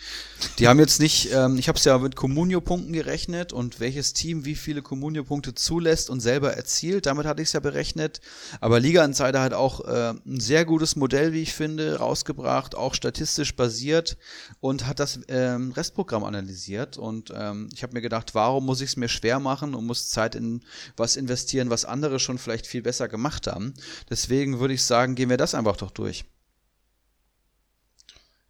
[0.60, 4.44] Die haben jetzt nicht, ähm, ich habe es ja mit Comunio-Punkten gerechnet und welches Team
[4.44, 7.06] wie viele Comunio-Punkte zulässt und selber erzielt.
[7.06, 8.20] Damit hatte ich es ja berechnet.
[8.60, 12.94] Aber Liga Insider hat auch äh, ein sehr gutes Modell, wie ich finde, rausgebracht, auch
[12.94, 14.16] statistisch basiert
[14.60, 16.98] und hat das ähm, Restprogramm analysiert.
[16.98, 20.10] Und ich habe mir gedacht, gedacht, warum muss ich es mir schwer machen und muss
[20.10, 20.60] Zeit in
[20.98, 23.72] was investieren, was andere schon vielleicht viel besser gemacht haben.
[24.10, 26.26] Deswegen würde ich sagen, gehen wir das einfach doch durch.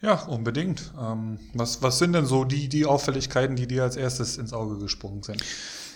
[0.01, 0.93] Ja, unbedingt.
[1.01, 4.79] Ähm, was, was sind denn so die, die Auffälligkeiten, die dir als erstes ins Auge
[4.79, 5.45] gesprungen sind?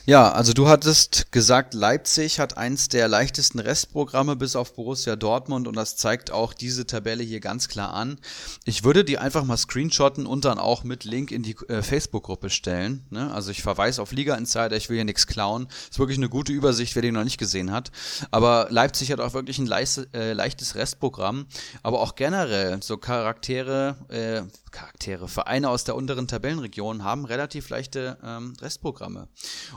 [0.08, 5.66] Ja, also du hattest gesagt, Leipzig hat eins der leichtesten Restprogramme bis auf Borussia Dortmund
[5.66, 8.16] und das zeigt auch diese Tabelle hier ganz klar an.
[8.64, 12.50] Ich würde die einfach mal screenshotten und dann auch mit Link in die äh, Facebook-Gruppe
[12.50, 13.04] stellen.
[13.10, 13.34] Ne?
[13.34, 15.66] Also ich verweise auf Liga Insider, ich will hier nichts klauen.
[15.90, 17.90] Ist wirklich eine gute Übersicht, wer die noch nicht gesehen hat.
[18.30, 21.46] Aber Leipzig hat auch wirklich ein leiste, äh, leichtes Restprogramm,
[21.82, 28.18] aber auch generell so Charaktere, äh, Charaktere, Vereine aus der unteren Tabellenregion haben relativ leichte
[28.22, 29.26] ähm, Restprogramme.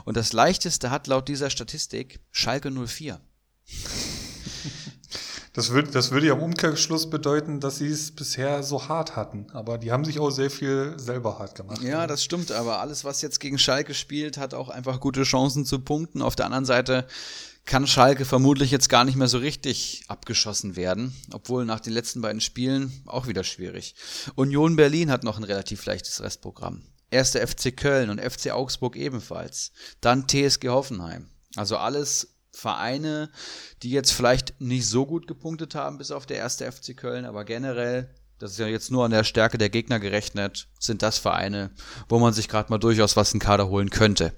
[0.04, 3.18] Und das leichteste hat laut dieser Statistik Schalke 04.
[5.54, 9.46] Das würde, das würde ja im Umkehrschluss bedeuten, dass sie es bisher so hart hatten.
[9.54, 11.80] Aber die haben sich auch sehr viel selber hart gemacht.
[11.82, 12.52] Ja, das stimmt.
[12.52, 16.20] Aber alles, was jetzt gegen Schalke spielt, hat auch einfach gute Chancen zu punkten.
[16.20, 17.06] Auf der anderen Seite
[17.64, 21.16] kann Schalke vermutlich jetzt gar nicht mehr so richtig abgeschossen werden.
[21.32, 23.94] Obwohl nach den letzten beiden Spielen auch wieder schwierig.
[24.34, 26.82] Union Berlin hat noch ein relativ leichtes Restprogramm.
[27.10, 29.72] Erster FC Köln und FC Augsburg ebenfalls.
[30.00, 31.28] Dann TSG Hoffenheim.
[31.56, 33.30] Also alles Vereine,
[33.82, 37.44] die jetzt vielleicht nicht so gut gepunktet haben, bis auf der erste FC Köln, aber
[37.44, 41.70] generell, das ist ja jetzt nur an der Stärke der Gegner gerechnet, sind das Vereine,
[42.08, 44.32] wo man sich gerade mal durchaus was in Kader holen könnte.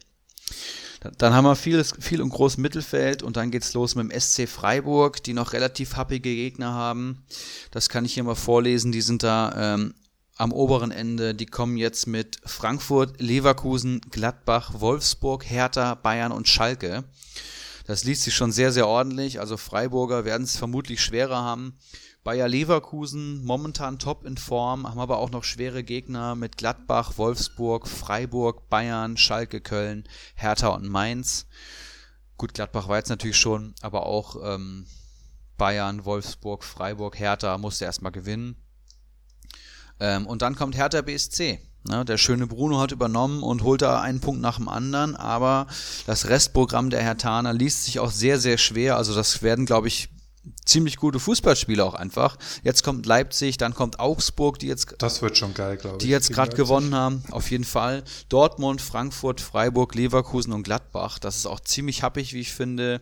[1.19, 4.49] Dann haben wir viel, viel im großen Mittelfeld und dann geht's los mit dem SC
[4.49, 7.24] Freiburg, die noch relativ happige Gegner haben.
[7.73, 8.93] Das kann ich hier mal vorlesen.
[8.93, 9.94] Die sind da ähm,
[10.43, 11.36] am oberen Ende.
[11.36, 17.05] Die kommen jetzt mit Frankfurt, Leverkusen, Gladbach, Wolfsburg, Hertha, Bayern und Schalke.
[17.86, 19.39] Das liest sich schon sehr, sehr ordentlich.
[19.39, 21.78] Also Freiburger werden es vermutlich schwerer haben.
[22.24, 27.86] Bayer Leverkusen momentan top in Form, haben aber auch noch schwere Gegner mit Gladbach, Wolfsburg,
[27.86, 31.47] Freiburg, Bayern, Schalke, Köln, Hertha und Mainz.
[32.36, 34.86] Gut, Gladbach war jetzt natürlich schon, aber auch ähm,
[35.56, 38.56] Bayern, Wolfsburg, Freiburg, Hertha musste erstmal gewinnen.
[40.03, 41.61] Ähm, und dann kommt Hertha BSC.
[41.85, 45.66] Ne, der schöne Bruno hat übernommen und holt da einen Punkt nach dem anderen, aber
[46.07, 48.97] das Restprogramm der Hertaner liest sich auch sehr, sehr schwer.
[48.97, 50.09] Also das werden, glaube ich,
[50.65, 52.37] ziemlich gute Fußballspiele auch einfach.
[52.63, 56.05] Jetzt kommt Leipzig, dann kommt Augsburg, die jetzt das wird schon geil, glaube ich.
[56.05, 58.05] Die jetzt gerade gewonnen haben, auf jeden Fall.
[58.29, 61.19] Dortmund, Frankfurt, Freiburg, Leverkusen und Gladbach.
[61.19, 63.01] Das ist auch ziemlich happig, wie ich finde.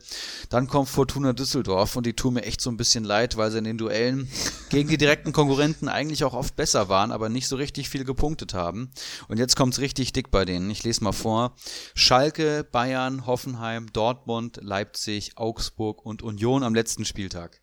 [0.49, 3.59] Dann kommt Fortuna Düsseldorf und die tun mir echt so ein bisschen leid, weil sie
[3.59, 4.31] in den Duellen
[4.71, 8.55] gegen die direkten Konkurrenten eigentlich auch oft besser waren, aber nicht so richtig viel gepunktet
[8.55, 8.91] haben.
[9.29, 10.71] Und jetzt kommt's richtig dick bei denen.
[10.71, 11.55] Ich lese mal vor:
[11.95, 17.60] Schalke, Bayern, Hoffenheim, Dortmund, Leipzig, Augsburg und Union am letzten Spieltag.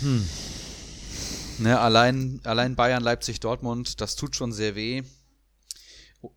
[0.00, 0.28] Hm.
[1.58, 5.02] Ne, allein, allein Bayern, Leipzig, Dortmund, das tut schon sehr weh.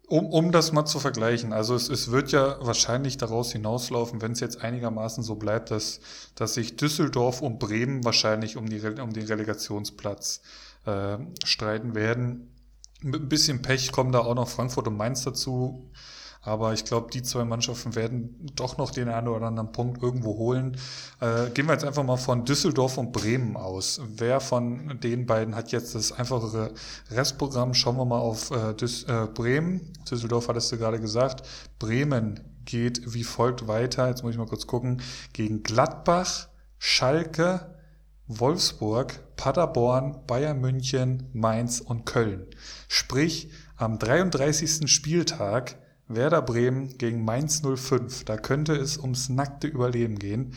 [0.08, 4.34] Um, um das mal zu vergleichen, also es, es wird ja wahrscheinlich daraus hinauslaufen, wenn
[4.34, 6.02] es jetzt einigermaßen so bleibt, dass,
[6.36, 10.42] dass sich Düsseldorf und Bremen wahrscheinlich um, die, um den Relegationsplatz
[10.86, 12.54] äh, streiten werden.
[13.02, 15.90] Mit ein bisschen Pech kommen da auch noch Frankfurt und Mainz dazu.
[16.44, 20.38] Aber ich glaube, die zwei Mannschaften werden doch noch den einen oder anderen Punkt irgendwo
[20.38, 20.76] holen.
[21.20, 24.02] Äh, gehen wir jetzt einfach mal von Düsseldorf und Bremen aus.
[24.18, 26.74] Wer von den beiden hat jetzt das einfachere
[27.12, 27.76] Restprogramm?
[27.76, 29.94] Schauen wir mal auf äh, Düs äh, Bremen.
[30.10, 31.48] Düsseldorf hattest du gerade gesagt.
[31.78, 34.08] Bremen geht wie folgt weiter.
[34.08, 35.02] Jetzt muss ich mal kurz gucken.
[35.34, 36.48] Gegen Gladbach,
[36.80, 37.76] Schalke,
[38.28, 42.48] Wolfsburg, Paderborn, Bayern München, Mainz und Köln.
[42.88, 44.90] Sprich, am 33.
[44.90, 45.81] Spieltag
[46.16, 48.26] Werder Bremen gegen Mainz 05.
[48.26, 50.54] Da könnte es ums nackte Überleben gehen.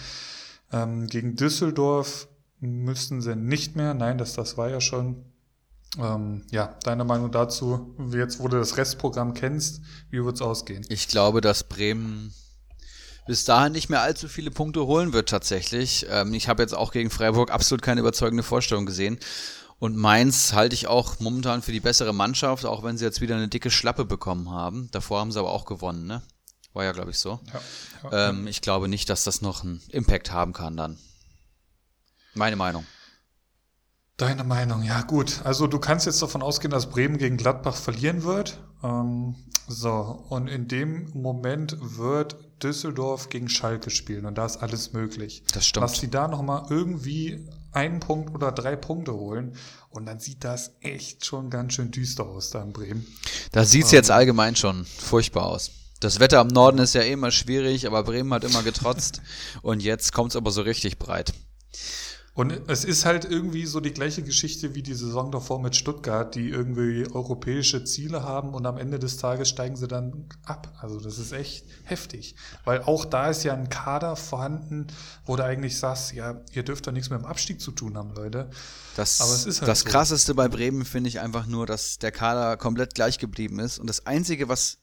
[0.73, 2.29] Ähm, gegen Düsseldorf
[2.61, 3.95] müssten sie nicht mehr.
[3.95, 5.25] Nein, das, das war ja schon.
[5.99, 10.85] Ähm, ja, deine Meinung dazu, jetzt wo du das Restprogramm kennst, wie wird es ausgehen?
[10.89, 12.35] Ich glaube, dass Bremen
[13.27, 16.07] bis dahin nicht mehr allzu viele Punkte holen wird tatsächlich.
[16.11, 19.19] Ähm, ich habe jetzt auch gegen Freiburg absolut keine überzeugende Vorstellung gesehen.
[19.79, 23.37] Und Mainz halte ich auch momentan für die bessere Mannschaft, auch wenn sie jetzt wieder
[23.37, 24.89] eine dicke Schlappe bekommen haben.
[24.93, 26.23] Davor haben sie aber auch gewonnen, ne?
[26.73, 27.41] War ja, glaube ich, so.
[27.53, 30.99] Ja, ja, ähm, ich glaube nicht, dass das noch einen Impact haben kann dann.
[32.35, 32.85] Meine Meinung.
[34.17, 35.41] Deine Meinung, ja gut.
[35.45, 38.61] Also du kannst jetzt davon ausgehen, dass Bremen gegen Gladbach verlieren wird.
[38.83, 39.35] Ähm,
[39.67, 45.43] so, und in dem Moment wird Düsseldorf gegen Schalke spielen und da ist alles möglich.
[45.53, 45.85] Das stimmt.
[45.85, 49.57] Dass sie da nochmal irgendwie einen Punkt oder drei Punkte holen
[49.91, 53.07] und dann sieht das echt schon ganz schön düster aus da in Bremen.
[53.53, 55.71] Da sieht's ähm, jetzt allgemein schon furchtbar aus.
[56.01, 59.23] Das Wetter am Norden ist ja eh immer schwierig, aber Bremen hat immer getrotzt
[59.63, 61.33] und jetzt kommt's aber so richtig breit.
[62.35, 66.35] Und es ist halt irgendwie so die gleiche Geschichte wie die Saison davor mit Stuttgart,
[66.35, 70.77] die irgendwie europäische Ziele haben und am Ende des Tages steigen sie dann ab.
[70.81, 72.35] Also das ist echt heftig.
[72.65, 74.89] Weil auch da ist ja ein Kader vorhanden,
[75.25, 78.13] wo du eigentlich sagst, ja, ihr dürft doch nichts mit dem Abstieg zu tun haben,
[78.17, 78.51] Leute.
[78.97, 79.91] Das, Aber es ist halt das so.
[79.91, 83.79] krasseste bei Bremen finde ich einfach nur, dass der Kader komplett gleich geblieben ist.
[83.79, 84.79] Und das Einzige, was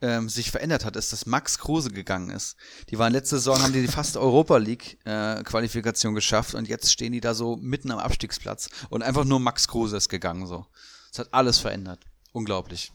[0.00, 2.56] ähm, sich verändert hat, ist, dass Max Kruse gegangen ist.
[2.90, 7.12] Die waren letzte Saison, haben die fast Europa League äh, Qualifikation geschafft und jetzt stehen
[7.12, 10.66] die da so mitten am Abstiegsplatz und einfach nur Max Kruse ist gegangen so.
[11.10, 12.04] Das hat alles verändert.
[12.32, 12.92] Unglaublich.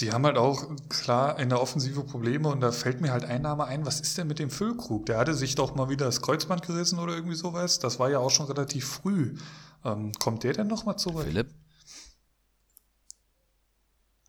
[0.00, 3.40] Die haben halt auch klar in der Offensive Probleme und da fällt mir halt ein
[3.40, 5.06] Name ein, was ist denn mit dem Füllkrug?
[5.06, 7.78] Der hatte sich doch mal wieder das Kreuzband gerissen oder irgendwie sowas.
[7.78, 9.36] Das war ja auch schon relativ früh.
[9.84, 11.24] Ähm, kommt der denn nochmal zurück?
[11.24, 11.54] Philipp?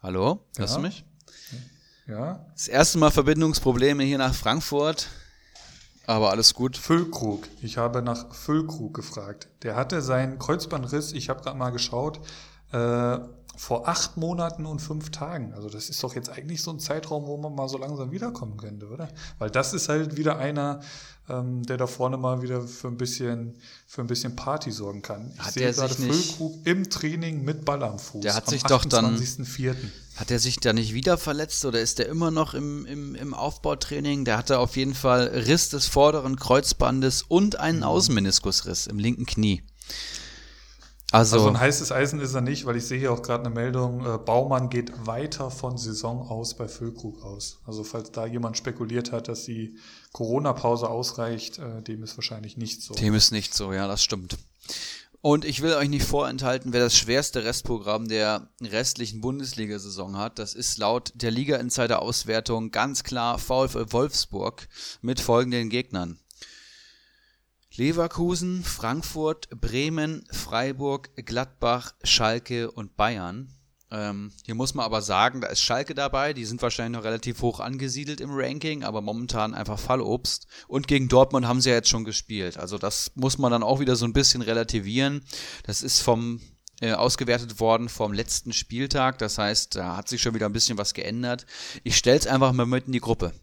[0.01, 0.45] Hallo?
[0.57, 0.81] Hörst ja.
[0.81, 1.03] du mich?
[2.07, 2.45] Ja.
[2.53, 5.09] Das erste Mal Verbindungsprobleme hier nach Frankfurt.
[6.05, 6.77] Aber alles gut.
[6.77, 7.47] Füllkrug.
[7.61, 9.49] Ich habe nach Füllkrug gefragt.
[9.63, 12.21] Der hatte seinen Kreuzbandriss, ich habe gerade mal geschaut,
[12.71, 13.17] äh,
[13.57, 15.53] vor acht Monaten und fünf Tagen.
[15.53, 18.55] Also das ist doch jetzt eigentlich so ein Zeitraum, wo man mal so langsam wiederkommen
[18.55, 19.09] könnte, oder?
[19.39, 20.81] Weil das ist halt wieder einer,
[21.27, 23.55] ähm, der da vorne mal wieder für ein bisschen,
[23.88, 25.31] für ein bisschen Party sorgen kann.
[25.34, 28.21] Ich hat sehe gerade Füllkrug im Training mit Ball am Fuß.
[28.21, 29.19] Der hat sich doch dann.
[30.15, 33.34] Hat er sich da nicht wieder verletzt oder ist der immer noch im, im, im
[33.34, 34.23] Aufbautraining?
[34.23, 37.85] Der hatte auf jeden Fall Riss des vorderen Kreuzbandes und einen mhm.
[37.85, 39.63] Außenmeniskusriss im linken Knie.
[41.11, 43.53] Also, also ein heißes Eisen ist er nicht, weil ich sehe hier auch gerade eine
[43.53, 47.59] Meldung, äh, Baumann geht weiter von Saison aus bei Füllkrug aus.
[47.65, 49.77] Also falls da jemand spekuliert hat, dass die
[50.11, 52.93] Corona-Pause ausreicht, äh, dem ist wahrscheinlich nicht so.
[52.93, 54.38] Dem ist nicht so, ja, das stimmt.
[55.21, 60.39] Und ich will euch nicht vorenthalten, wer das schwerste Restprogramm der restlichen Bundesliga-Saison hat.
[60.39, 64.67] Das ist laut der Liga-Insider-Auswertung ganz klar VfL Wolfsburg
[65.01, 66.19] mit folgenden Gegnern.
[67.78, 73.49] Leverkusen, Frankfurt, Bremen, Freiburg, Gladbach, Schalke und Bayern.
[73.90, 77.41] Ähm, hier muss man aber sagen, da ist Schalke dabei, die sind wahrscheinlich noch relativ
[77.41, 80.48] hoch angesiedelt im Ranking, aber momentan einfach Fallobst.
[80.68, 82.58] Und gegen Dortmund haben sie ja jetzt schon gespielt.
[82.58, 85.24] Also das muss man dann auch wieder so ein bisschen relativieren.
[85.64, 86.41] Das ist vom
[86.82, 89.20] äh, ausgewertet worden vom letzten Spieltag.
[89.20, 91.45] Das heißt, da hat sich schon wieder ein bisschen was geändert.
[91.84, 93.34] Ich stelle es einfach mal mit in die Gruppe.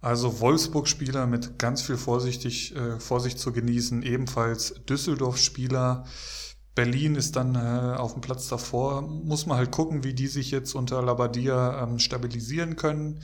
[0.00, 6.04] Also Wolfsburg-Spieler mit ganz viel vorsichtig, äh, Vorsicht zu genießen, ebenfalls Düsseldorf-Spieler.
[6.76, 9.02] Berlin ist dann äh, auf dem Platz davor.
[9.02, 13.20] Muss man halt gucken, wie die sich jetzt unter Labadia ähm, stabilisieren können.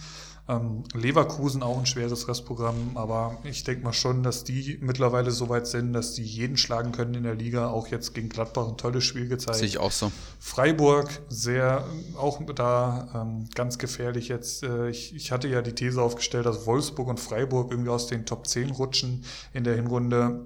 [0.46, 5.48] Ähm, Leverkusen auch ein schweres Restprogramm, aber ich denke mal schon, dass die mittlerweile so
[5.48, 7.70] weit sind, dass die jeden schlagen können in der Liga.
[7.70, 9.56] Auch jetzt gegen Gladbach ein tolles Spiel gezeigt.
[9.56, 10.12] Sehe ich auch so.
[10.38, 11.86] Freiburg sehr,
[12.18, 14.64] auch da ähm, ganz gefährlich jetzt.
[14.64, 18.26] Äh, ich, ich hatte ja die These aufgestellt, dass Wolfsburg und Freiburg irgendwie aus den
[18.26, 20.44] Top 10 rutschen in der Hinrunde.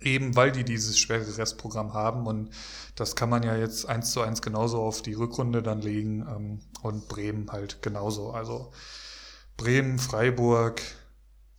[0.00, 2.50] Eben weil die dieses schwere Restprogramm haben und
[2.94, 6.60] das kann man ja jetzt eins zu eins genauso auf die Rückrunde dann legen ähm,
[6.82, 8.30] und Bremen halt genauso.
[8.30, 8.72] Also
[9.56, 10.82] Bremen, Freiburg,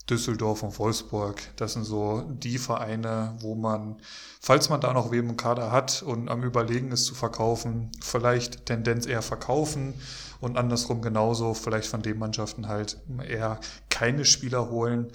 [0.10, 3.98] Düsseldorf und Wolfsburg, das sind so die Vereine, wo man,
[4.40, 8.66] falls man da noch wem im Kader hat und am Überlegen ist zu verkaufen, vielleicht
[8.66, 9.94] Tendenz eher verkaufen
[10.40, 12.98] und andersrum genauso, vielleicht von den Mannschaften halt
[13.28, 13.60] eher
[13.90, 15.12] keine Spieler holen.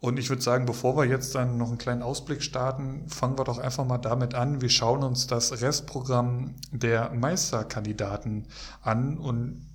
[0.00, 3.44] Und ich würde sagen, bevor wir jetzt dann noch einen kleinen Ausblick starten, fangen wir
[3.44, 4.60] doch einfach mal damit an.
[4.60, 8.46] Wir schauen uns das Restprogramm der Meisterkandidaten
[8.82, 9.66] an und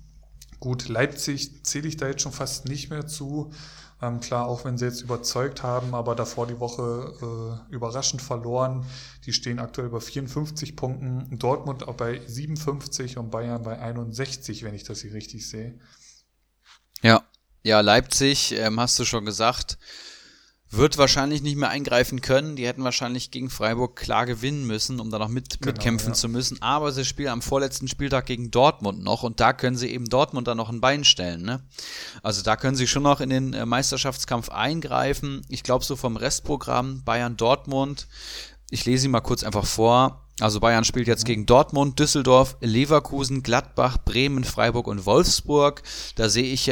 [0.64, 3.52] Gut, Leipzig zähle ich da jetzt schon fast nicht mehr zu.
[4.00, 8.86] Ähm, klar, auch wenn sie jetzt überzeugt haben, aber davor die Woche äh, überraschend verloren.
[9.26, 11.38] Die stehen aktuell bei 54 Punkten.
[11.38, 15.78] Dortmund auch bei 57 und Bayern bei 61, wenn ich das hier richtig sehe.
[17.02, 17.22] Ja,
[17.62, 19.76] ja, Leipzig, ähm, hast du schon gesagt,
[20.76, 22.56] wird wahrscheinlich nicht mehr eingreifen können.
[22.56, 26.14] Die hätten wahrscheinlich gegen Freiburg klar gewinnen müssen, um da noch mit, genau, mitkämpfen ja.
[26.14, 26.60] zu müssen.
[26.62, 30.48] Aber sie spielen am vorletzten Spieltag gegen Dortmund noch und da können sie eben Dortmund
[30.48, 31.42] dann noch ein Bein stellen.
[31.42, 31.62] Ne?
[32.22, 35.42] Also da können sie schon noch in den äh, Meisterschaftskampf eingreifen.
[35.48, 38.06] Ich glaube, so vom Restprogramm Bayern-Dortmund.
[38.70, 40.23] Ich lese ihn mal kurz einfach vor.
[40.40, 45.82] Also Bayern spielt jetzt gegen Dortmund, Düsseldorf, Leverkusen, Gladbach, Bremen, Freiburg und Wolfsburg.
[46.16, 46.68] Da sehe ich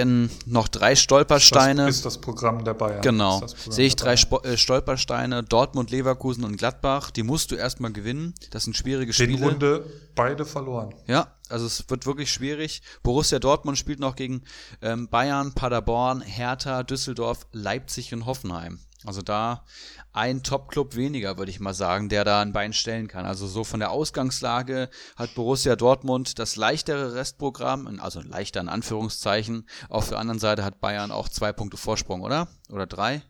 [0.46, 1.86] noch drei Stolpersteine.
[1.86, 3.02] Das ist das Programm der Bayern.
[3.02, 3.40] Genau.
[3.46, 7.12] Sehe ich drei Sp äh, Stolpersteine, Dortmund, Leverkusen und Gladbach.
[7.12, 8.34] Die musst du erstmal gewinnen.
[8.50, 9.36] Das sind schwierige Spiele.
[9.36, 9.86] Die Runde
[10.16, 10.92] beide verloren.
[11.06, 12.82] Ja, also es wird wirklich schwierig.
[13.04, 14.42] Borussia Dortmund spielt noch gegen
[14.80, 18.80] ähm, Bayern, Paderborn, Hertha, Düsseldorf, Leipzig und Hoffenheim.
[19.04, 19.64] Also da
[20.12, 23.24] ein Top-Club weniger, würde ich mal sagen, der da ein Bein stellen kann.
[23.24, 29.66] Also so von der Ausgangslage hat Borussia Dortmund das leichtere Restprogramm, also leichter in Anführungszeichen.
[29.88, 32.48] Auf der anderen Seite hat Bayern auch zwei Punkte Vorsprung, oder?
[32.70, 33.22] Oder drei?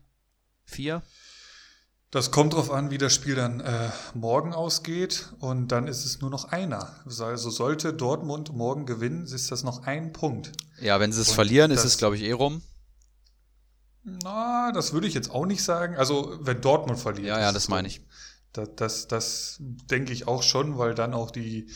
[0.65, 1.01] Vier?
[2.11, 6.21] Das kommt darauf an, wie das Spiel dann äh, morgen ausgeht und dann ist es
[6.21, 6.95] nur noch einer.
[7.05, 10.51] Also sollte Dortmund morgen gewinnen, ist das noch ein Punkt.
[10.79, 12.61] Ja, wenn sie es und verlieren, ist es, glaube ich, eh rum.
[14.03, 15.95] Na, das würde ich jetzt auch nicht sagen.
[15.95, 17.27] Also, wenn Dortmund verliert.
[17.27, 18.01] Ja, ja, das meine ich.
[18.51, 21.67] Das, das, das denke ich auch schon, weil dann auch die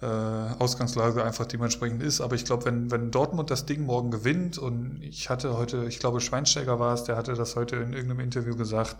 [0.00, 2.20] äh, Ausgangslage einfach dementsprechend ist.
[2.20, 5.98] Aber ich glaube, wenn, wenn Dortmund das Ding morgen gewinnt und ich hatte heute, ich
[5.98, 8.96] glaube, Schweinsteiger war es, der hatte das heute in irgendeinem Interview gesagt,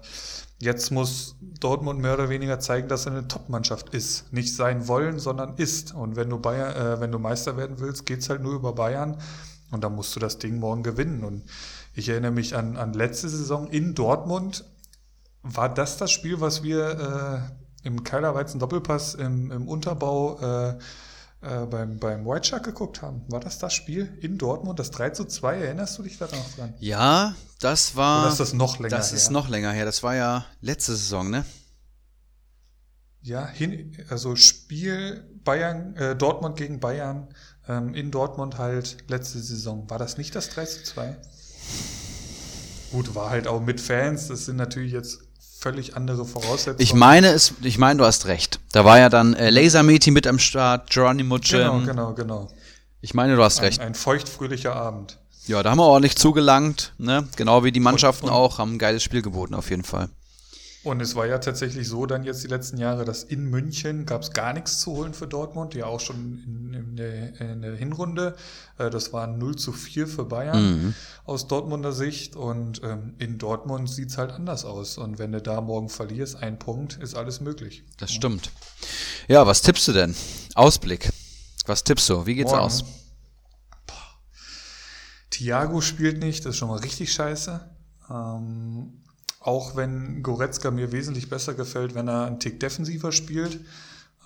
[0.58, 4.32] jetzt muss Dortmund mehr oder weniger zeigen, dass er eine Top-Mannschaft ist.
[4.32, 5.94] Nicht sein wollen, sondern ist.
[5.94, 9.18] Und wenn du Bayern, äh, wenn du Meister werden willst, geht's halt nur über Bayern.
[9.70, 11.24] Und dann musst du das Ding morgen gewinnen.
[11.24, 11.44] Und
[11.98, 14.64] ich erinnere mich an, an letzte Saison in Dortmund.
[15.42, 17.50] War das das Spiel, was wir
[17.82, 20.78] äh, im Keilerweizen Doppelpass im, im Unterbau äh,
[21.40, 23.22] äh, beim, beim White Shark geguckt haben.
[23.28, 25.58] War das das Spiel in Dortmund, das 3 zu 2?
[25.60, 26.74] Erinnerst du dich da noch dran?
[26.78, 28.22] Ja, das war.
[28.22, 29.16] Oder ist das noch länger Das her?
[29.16, 29.84] ist noch länger her.
[29.84, 31.44] Das war ja letzte Saison, ne?
[33.22, 37.28] Ja, hin, also Spiel Bayern, äh, Dortmund gegen Bayern
[37.68, 39.88] ähm, in Dortmund halt letzte Saison.
[39.90, 41.16] War das nicht das 3 zu 2?
[42.92, 44.28] Gut, war halt auch mit Fans.
[44.28, 45.20] Das sind natürlich jetzt
[45.60, 46.80] völlig andere Voraussetzungen.
[46.80, 48.60] Ich meine es, ich meine, du hast recht.
[48.72, 51.58] Da war ja dann äh, Lasermeti mit am Start, Geronimo Jim.
[51.58, 52.48] Genau, genau, genau.
[53.00, 53.80] Ich meine, du hast Ein, recht.
[53.80, 55.18] ein feuchtfröhlicher Abend.
[55.46, 57.26] Ja, da haben wir ordentlich zugelangt, ne?
[57.36, 60.08] Genau wie die Mannschaften Und- und- auch, haben ein geiles Spiel geboten, auf jeden Fall.
[60.88, 64.22] Und es war ja tatsächlich so dann jetzt die letzten Jahre, dass in München gab
[64.22, 67.76] es gar nichts zu holen für Dortmund, ja auch schon in, in, der, in der
[67.76, 68.34] Hinrunde.
[68.78, 70.58] Äh, Das war 0 zu 4 für Bayern
[70.88, 70.94] Mhm.
[71.24, 72.36] aus Dortmunder Sicht.
[72.36, 74.98] Und ähm, in Dortmund sieht es halt anders aus.
[74.98, 77.84] Und wenn du da morgen verlierst, ein Punkt, ist alles möglich.
[77.98, 78.50] Das stimmt.
[79.28, 80.14] Ja, was tippst du denn?
[80.54, 81.10] Ausblick.
[81.66, 82.24] Was tippst du?
[82.26, 82.64] Wie geht's Morgen.
[82.64, 82.84] aus?
[85.30, 87.60] Thiago spielt nicht, das ist schon mal richtig scheiße.
[88.10, 88.92] Ähm,
[89.48, 93.58] auch wenn Goretzka mir wesentlich besser gefällt, wenn er einen Tick defensiver spielt.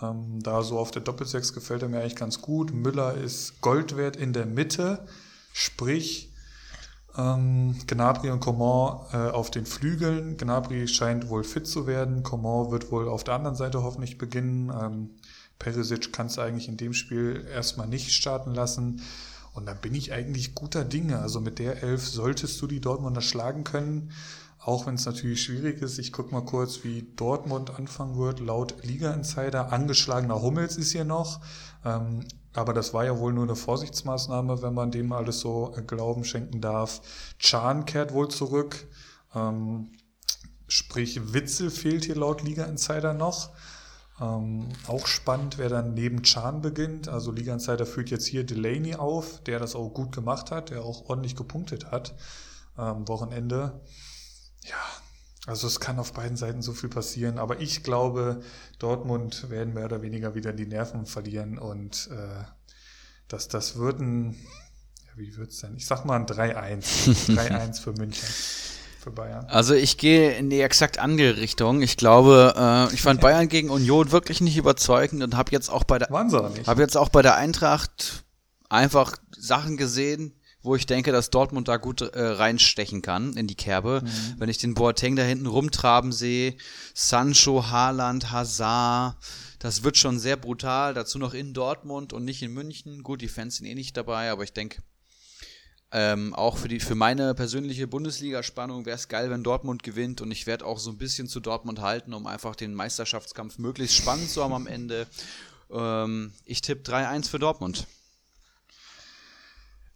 [0.02, 2.74] Ähm, da so auf der Doppelsechs gefällt er mir eigentlich ganz gut.
[2.74, 5.06] Müller ist Gold wert in der Mitte,
[5.52, 6.32] sprich
[7.16, 10.36] ähm, Gnabry und Coman äh, auf den Flügeln.
[10.38, 12.24] Gnabry scheint wohl fit zu werden.
[12.24, 14.72] Coman wird wohl auf der anderen Seite hoffentlich beginnen.
[14.76, 15.10] Ähm,
[15.60, 19.02] Perisic kannst du eigentlich in dem Spiel erstmal nicht starten lassen.
[19.54, 21.20] Und dann bin ich eigentlich guter Dinge.
[21.20, 24.10] Also mit der Elf solltest du die Dortmunder schlagen können.
[24.64, 25.98] Auch wenn es natürlich schwierig ist.
[25.98, 28.38] Ich gucke mal kurz, wie Dortmund anfangen wird.
[28.38, 31.40] Laut Liga-Insider, angeschlagener Hummels ist hier noch.
[31.84, 32.24] Ähm,
[32.54, 36.24] aber das war ja wohl nur eine Vorsichtsmaßnahme, wenn man dem alles so äh, Glauben
[36.24, 37.00] schenken darf.
[37.40, 38.86] Chan kehrt wohl zurück.
[39.34, 39.90] Ähm,
[40.68, 43.50] sprich, Witzel fehlt hier laut Liga-Insider noch.
[44.20, 47.08] Ähm, auch spannend, wer dann neben Chan beginnt.
[47.08, 50.84] Also Liga Insider führt jetzt hier Delaney auf, der das auch gut gemacht hat, der
[50.84, 52.14] auch ordentlich gepunktet hat
[52.76, 53.80] am Wochenende.
[54.64, 54.76] Ja,
[55.46, 58.42] also es kann auf beiden Seiten so viel passieren, aber ich glaube,
[58.78, 62.44] Dortmund werden mehr oder weniger wieder die Nerven verlieren und äh,
[63.26, 64.34] dass das wird ein,
[65.04, 65.74] ja, wie wird's denn?
[65.76, 67.34] Ich sag mal ein 3-1.
[67.34, 68.28] 3-1 für München,
[69.00, 69.46] für Bayern.
[69.46, 71.82] Also ich gehe in die exakt andere Richtung.
[71.82, 75.82] Ich glaube, äh, ich fand Bayern gegen Union wirklich nicht überzeugend und habe jetzt auch
[75.82, 78.24] bei der habe jetzt auch bei der Eintracht
[78.68, 83.54] einfach Sachen gesehen, wo ich denke, dass Dortmund da gut äh, reinstechen kann in die
[83.54, 84.02] Kerbe.
[84.38, 86.56] Wenn ich den Boateng da hinten rumtraben sehe,
[86.94, 89.16] Sancho, Haaland, Hazard,
[89.58, 90.94] das wird schon sehr brutal.
[90.94, 93.02] Dazu noch in Dortmund und nicht in München.
[93.02, 94.82] Gut, die Fans sind eh nicht dabei, aber ich denke,
[95.94, 100.30] ähm, auch für, die, für meine persönliche Bundesliga-Spannung wäre es geil, wenn Dortmund gewinnt und
[100.30, 104.30] ich werde auch so ein bisschen zu Dortmund halten, um einfach den Meisterschaftskampf möglichst spannend
[104.30, 105.06] zu haben am Ende.
[105.70, 107.86] Ähm, ich tippe 3-1 für Dortmund.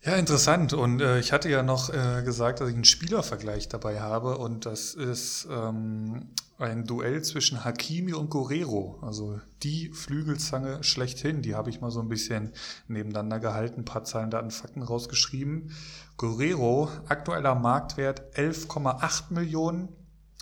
[0.07, 0.73] Ja, interessant.
[0.73, 4.39] Und äh, ich hatte ja noch äh, gesagt, dass ich einen Spielervergleich dabei habe.
[4.39, 6.29] Und das ist ähm,
[6.59, 9.01] ein Duell zwischen Hakimi und Guerrero.
[9.03, 11.43] Also die Flügelzange schlechthin.
[11.43, 12.53] Die habe ich mal so ein bisschen
[12.87, 15.73] nebeneinander gehalten, ein paar Zahlen, Daten, Fakten rausgeschrieben.
[16.17, 19.89] Guerrero, aktueller Marktwert 11,8 Millionen,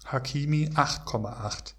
[0.04, 1.72] Hakimi 8,8.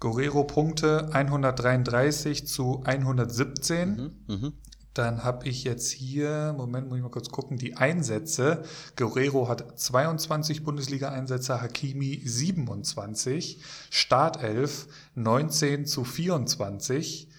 [0.00, 4.12] Guerrero Punkte 133 zu 117.
[4.26, 4.52] Mhm.
[4.94, 8.62] Dann habe ich jetzt hier, Moment, muss ich mal kurz gucken, die Einsätze.
[8.96, 17.30] Guerrero hat 22 Bundesliga-Einsätze, Hakimi 27, Startelf 19 zu 24.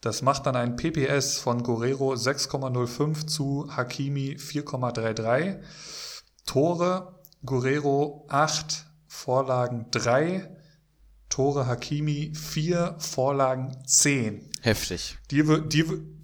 [0.00, 5.60] Das macht dann ein PPS von Guerrero 6,05 zu Hakimi 4,33.
[6.46, 10.48] Tore Guerrero 8, Vorlagen 3,
[11.28, 14.50] Tore Hakimi 4, Vorlagen 10.
[14.62, 15.18] Heftig.
[15.30, 15.72] Dir wird,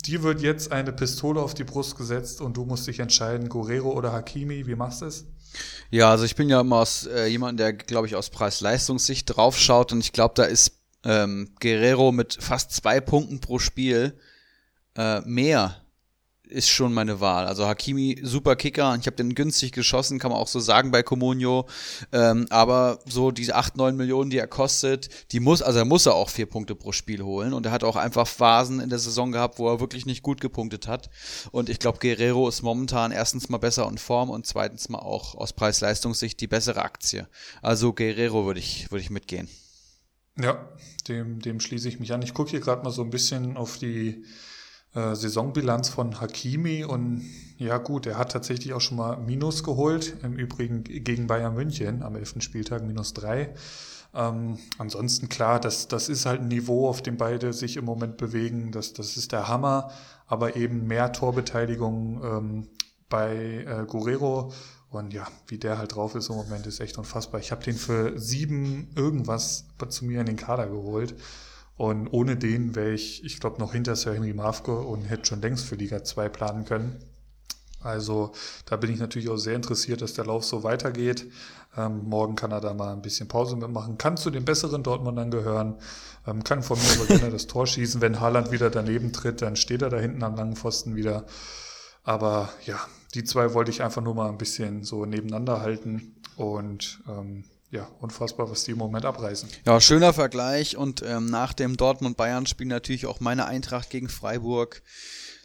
[0.03, 3.91] dir, wird jetzt eine Pistole auf die Brust gesetzt und du musst dich entscheiden, Guerrero
[3.91, 4.67] oder Hakimi.
[4.67, 5.27] Wie machst du es?
[5.91, 9.93] Ja, also ich bin ja immer aus äh, jemand, der, glaube ich, aus Preis-Leistungssicht draufschaut
[9.93, 10.73] und ich glaube, da ist
[11.05, 14.19] ähm, Guerrero mit fast zwei Punkten pro Spiel
[14.97, 15.80] äh, mehr
[16.51, 17.47] ist schon meine Wahl.
[17.47, 18.97] Also Hakimi, super Kicker.
[19.01, 21.67] Ich habe den günstig geschossen, kann man auch so sagen bei Comunio.
[22.13, 26.07] Ähm, aber so diese 8, 9 Millionen, die er kostet, die muss, also er muss
[26.07, 27.53] er auch vier Punkte pro Spiel holen.
[27.53, 30.41] Und er hat auch einfach Phasen in der Saison gehabt, wo er wirklich nicht gut
[30.41, 31.11] gepunktet hat.
[31.53, 35.35] Und ich glaube, Guerrero ist momentan erstens mal besser in Form und zweitens mal auch
[35.35, 37.29] aus Preis-Leistungssicht die bessere Aktie.
[37.63, 39.49] Also Guerrero würde ich, würde ich mitgehen.
[40.39, 40.69] Ja,
[41.09, 42.23] dem, dem schließe ich mich an.
[42.23, 44.25] Ich gucke hier gerade mal so ein bisschen auf die
[44.95, 47.25] äh, Saisonbilanz von Hakimi und
[47.59, 52.03] ja gut, er hat tatsächlich auch schon mal Minus geholt, im Übrigen gegen Bayern München
[52.03, 52.37] am 11.
[52.41, 53.55] Spieltag minus drei.
[54.15, 58.17] Ähm, ansonsten klar, das, das ist halt ein Niveau, auf dem beide sich im Moment
[58.17, 58.73] bewegen.
[58.73, 59.91] Das, das ist der Hammer,
[60.27, 62.69] aber eben mehr Torbeteiligung ähm,
[63.09, 64.53] bei äh, Guerrero.
[64.91, 67.41] Und ja, wie der halt drauf ist im Moment, ist echt unfassbar.
[67.41, 71.15] Ich habe den für sieben irgendwas zu mir in den Kader geholt.
[71.81, 75.41] Und ohne den wäre ich, ich glaube, noch hinter Sir Henry Mavko und hätte schon
[75.41, 76.99] längst für Liga 2 planen können.
[77.83, 78.33] Also
[78.67, 81.33] da bin ich natürlich auch sehr interessiert, dass der Lauf so weitergeht.
[81.79, 83.97] Ähm, morgen kann er da mal ein bisschen Pause mitmachen.
[83.97, 85.77] Kann zu den besseren Dortmundern gehören.
[86.27, 88.03] Ähm, kann von mir aber gerne das Tor schießen.
[88.03, 91.25] Wenn Haaland wieder daneben tritt, dann steht er da hinten am langen Pfosten wieder.
[92.03, 92.79] Aber ja,
[93.15, 96.15] die zwei wollte ich einfach nur mal ein bisschen so nebeneinander halten.
[96.37, 99.49] Und ähm, ja, unfassbar, was die im Moment abreißen.
[99.65, 104.83] Ja, schöner Vergleich und ähm, nach dem Dortmund-Bayern-Spiel natürlich auch meine Eintracht gegen Freiburg.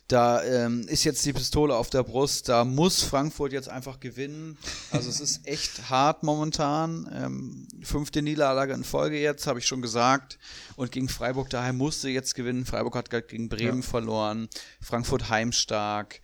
[0.08, 4.58] Da ähm, ist jetzt die Pistole auf der Brust, da muss Frankfurt jetzt einfach gewinnen.
[4.92, 7.10] Also es ist echt hart momentan.
[7.12, 10.38] Ähm, fünfte Niederlage in Folge jetzt, habe ich schon gesagt.
[10.76, 12.66] Und gegen Freiburg daheim musste jetzt gewinnen.
[12.66, 13.88] Freiburg hat gerade gegen Bremen ja.
[13.88, 14.48] verloren.
[14.80, 16.22] Frankfurt heimstark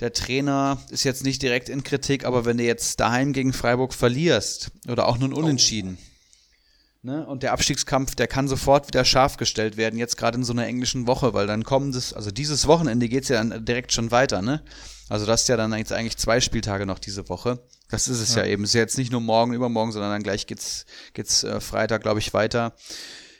[0.00, 3.94] der Trainer ist jetzt nicht direkt in Kritik, aber wenn du jetzt daheim gegen Freiburg
[3.94, 7.06] verlierst oder auch nun unentschieden, oh.
[7.06, 10.52] ne, und der Abstiegskampf, der kann sofort wieder scharf gestellt werden, jetzt gerade in so
[10.52, 13.92] einer englischen Woche, weil dann kommen das, also dieses Wochenende geht es ja dann direkt
[13.92, 14.62] schon weiter, ne?
[15.08, 17.62] Also das ist ja dann jetzt eigentlich zwei Spieltage noch diese Woche.
[17.90, 18.64] Das ist es ja, ja eben.
[18.64, 22.00] Es ist ja jetzt nicht nur morgen, übermorgen, sondern dann gleich geht's, geht's äh, Freitag,
[22.00, 22.74] glaube ich, weiter.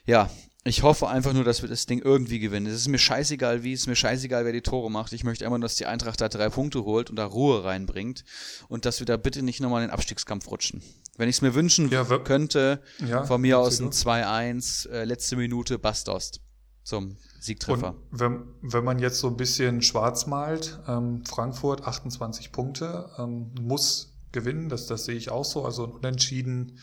[0.05, 0.29] Ja,
[0.65, 2.67] ich hoffe einfach nur, dass wir das Ding irgendwie gewinnen.
[2.67, 5.13] Es ist mir scheißegal, wie, es ist mir scheißegal, wer die Tore macht.
[5.13, 8.25] Ich möchte einfach, dass die Eintracht da drei Punkte holt und da Ruhe reinbringt
[8.69, 10.81] und dass wir da bitte nicht nochmal in den Abstiegskampf rutschen.
[11.17, 15.37] Wenn ich es mir wünschen ja, könnte, ja, von mir aus ein 2-1, äh, letzte
[15.37, 16.41] Minute, Bastost
[16.85, 17.97] zum Siegtreffer.
[18.11, 23.51] Und wenn, wenn man jetzt so ein bisschen schwarz malt, ähm, Frankfurt 28 Punkte, ähm,
[23.61, 26.79] muss gewinnen, das, das sehe ich auch so, also ein Unentschieden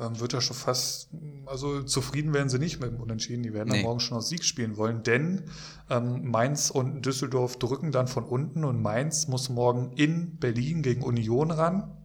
[0.00, 1.10] ähm, wird er schon fast,
[1.46, 3.42] also zufrieden werden sie nicht mit dem Unentschieden.
[3.42, 3.76] Die werden nee.
[3.76, 5.44] dann morgen schon aus Sieg spielen wollen, denn
[5.90, 11.02] ähm, Mainz und Düsseldorf drücken dann von unten und Mainz muss morgen in Berlin gegen
[11.02, 11.96] Union ran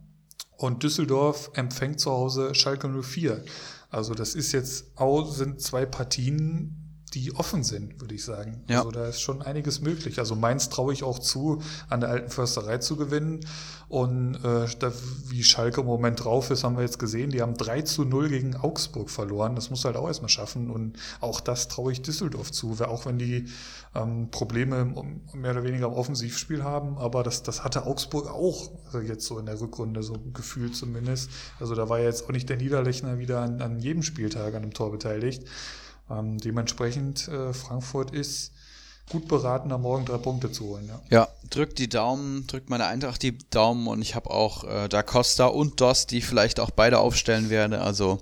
[0.56, 3.44] und Düsseldorf empfängt zu Hause Schalke 04.
[3.90, 6.79] Also das ist jetzt auch, sind zwei Partien,
[7.14, 8.62] die offen sind, würde ich sagen.
[8.68, 8.78] Ja.
[8.78, 10.18] Also da ist schon einiges möglich.
[10.18, 13.40] Also Mainz traue ich auch zu, an der alten Försterei zu gewinnen.
[13.88, 14.92] Und äh, da,
[15.26, 17.30] wie Schalke im Moment drauf ist, haben wir jetzt gesehen.
[17.30, 19.56] Die haben 3 zu 0 gegen Augsburg verloren.
[19.56, 20.70] Das muss halt auch erstmal schaffen.
[20.70, 22.76] Und auch das traue ich Düsseldorf zu.
[22.80, 23.46] Auch wenn die
[23.96, 24.94] ähm, Probleme
[25.34, 26.98] mehr oder weniger im Offensivspiel haben.
[26.98, 31.30] Aber das, das hatte Augsburg auch also jetzt so in der Rückrunde, so gefühlt zumindest.
[31.58, 34.62] Also da war ja jetzt auch nicht der Niederlechner wieder an, an jedem Spieltag an
[34.62, 35.44] einem Tor beteiligt.
[36.10, 38.52] Ähm, dementsprechend äh, Frankfurt ist
[39.10, 40.88] gut beraten, am Morgen drei Punkte zu holen.
[40.88, 44.88] Ja, ja drückt die Daumen, drückt meine Eintracht die Daumen und ich habe auch äh,
[44.88, 47.80] Da Costa und Dost, die vielleicht auch beide aufstellen werde.
[47.80, 48.20] Also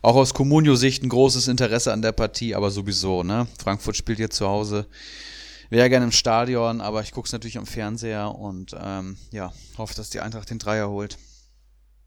[0.00, 3.46] auch aus Comunio-Sicht ein großes Interesse an der Partie, aber sowieso, ne?
[3.62, 4.86] Frankfurt spielt hier zu Hause.
[5.68, 9.94] Wäre gerne im Stadion, aber ich gucke es natürlich am Fernseher und ähm, ja, hoffe,
[9.94, 11.18] dass die Eintracht den Dreier holt.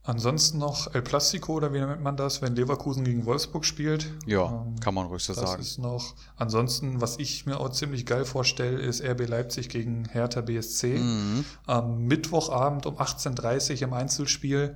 [0.05, 4.13] Ansonsten noch El Plastico oder wie nennt man das, wenn Leverkusen gegen Wolfsburg spielt?
[4.27, 5.61] Ja, ähm, kann man ruhig so das sagen.
[5.61, 6.13] Ist noch.
[6.37, 10.99] Ansonsten, was ich mir auch ziemlich geil vorstelle, ist RB Leipzig gegen Hertha BSC.
[10.99, 11.43] Mhm.
[11.65, 14.75] Am Mittwochabend um 18.30 Uhr im Einzelspiel.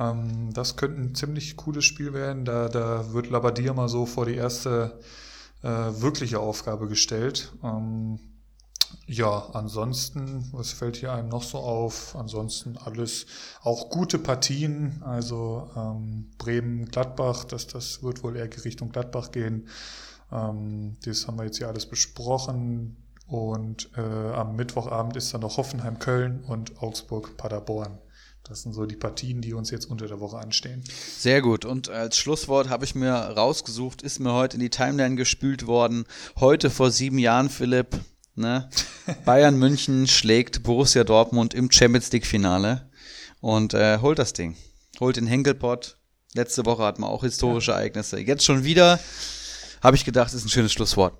[0.00, 2.46] Ähm, das könnte ein ziemlich cooles Spiel werden.
[2.46, 4.98] Da, da wird Labadia mal so vor die erste
[5.62, 7.52] äh, wirkliche Aufgabe gestellt.
[7.62, 8.18] Ähm,
[9.06, 12.16] ja, ansonsten, was fällt hier einem noch so auf?
[12.16, 13.26] Ansonsten alles
[13.62, 15.02] auch gute Partien.
[15.04, 19.68] Also ähm, Bremen-Gladbach, das, das wird wohl eher Richtung Gladbach gehen.
[20.32, 22.96] Ähm, das haben wir jetzt hier alles besprochen.
[23.26, 27.98] Und äh, am Mittwochabend ist dann noch Hoffenheim-Köln und Augsburg-Paderborn.
[28.42, 30.84] Das sind so die Partien, die uns jetzt unter der Woche anstehen.
[31.16, 31.64] Sehr gut.
[31.64, 36.04] Und als Schlusswort habe ich mir rausgesucht, ist mir heute in die Timeline gespült worden.
[36.38, 37.98] Heute vor sieben Jahren, Philipp,
[38.36, 38.68] Ne?
[39.24, 42.90] Bayern München schlägt Borussia Dortmund im Champions League Finale
[43.40, 44.56] und äh, holt das Ding.
[45.00, 45.98] Holt den Henkelpott.
[46.34, 47.78] Letzte Woche hatten wir auch historische ja.
[47.78, 48.18] Ereignisse.
[48.18, 48.98] Jetzt schon wieder
[49.82, 51.14] habe ich gedacht, ist ein schönes Schlusswort.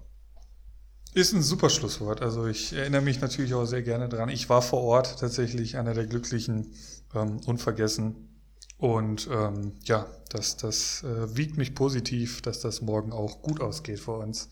[1.13, 2.23] Ist ein super Schlusswort.
[2.23, 4.29] Also ich erinnere mich natürlich auch sehr gerne dran.
[4.29, 6.75] Ich war vor Ort tatsächlich einer der Glücklichen,
[7.15, 8.41] ähm, unvergessen.
[8.79, 14.01] Und ähm, ja, das, das äh, wiegt mich positiv, dass das morgen auch gut ausgeht
[14.01, 14.49] für uns?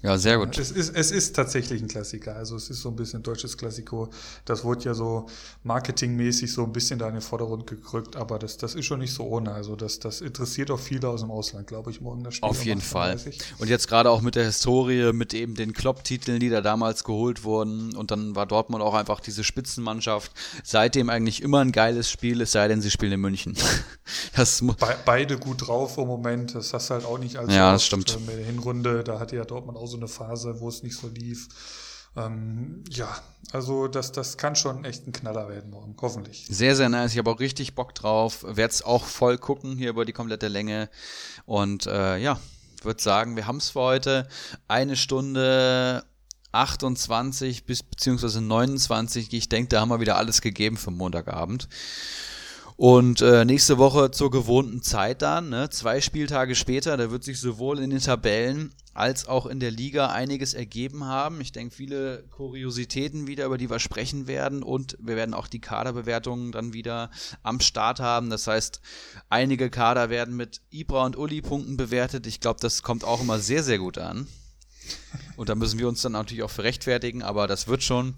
[0.00, 0.56] Ja, sehr gut.
[0.58, 2.36] Es ist, es ist tatsächlich ein Klassiker.
[2.36, 4.08] Also es ist so ein bisschen deutsches Klassiko.
[4.44, 5.26] Das wurde ja so
[5.64, 9.12] marketingmäßig so ein bisschen da in den Vordergrund gerückt, aber das, das ist schon nicht
[9.12, 9.50] so ohne.
[9.50, 12.48] Also das, das interessiert auch viele aus dem Ausland, glaube ich, morgen das Spiel.
[12.48, 13.18] Auf jeden Fall.
[13.58, 17.42] Und jetzt gerade auch mit der Historie, mit eben den Klopp-Titeln, die da damals geholt
[17.42, 17.96] wurden.
[17.96, 20.30] Und dann war Dortmund auch einfach diese Spitzenmannschaft.
[20.62, 23.56] Seitdem eigentlich immer ein geiles Spiel, es sei denn, sie spielen in München.
[24.36, 26.54] Das Be beide gut drauf im Moment.
[26.54, 28.16] Das hast du halt auch nicht als ja, das stimmt.
[28.28, 29.02] der Hinrunde.
[29.02, 31.48] Da hatte ja Dortmund auch so eine Phase, wo es nicht so lief.
[32.16, 33.14] Ähm, ja,
[33.52, 36.46] also das, das kann schon echt ein Knaller werden morgen, hoffentlich.
[36.48, 37.12] Sehr, sehr nice.
[37.12, 38.42] Ich habe auch richtig Bock drauf.
[38.42, 40.88] Werde es auch voll gucken hier über die komplette Länge.
[41.44, 42.40] Und äh, ja,
[42.82, 44.28] würde sagen, wir haben es für heute.
[44.66, 46.04] Eine Stunde
[46.52, 49.32] 28 bis beziehungsweise 29.
[49.32, 51.68] Ich denke, da haben wir wieder alles gegeben für Montagabend.
[52.76, 55.70] Und äh, nächste Woche zur gewohnten Zeit dann, ne?
[55.70, 60.08] zwei Spieltage später, da wird sich sowohl in den Tabellen als auch in der Liga
[60.08, 61.40] einiges ergeben haben.
[61.40, 64.62] Ich denke, viele Kuriositäten wieder, über die wir sprechen werden.
[64.62, 67.10] Und wir werden auch die Kaderbewertungen dann wieder
[67.42, 68.30] am Start haben.
[68.30, 68.80] Das heißt,
[69.28, 72.26] einige Kader werden mit Ibra und Uli-Punkten bewertet.
[72.26, 74.26] Ich glaube, das kommt auch immer sehr, sehr gut an.
[75.36, 78.14] Und da müssen wir uns dann natürlich auch für rechtfertigen, aber das wird schon.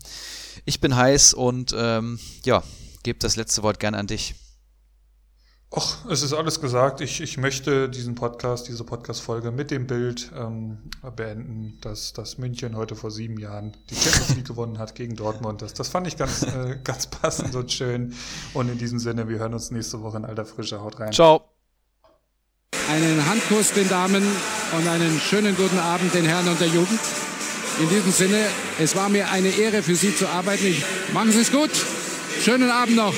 [0.64, 2.62] Ich bin heiß und ähm, ja,
[3.02, 4.34] gebe das letzte Wort gerne an dich.
[5.70, 7.02] Och, es ist alles gesagt.
[7.02, 10.78] Ich, ich möchte diesen Podcast, diese Podcast-Folge mit dem Bild ähm,
[11.14, 15.60] beenden, dass, dass München heute vor sieben Jahren die Champions League gewonnen hat gegen Dortmund.
[15.60, 18.14] Das, das fand ich ganz, äh, ganz passend und schön.
[18.54, 20.80] Und in diesem Sinne, wir hören uns nächste Woche in alter Frische.
[20.80, 21.12] Haut rein.
[21.12, 21.42] Ciao.
[22.90, 24.26] Einen Handkuss den Damen
[24.74, 27.00] und einen schönen guten Abend den Herren und der Jugend.
[27.78, 28.46] In diesem Sinne,
[28.80, 30.66] es war mir eine Ehre für Sie zu arbeiten.
[30.66, 30.82] Ich,
[31.12, 31.70] machen Sie es gut.
[32.40, 33.14] Schönen Abend noch.